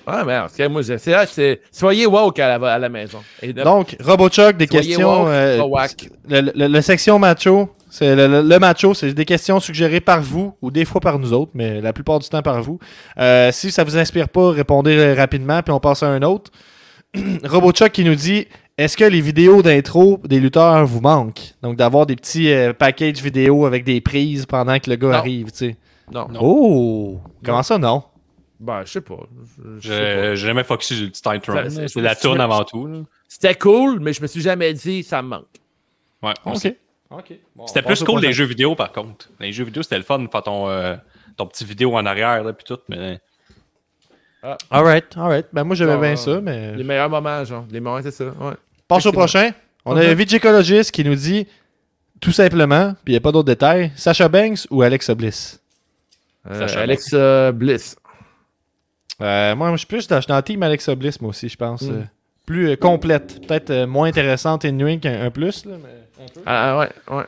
[0.10, 2.88] Ah, mais en tout cas, moi, je- c'est, c'est, soyez woke à la, à la
[2.90, 3.20] maison.
[3.42, 5.24] Et de- Donc, RoboChuck, des soyez questions.
[5.24, 5.58] woke, euh,
[6.30, 10.22] le, le- le section macho, c'est le, le- le macho, c'est des questions suggérées par
[10.22, 12.80] vous ou des fois par nous autres, mais la plupart du temps par vous.
[13.20, 16.52] Euh, si ça vous inspire pas, répondez rapidement, puis on passe à un autre.
[17.44, 18.48] RoboChuck qui nous dit
[18.78, 21.54] Est-ce que les vidéos d'intro des lutteurs vous manquent?
[21.62, 25.14] Donc, d'avoir des petits euh, packages vidéo avec des prises pendant que le gars Non.
[25.16, 25.76] arrive, tu sais.
[26.14, 26.28] Non.
[26.40, 28.04] Oh Comment ça, non?
[28.60, 29.20] Ben, je sais pas.
[29.80, 31.70] J'ai jamais focusé sur le petit time run.
[31.88, 33.06] c'est- la tourne avant tout.
[33.28, 35.46] C'était cool, mais je me suis jamais dit ça me manque.
[36.24, 36.58] Ouais, on Ok.
[36.58, 36.78] sait.
[37.10, 37.34] Ok.
[37.56, 39.30] Bon, C'était plus cool les jeux vidéo, par contre.
[39.40, 40.96] Les jeux vidéo, c'était le fun de faire ton, euh,
[41.38, 42.80] ton petit vidéo en arrière, là, puis tout.
[42.90, 43.20] Mais
[44.70, 45.46] Alright, alright.
[45.52, 46.76] Ben, moi, j'aimais bien ça, mais.
[46.76, 47.66] Les meilleurs moments, genre.
[47.72, 48.26] Les moments, c'est ça.
[48.26, 48.54] Ouais.
[48.88, 49.52] Passe au prochain.
[49.86, 50.10] On a Mhm.
[50.10, 51.48] un Vigicologist qui nous dit
[52.20, 55.60] tout simplement, puis il n'y a pas d'autres détails, Sacha Banks ou Alexa Bliss?
[56.50, 57.96] Euh, Sacha Alexa Bliss.
[59.22, 61.50] Euh, Moi, je suis plus dans, je suis dans le team Alexa Bliss, moi aussi,
[61.50, 61.82] je pense.
[61.84, 61.92] Mm.
[61.92, 62.04] euh,
[62.46, 63.46] plus euh, complète.
[63.48, 65.66] Peut-être euh, moins intéressante et nuing qu'un un plus.
[65.66, 66.24] Là, mais...
[66.24, 66.42] un peu.
[66.46, 67.24] Ah, ouais, ouais.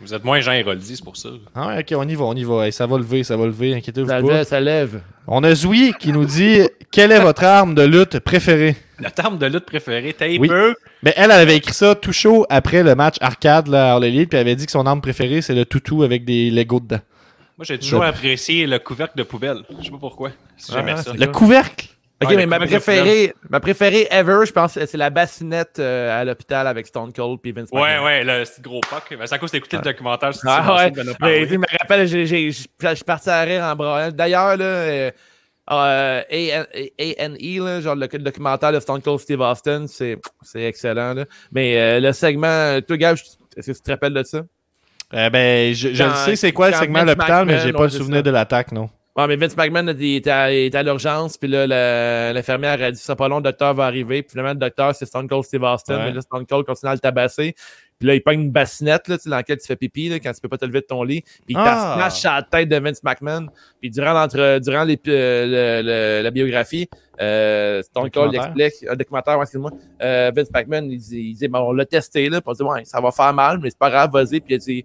[0.00, 1.28] vous êtes moins Jean Héroldi, c'est pour ça.
[1.54, 2.66] Ah, ouais, ok, on y va, on y va.
[2.66, 4.32] Hey, ça va lever, ça va lever, inquiétez-vous Ça pas.
[4.32, 5.00] lève, ça lève.
[5.26, 8.74] On a Zoui qui nous dit quelle est votre arme de lutte préférée?
[9.00, 10.38] La terme de lutte préférée, taper.
[10.38, 10.48] Oui.
[11.02, 14.04] Mais elle, elle avait écrit ça tout chaud après le match arcade là, à All
[14.04, 16.80] Elite, puis elle avait dit que son arme préférée, c'est le toutou avec des Legos
[16.80, 17.00] dedans.
[17.56, 19.62] Moi, j'ai toujours apprécié le couvercle de poubelle.
[19.78, 20.30] Je sais pas pourquoi.
[20.70, 21.12] J'aimais Ah, ça.
[21.12, 21.86] c'est Le couvercle?
[22.22, 26.24] Ok, Ouais, mais ma préférée, ma préférée ever, je pense, c'est la bassinette euh, à
[26.24, 28.04] l'hôpital avec Stone Cold puis Vince Ouais, McMahon.
[28.04, 29.02] ouais, le petit gros puck.
[29.18, 32.50] Mais c'est à cause d'écouter le documentaire sur Ah ouais, mais je me rappelle, je
[32.94, 34.10] suis parti à rire en bras.
[34.12, 35.10] D'ailleurs, là, euh,
[35.70, 41.14] euh, A&E, là, genre le, le documentaire de Stone Cold Steve Austin, c'est c'est excellent.
[41.14, 41.24] Là.
[41.52, 43.16] Mais euh, le segment, toi, Gab,
[43.56, 44.42] est-ce que tu te rappelles de ça?
[45.14, 47.72] Euh, ben, je, je Quand- le sais, c'est quoi le segment à l'hôpital, mais j'ai
[47.72, 48.88] pas le souvenir de l'attaque, non.
[49.16, 51.68] Ouais, mais Vince McMahon il était à, à l'urgence, puis là,
[52.32, 54.22] l'infirmière a dit ça pas long, le docteur va arriver.
[54.22, 55.98] Puis finalement, le docteur, c'est Stone Cold Steve Austin.
[55.98, 56.04] Ouais.
[56.06, 57.54] Mais là, Stone Cold continue à le tabasser.
[58.00, 60.18] Puis là, il pogne une bassinette là, tu sais, dans laquelle tu fais pipi là,
[60.18, 61.20] quand tu peux pas te lever de ton lit.
[61.22, 61.94] Puis il Ah.
[61.96, 63.46] smash à la tête de Vince McMahon.
[63.80, 66.88] Puis durant, durant les, euh, le- le- la biographie,
[67.20, 69.70] euh, Stone Cold explique, un documentaire, ouais, excuse-moi,
[70.02, 72.62] euh, Vince McMahon, il dit, il dit bon, on l'a testé, là, puis on dit,
[72.64, 74.40] ouais, ça va faire mal, mais c'est pas grave, vas-y.
[74.40, 74.84] Puis il dit,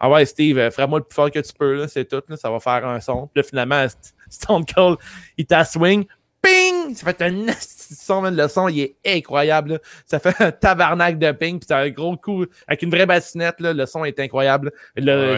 [0.00, 2.36] ah ouais, Steve, euh, ferais-moi le plus fort que tu peux, là, c'est tout, là,
[2.36, 3.26] ça va faire un son.
[3.32, 4.98] Puis là, finalement, St- Stone Cold,
[5.36, 6.04] il t'a swing,
[6.42, 6.94] ping!
[6.94, 8.36] Ça fait un son, man.
[8.36, 9.78] Le son, il est incroyable, là.
[10.06, 13.60] Ça fait un tabarnak de ping, puis c'est un gros coup, avec une vraie bassinette,
[13.60, 14.70] là, le son est incroyable.
[15.32, 15.36] Ouais.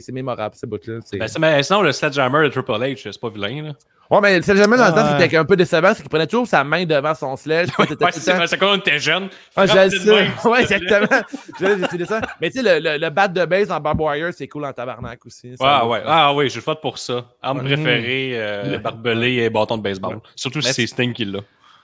[0.00, 1.00] c'est mémorable, ce bout-là.
[1.04, 3.62] c'est- Ben, mais sinon, le Sledgehammer de Triple H, c'est pas vilain.
[3.62, 3.72] Là.
[4.10, 6.46] Ouais, mais c'est jamais dans le temps, c'était un peu décevant, c'est qu'il prenait toujours
[6.46, 7.68] sa main devant son sledge.
[7.78, 9.28] Ouais, le c'est quand on était jeune.
[9.54, 11.20] Ah, je le Ouais, exactement.
[11.98, 12.20] J'ai ça.
[12.40, 14.72] Mais tu sais, le, le, le bat de base en Barb Wire, c'est cool en
[14.72, 15.54] tabarnak aussi.
[15.60, 17.26] Ah ouais, ah ouais, je vote pour ça.
[17.42, 17.64] Arme Ouais.
[17.74, 20.20] préférée, euh, barbelé et bâton de baseball.
[20.36, 21.40] Surtout si c'est Sting qui l'a.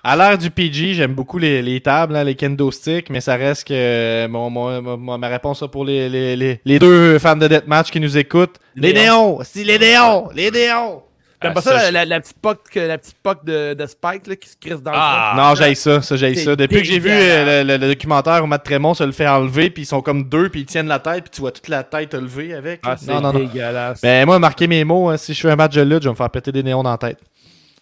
[0.06, 3.36] À l'ère du PG, j'aime beaucoup les, les tables, hein, les kendo sticks, mais ça
[3.36, 7.18] reste que euh, mon, mon- mon- ma réponse là, pour les, les, les, les deux
[7.18, 8.56] fans de Deathmatch qui nous écoutent.
[8.76, 9.38] Les néons!
[9.44, 10.28] Si les néons!
[10.34, 11.02] Les néons!
[11.44, 14.26] T'aimes Ah, pas ça, ça, la, petite poque, que- la petite poque de, de Spike
[14.26, 16.56] là, qui se crisse dans Ah, non, j'ai ça, ça j'ai ça.
[16.56, 19.26] Depuis que j'ai vu euh, le, le- le documentaire où Matt Tremont se le fait
[19.28, 21.68] enlever, puis ils sont comme deux, puis ils tiennent la tête, puis tu vois toute
[21.68, 22.84] la tête levée avec.
[22.84, 22.90] le.
[22.92, 23.38] Ah, c'est non, non, non.
[23.40, 24.00] dégueulasse.
[24.00, 26.12] Ben moi, marquez mes mots, hein, si je fais un match de lutte, je vais
[26.12, 27.18] me faire péter des néons dans la tête.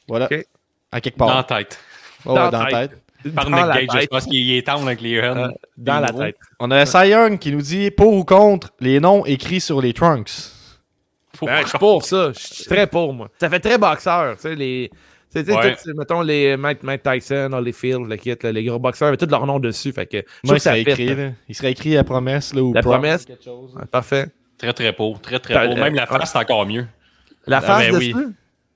[0.08, 0.28] Voilà.
[0.90, 1.58] À quelque dans la part.
[1.58, 1.78] tête.
[2.24, 2.98] Oh, ouais, dans la tête.
[3.36, 5.52] Par Dans la Nick Gage, je pense qu'il est tendre avec les Euh, runs.
[5.76, 6.36] Dans la tête.
[6.58, 9.92] On a Cy Young qui nous dit pour ou contre les noms écrits sur les
[9.92, 10.30] trunks.
[11.42, 12.30] Faut Ben, je suis pour ça.
[12.32, 13.28] Je suis très pour, moi.
[13.40, 14.36] Ça fait très boxeur.
[14.36, 14.90] Tu sais, les.
[15.34, 15.74] tu sais, Ouais.
[15.74, 19.28] tous, mettons, les Mike, Mike Tyson, Holyfield, le kit, là, les gros boxeurs avaient tous
[19.28, 19.92] leurs noms dessus.
[19.92, 21.30] Fait que, Moi, il serait écrit, là.
[21.48, 23.24] Il serait écrit la promesse, là, ou La Prom- promesse?
[23.24, 23.74] quelque chose.
[23.74, 24.26] Ouais, Parfait.
[24.56, 25.80] Très très beau, très très Ben, beau.
[25.80, 26.86] Même la face, c'est encore mieux.
[27.48, 28.14] La Ah, face ben dessus?
[28.14, 28.24] oui.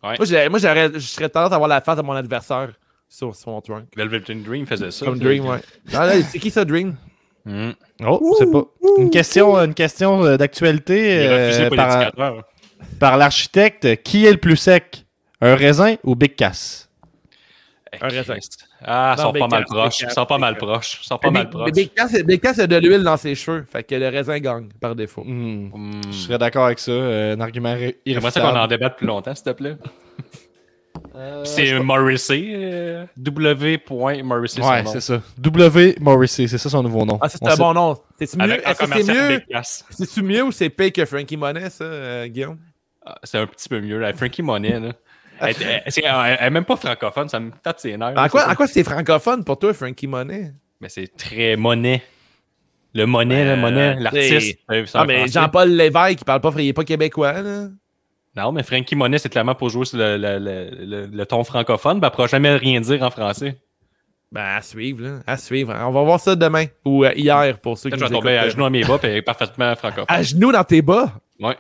[0.03, 0.49] Ouais.
[0.49, 2.71] Moi, je serais tendance à avoir la face de mon adversaire
[3.09, 3.85] sur son trunk.
[3.97, 5.07] Velvet Dream faisait ça.
[5.07, 5.21] Comme.
[5.21, 5.59] Dream, ouais.
[5.95, 6.97] Ah, c'est qui ça, Dream?
[7.45, 7.71] Hmm.
[8.05, 8.65] Oh, c'est pas.
[8.99, 12.43] Une question, une question euh, d'actualité euh, par, l'éducateur.
[12.99, 14.03] Par l'architecte.
[14.03, 15.05] Qui est le plus sec?
[15.41, 16.89] Un raisin ou Big Cass?
[18.01, 18.35] Un raisin.
[18.85, 19.89] Ah, ils sont pas mal proches.
[19.91, 21.01] Big Ils Cass, sont pas mal proches.
[21.03, 21.73] Ils sont pas mal proches.
[21.73, 23.65] Big Cass, a de l'huile dans ses cheveux.
[23.71, 25.23] Fait que le raisin gagne par défaut.
[25.25, 26.01] Hmm, Hmm.
[26.11, 26.91] Je serais d'accord avec ça.
[26.91, 28.69] euh, un argument ré- J'aimerais ça qu'on en irréfutable.
[28.79, 29.77] débatte plus longtemps, s'il te plaît.
[31.15, 32.45] Euh, C'est Morrissey.
[32.55, 33.81] euh, W.
[34.25, 34.63] Morrissey.
[34.63, 35.21] Ouais, c'est ça.
[35.39, 35.97] W.
[36.01, 37.19] Morrissey, c'est ça son nouveau nom.
[37.23, 37.97] Ah, c'est un bon nom.
[38.19, 42.59] C'est mieux, c'est mieux, mieux ou c'est pire que Frankie Monet, ça, euh, Guillaume?
[43.07, 43.99] Ah, C'est un petit peu mieux.
[44.01, 44.93] La Frankie Monet, là.
[45.41, 48.09] Elle, elle- c'est- elle- elle est même pas francophone, ça me tâte ses nerfs.
[48.17, 50.53] En là, quoi, quoi c'est francophone pour toi, Frankie Monet?
[50.81, 52.03] Mais c'est très monnaie.
[52.95, 54.59] Le monnaie, le Euh, monnaie, c'est- l'artiste.
[54.71, 55.29] euh, Ah, mais.
[55.29, 57.67] Jean-Paul Lévesque, il parle pas, il est pas québécois, là.
[58.35, 61.45] Non, mais Frankie Monet, c'est clairement pour jouer sur le, le, le, le- le ton
[61.45, 62.01] francophone.
[62.01, 63.57] Ben, elle pourra jamais rien dire en français.
[64.33, 65.19] Ben, à suivre, là.
[65.27, 65.75] À suivre.
[65.79, 66.65] On va voir ça demain.
[66.87, 69.09] Ou euh, hier, pour ceux qui je vais tomber à genoux à mes bas, puis
[69.11, 70.07] elle est parfaitement francophone.
[70.09, 71.13] À genoux dans tes bas?
[71.41, 71.57] Ouais.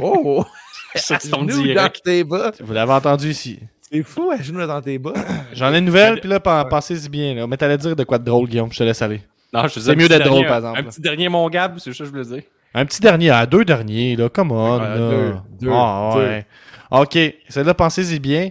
[0.00, 0.44] Oh!
[0.96, 2.02] C'est direct.
[2.04, 2.52] tes bas?
[2.60, 3.58] Vous l'avez entendu ici.
[3.90, 5.12] C'est fou, à genoux dans tes bas.
[5.52, 7.34] J'en ai une nouvelle, puis là, pensez-y bien.
[7.34, 7.46] Là.
[7.46, 9.20] Mais t'allais dire de quoi de drôle, Guillaume, je te laisse aller.
[9.52, 10.78] Non, je C'est mieux d'être drôle, par exemple.
[10.78, 12.42] Un petit dernier, mon Gab, c'est ça que je voulais dire.
[12.74, 14.78] Un petit dernier, ah, deux derniers, là, come on.
[14.78, 14.96] Là.
[14.96, 16.20] deux, deux, Ah, deux.
[16.20, 16.46] ouais.
[16.90, 17.18] Ok,
[17.48, 18.50] celle-là, pensez-y bien.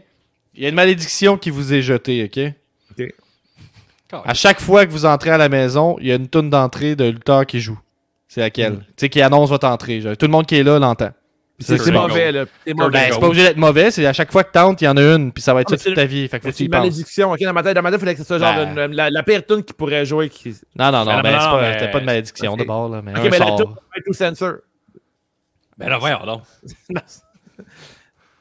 [0.53, 2.53] Il y a une malédiction qui vous est jetée, ok?
[4.25, 6.95] À chaque fois que vous entrez à la maison, il y a une toune d'entrée
[6.95, 7.79] de lutteur qui joue.
[8.27, 8.73] C'est laquelle?
[8.73, 8.79] Mm.
[8.79, 10.01] Tu sais, qui annonce votre entrée.
[10.01, 11.09] Tout le monde qui est là l'entend.
[11.59, 12.45] C'est mauvais, là.
[12.65, 12.91] C'est Kurt mauvais.
[12.91, 14.97] Ben, c'est pas obligé d'être mauvais, c'est à chaque fois que t'entres, il y en
[14.97, 16.27] a une, puis ça va être Ah, ça toute ta vie.
[16.27, 16.79] Fait que faut que tu C'est y une penses.
[16.81, 17.31] malédiction.
[17.31, 18.77] Ok, dans ma tête, dans ma tête, il fallait que ce soit genre Ben.
[18.91, 20.29] une- la, la pire tune qui pourrait jouer.
[20.29, 20.49] Qui...
[20.77, 23.01] Non, non, non, Ben, ben, c'est pas, mais- c'était pas de malédiction de bord, là,
[23.03, 23.55] mais Ok, un mais la sort.
[23.57, 24.57] tune va être tout censure.
[25.77, 26.41] Ben là, voyons donc.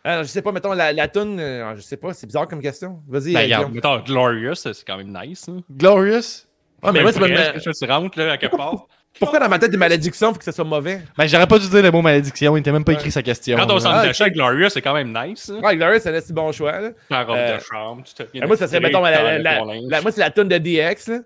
[0.05, 2.61] Alors, je sais pas, mettons, la, la tune, euh, je sais pas, c'est bizarre comme
[2.61, 3.01] question.
[3.07, 3.73] Vas-y, Ben, euh, regarde.
[3.73, 5.49] Mettons, Glorious, c'est quand même nice.
[5.49, 5.61] hein.
[5.71, 6.47] Glorious?
[6.83, 8.87] Ah, mais moi, c'est pas tu rentres là, à quelque part.
[9.21, 11.01] Pourquoi dans ma tête des malédictions faut que ce soit mauvais?
[11.17, 13.57] Ben, j'aurais pas dû dire le mot malédiction, il était même pas écrit sa question.
[13.57, 15.51] Quand on s'en Ah, avec Glorious, c'est quand même nice.
[15.55, 15.61] hein.
[15.63, 16.81] Ouais, Glorious, c'est un assez bon choix.
[16.81, 16.91] Là.
[17.09, 19.61] Ta robe Euh, de chambre, tu te Ah, moi, ça serait, de mettons, la, la-
[19.65, 21.09] la- moi, c'est la tune de DX.
[21.09, 21.19] Là.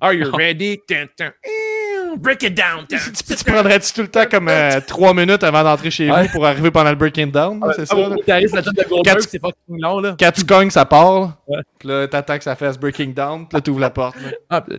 [0.00, 0.80] Are you ready?
[0.88, 1.06] Dun.
[1.18, 2.86] Ew, Break it down.
[2.88, 2.96] Tu,
[3.36, 6.22] tu prendrais-tu tout le temps comme euh, trois minutes avant d'entrer chez Ouais.
[6.24, 7.58] vous pour arriver pendant le breaking down?
[7.60, 7.94] là, c'est Ah, ça?
[7.96, 8.16] bon, là?
[8.26, 9.98] la tune de Goldberg, Quand tu- c'est fucking long.
[10.00, 10.14] Là.
[10.18, 11.38] Quand tu cognes, ça part.
[11.78, 13.48] Puis là, t'attends que ça fasse breaking down.
[13.48, 14.16] Puis là, t'ouvres la porte.
[14.20, 14.28] là.
[14.50, 14.78] Ah, puis là,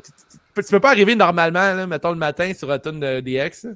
[0.55, 2.99] tu, tu- tu peux- tu pas arriver normalement, là, mettons, le matin sur la tune
[2.99, 3.67] de DX.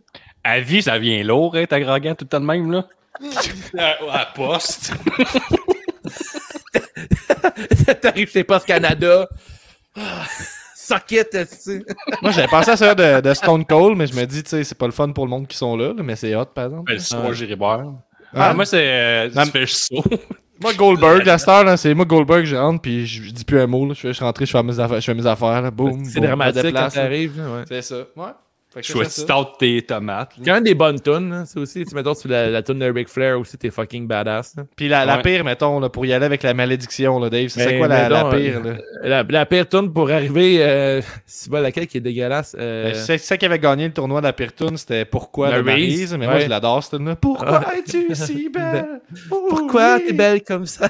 [0.44, 2.88] À vie, ça vient lourd, hein, ta grand tout le temps de même, là.
[3.78, 4.94] à, à poste.
[8.02, 9.28] T'arrives chez Post Canada.
[9.98, 10.26] Ah,
[10.76, 11.84] Suck it, esti.
[12.22, 14.64] Moi, j'avais pensé à ça de, de Stone Cold, mais je me dis, tu sais,
[14.64, 16.66] c'est pas le fun pour le monde qui sont là, là, mais c'est hot, par
[16.66, 16.86] exemple.
[16.88, 17.84] Ben, le soir, j'irai boire.
[18.34, 20.04] Ah, moi, c'est euh, du fish saut.
[20.62, 23.60] Moi, Goldberg, la star, là, c'est moi, Goldberg, je rentre, puis je, je dis plus
[23.60, 23.86] un mot.
[23.86, 23.94] Là.
[23.94, 25.72] Je, suis rentré, je fais mes affaires, je fais mes affaires là.
[25.72, 26.04] Boum.
[26.06, 27.38] C'est dramatique quand t'arrives.
[27.38, 27.64] ouais.
[27.68, 27.98] C'est ça.
[28.16, 28.32] Ouais.
[28.72, 29.40] Fait que Je je fais suis ça.
[29.40, 30.34] out tes tomates.
[30.38, 31.84] C'est quand même des bonnes tunes, hein, ça aussi.
[31.86, 34.56] Tu mettons, sur la, la tune de Ric Flair aussi, t'es fucking badass.
[34.58, 34.64] là.
[34.76, 37.62] Puis la, la pire, mettons, là, pour y aller avec la malédiction, là, Dave, c'est
[37.62, 39.24] c'est Mais- quoi la, mais pire, euh, là?
[39.24, 40.58] La, la pire tune pour arriver.
[40.60, 42.56] Euh, c'est pas laquelle qui est dégueulasse.
[42.60, 45.50] euh, Ben, C'est c'est qui avait gagné le tournoi de la pire tune, c'était Pourquoi
[45.50, 49.02] La de Maryse, mais moi je l'adore cette tune Pourquoi es-tu si belle?
[49.32, 50.04] Oh, Pourquoi oui.
[50.06, 50.90] t'es belle comme ça?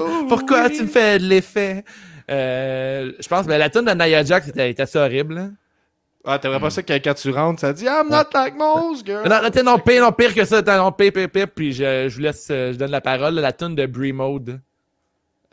[0.00, 0.76] Oh, Pourquoi oui.
[0.78, 1.84] tu me fais de l'effet?
[2.30, 5.52] Euh, je pense que la tune de Nia Jax était, était assez horrible.
[6.24, 9.28] Ah, t'aimerais pas ça que quand tu rentres, ça dit I'm not like most girl.
[9.28, 10.62] Non, non, t'es non, pire, non, pire que ça.
[10.62, 11.48] t'es Non, pire, pire, pire.
[11.48, 13.34] Puis je, je vous laisse, euh, je donne la parole.
[13.34, 14.60] La tune de Brie Mode.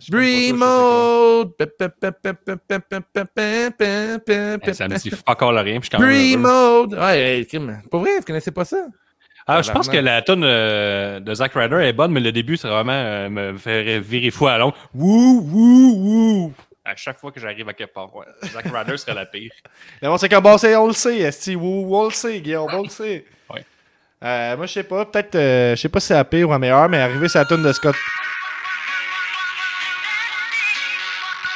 [0.09, 1.53] Brie Mode!
[1.59, 1.65] Eh,
[4.73, 5.79] Ça me dit fuck all rien.
[5.93, 6.37] heureux.
[6.37, 6.93] Mode!
[6.93, 7.47] Ouais.
[7.89, 8.85] Pour vrai, vous connaissez pas ça?
[9.47, 12.67] Ah, je pense que la tonne de Zack Ryder est bonne, mais le début, c'est
[12.67, 14.73] vraiment euh, me faire virer fou à long.
[14.93, 16.53] Wouh, wouh, wouh.
[16.91, 18.13] À chaque fois que j'arrive à quelque part.
[18.15, 18.25] Ouais.
[18.51, 19.51] Zack Ryder serait la pire.
[20.01, 22.69] Mais bon, c'est comme bon, c'est- on le sait, Esti, ou on le sait, Guillaume,
[22.73, 23.25] on le sait.
[23.53, 23.63] Ouais.
[24.23, 26.51] Euh, moi, je sais pas, peut-être, euh, je sais pas si c'est la pire ou
[26.51, 27.95] la meilleure, mais arrivé sur la tune de Scott.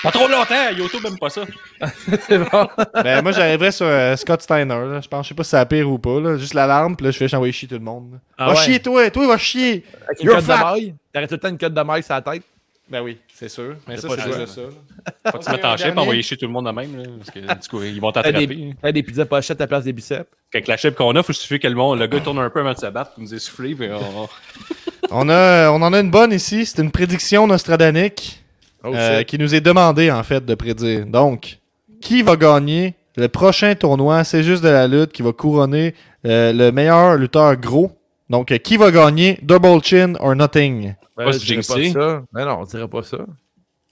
[0.03, 1.43] Pas trop longtemps, YouTube aime pas ça.
[2.27, 2.67] C'est bon.
[2.93, 4.99] ben, moi, j'arriverais sur euh, Scott Steiner, là.
[4.99, 6.36] Je pense, je sais pas si c'est la pire ou pas, là.
[6.38, 8.11] Juste la lampe, là, je fais j'envoie chier tout le monde.
[8.11, 8.17] là.
[8.38, 8.57] Ah va ouais.
[8.65, 9.86] chier, toi, toi, va chier.
[10.05, 10.95] Avec une You're cote de maille.
[11.13, 12.43] T'arrêtes tout le temps une cote de maille sur la tête.
[12.89, 13.75] Ben oui, c'est sûr.
[13.88, 14.61] Mais ça, pas c'est le juste ça.
[14.61, 15.31] là.
[15.31, 16.01] Faut que tu mettes en un chip dernier.
[16.01, 16.97] envoyer chier tout le monde de même.
[16.97, 18.45] Là, parce que du coup, ils vont t'attraper.
[18.45, 20.29] des, t'as des pizzas pochettes à la place des biceps.
[20.53, 22.59] Avec la chip qu'on a, faut suffire que le, monde, le gars tourne un peu
[22.59, 23.75] avant de se battre pour nous essouffler.
[23.91, 24.27] on-
[25.11, 26.65] On, a, on en a une bonne ici.
[26.65, 28.39] C'est une prédiction nostradanique
[28.86, 31.05] Oh, euh, qui nous est demandée, en fait, de prédire.
[31.05, 31.59] Donc,
[32.01, 34.23] qui va gagner le prochain tournoi?
[34.25, 35.93] C'est juste de la lutte qui va couronner
[36.25, 37.91] euh, le meilleur lutteur gros.
[38.29, 40.95] Donc, euh, qui va gagner Double Chin or Nothing?
[41.18, 42.24] Ben, pas je ça.
[42.32, 43.18] Ben non, on dirait pas ça.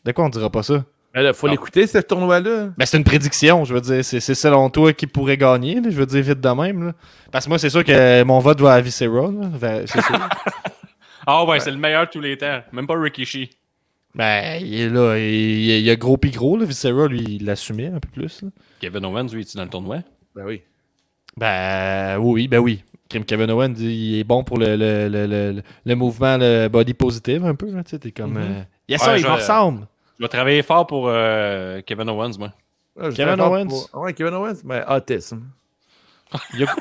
[0.06, 0.84] De quoi on dira pas ça?
[1.14, 1.52] Ben là, faut Non.
[1.54, 2.70] l'écouter, ce tournoi-là.
[2.78, 4.04] Ben, c'est une prédiction, je veux dire.
[4.04, 6.88] C'est selon toi qui pourrait gagner, là, je veux dire vite de même.
[6.88, 6.94] là.
[7.32, 9.30] Parce que moi, c'est sûr que mon vote va à Viscera.
[9.32, 9.48] là.
[9.60, 10.20] Ben, c'est sûr.
[11.28, 12.62] Ah ouais, c'est le meilleur de tous les temps.
[12.72, 13.52] Même pas Rikishi.
[14.16, 15.20] ben, il est là.
[15.20, 15.24] Il,
[15.70, 16.58] il y a gros pis gros.
[16.58, 16.66] Là.
[16.66, 18.42] Viscera, lui, il l'assumait un peu plus.
[18.42, 18.50] là.
[18.80, 19.98] Kevin Owens, lui, est dans le tournoi?
[20.36, 20.64] Ben oui.
[21.38, 22.84] Ben oui, ben oui.
[23.26, 26.93] Kevin Owens, dit, il est bon pour le, le, le, le, le mouvement le body
[26.93, 27.72] positive un peu.
[27.72, 28.32] Là, tu sais, t'es comme.
[28.34, 28.38] Mhm.
[28.41, 29.88] euh, Yes, Ouais, ça, il me ressemble.
[30.20, 32.51] Je vais travailler fort pour euh, Kevin Owens, moi.
[33.16, 33.68] Kevin Owens?
[33.68, 34.57] pour- Ouais, Kevin Owens.
[34.64, 35.43] Ben, autisme.
[36.53, 36.80] Yoku-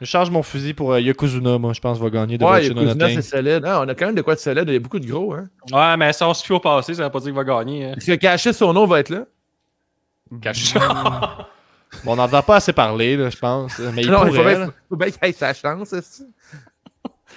[0.00, 3.08] Je change mon fusil pour euh, Yokozuna, moi, je pense, va gagner de Ouais, Yokozuna
[3.08, 3.62] c'est solide.
[3.64, 4.64] Ah, on a quand même de quoi de solide.
[4.66, 5.32] Il y a beaucoup de gros.
[5.34, 5.48] Hein.
[5.72, 7.86] Ouais, mais ça, on se fie au passé, ça veut pas dire qu'il va gagner.
[7.86, 7.94] Hein.
[7.96, 9.24] Est-ce que Caché son nom va être là?
[10.42, 10.74] Cache
[12.02, 13.78] Bon, on n'en entend pas assez parler, là, je pense.
[13.78, 14.54] Mais il non, il faut pourrait.
[14.56, 14.72] bien, là.
[14.88, 15.90] faut bien qu'il ait sa chance.
[15.90, 16.24] que-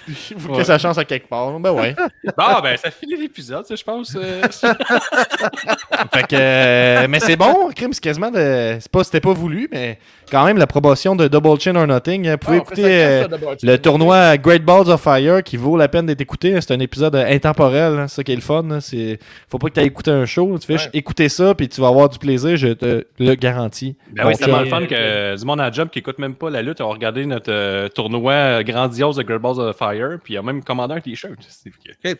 [0.08, 1.58] Il faut que ça chance à quelque part.
[1.60, 1.94] Ben ouais.
[2.36, 4.14] Bon, ben, ça finit l'épisode, je pense.
[4.16, 4.42] euh.
[6.12, 8.78] fait que, euh, mais c'est bon, crime, c'est quasiment de.
[8.80, 9.98] C'est pas, c'était pas voulu, mais
[10.30, 12.26] quand même, la promotion de Double Chin or Nothing.
[12.28, 13.26] hein, Vous pouvez Ah, écouter euh,
[13.62, 16.58] le tournoi Great Balls of Fire qui vaut la peine d'être écouté.
[16.60, 18.64] C'est un épisode intemporel, hein, c'est ça qui est le fun.
[18.70, 19.18] hein, C'est...
[19.50, 20.56] Faut pas que tu aies écouté un show.
[20.58, 20.90] Tu fais Ouais.
[20.92, 23.96] écouter ça, puis tu vas avoir du plaisir, je te le garantis.
[24.12, 26.34] Ben oui, c'est tellement euh, le fun que du monde à job qui écoute même
[26.34, 30.34] pas la lutte a regardé notre euh, tournoi grandiose de Great Balls of Fire, puis
[30.34, 31.34] il a même commandé un t-shirt.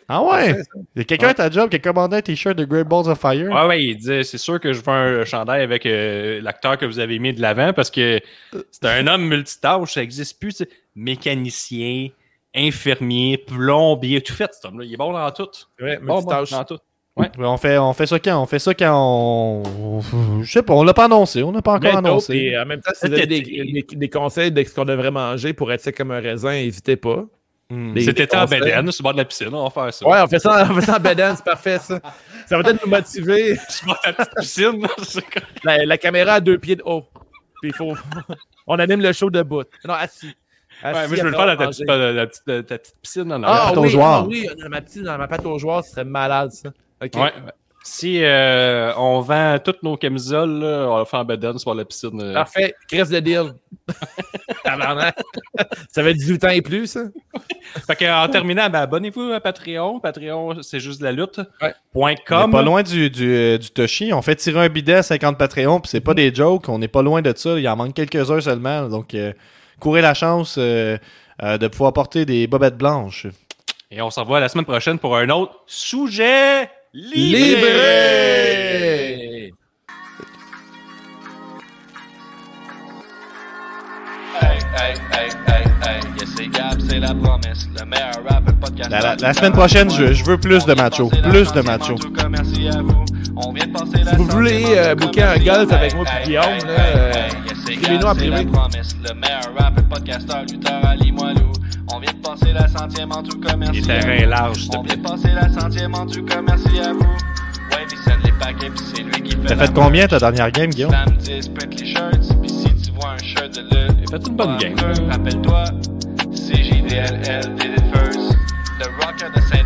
[0.07, 0.55] Ah ouais?
[0.95, 3.07] Il y a quelqu'un à ta job qui a commandé un t-shirt de Great Balls
[3.07, 3.49] of Fire?
[3.51, 6.85] Ouais, ouais, il disait c'est sûr que je veux un chandail avec euh, l'acteur que
[6.85, 7.98] vous avez mis de l'avant parce que
[8.71, 10.63] c'est un homme multitâche, ça existe plus.
[10.95, 12.09] Mécanicien,
[12.55, 14.85] infirmier, plombier, tout fait, cet homme-là.
[14.85, 15.47] Il est bon dans tout.
[15.81, 16.51] Ouais, Bon, bon, multitâche.
[16.51, 16.77] dans tout.
[17.15, 18.41] Ouais, On fait, on fait ça quand?
[18.41, 20.01] On fait ça quand on...
[20.41, 21.43] Je sais pas, on l'a pas annoncé.
[21.43, 22.33] On n'a pas encore annoncé.
[22.33, 25.11] puis en même temps, si vous avez des, des- des conseils de ce qu'on devrait
[25.11, 27.25] manger pour être sec comme un raisin, n'hésitez pas.
[27.71, 27.93] Hmm.
[27.99, 28.45] C'était en.
[28.45, 30.07] Bédène, sur le bord de la piscine, on va faire ça.
[30.07, 31.99] Ouais, on fait ça, on fait ça en c'est parfait ça.
[32.47, 33.57] Ça va peut-être nous motiver.
[33.69, 34.87] Sur la petite piscine.
[35.63, 37.03] La, la caméra à deux pieds de haut.
[37.61, 37.95] Puis il faut.
[38.67, 39.63] on anime le show debout.
[39.85, 40.35] Non, assis.
[40.83, 43.31] Ouais, moi, je veux le faire dans ta petite, la, la petite, la petite piscine.
[43.33, 44.05] en Ah pâte aux oui, joueurs.
[44.07, 46.69] ah oui, dans ma, petite, dans ma pâte aux joueurs, ce serait malade ça.
[47.03, 47.11] Ok.
[47.15, 47.33] Ouais.
[47.83, 51.85] Si euh, on vend toutes nos camisoles, là, on va faire en bedaine sur la
[51.85, 52.19] piscine.
[52.21, 52.33] euh.
[52.33, 53.53] Parfait, Chris de deal.
[55.89, 57.01] Ça fait 18 ans et plus, ça?
[57.87, 59.99] Fait que, en terminant, ben, abonnez-vous à Patreon.
[59.99, 61.39] Patreon, c'est juste de la lutte.
[61.61, 61.73] Ouais.
[61.93, 62.49] Point On com.
[62.49, 64.13] est pas loin du, du, euh, du Toshi.
[64.13, 66.69] On fait tirer un bidet à 50 Patreon, puis c'est pas des jokes.
[66.69, 67.57] On n'est pas loin de ça.
[67.59, 68.87] Il en manque quelques-uns seulement.
[68.87, 69.33] Donc, euh,
[69.79, 70.97] courez la chance euh,
[71.43, 73.27] euh, de pouvoir porter des bobettes blanches.
[73.91, 77.67] Et on se revoit la semaine prochaine pour un autre sujet libre.
[77.67, 79.51] Libre!
[84.41, 85.99] Hey, hey, hey, hey, hey.
[86.19, 87.67] Yes, c'est Gab, c'est la promesse.
[87.77, 88.89] Le meilleur rapper podcast.
[88.89, 91.09] La, la- la semaine prochaine, je, je veux plus de macho.
[91.29, 91.95] Plus de macho.
[92.29, 93.05] Merci à vous.
[93.35, 96.25] On vient de passer la Si vous voulez euh, booker un golf avec moi et
[96.25, 97.13] Guillaume, là, euh,
[97.69, 98.35] écrivez-nous en privé.
[98.45, 101.51] Le meilleur rapper, podcasteur, lutteur, Ali Moilou.
[101.93, 104.29] On vient de passer la centième en tout cas, merci Les terrains vous.
[104.29, 106.99] larges, s'il te On vient de passer la centième en tout cas, merci à vous.
[106.99, 110.51] Ouais, il send les paquets, puis c'est lui qui fait T'as fait combien ta dernière
[110.51, 110.91] game, Guillaume?
[110.91, 114.27] Slam 10, print les shirts, puis si tu vois un shirt de lutte, J'ai fait
[114.27, 114.75] une bonne game.
[115.09, 115.63] Rappelle-toi,
[116.33, 118.35] c'est JDLL, did it first.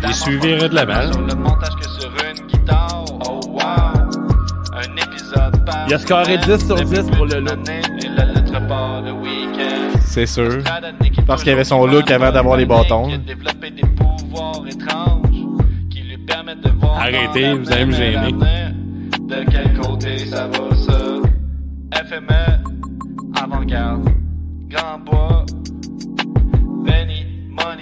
[0.06, 1.12] Il suivirait de la balle.
[1.12, 3.04] Sur le montage que sur une guitare.
[3.20, 3.60] Wow!
[4.72, 7.58] Un épisode par Il a scoré semaine, 10 sur depuis 10 pour le look.
[10.04, 10.62] C'est sûr.
[11.26, 13.08] Parce qu'il avait son look avant d'avoir les bâtons.
[16.96, 18.32] Arrêtez, vous allez me gêner.
[18.32, 20.98] De quel côté ça va ça?
[22.04, 22.62] FME,
[23.40, 24.08] avant-garde,
[24.68, 25.44] Grand Bois,
[26.84, 27.23] Benny.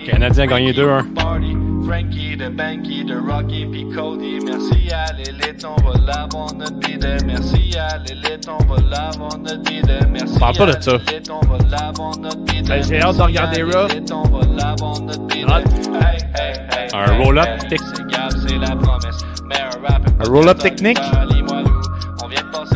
[0.07, 1.15] Canadien a gagné Frankie, 2-1.
[1.15, 1.57] Party,
[1.87, 4.39] Frankie, de Banky, de Rocky, puis Cody.
[4.45, 7.17] Merci à l'élite, on va l'avoir notre bidet.
[7.27, 10.01] Merci à l'élite, on va l'avoir notre bidet.
[10.11, 10.93] Merci Parle pas de ça.
[11.31, 12.69] on va l'avoir notre bidet.
[12.69, 13.89] Ben, j'ai hâte de regarder Merci à Raw.
[13.89, 15.51] l'élite, on va l'avoir notre bidet.
[15.51, 15.65] Hâte.
[16.01, 19.25] Hey, hey, hey, Un hey, roll-up hey, tech- C'est Gab, c'est la promesse.
[19.45, 20.99] Meilleur rapper, Un roll-up technique?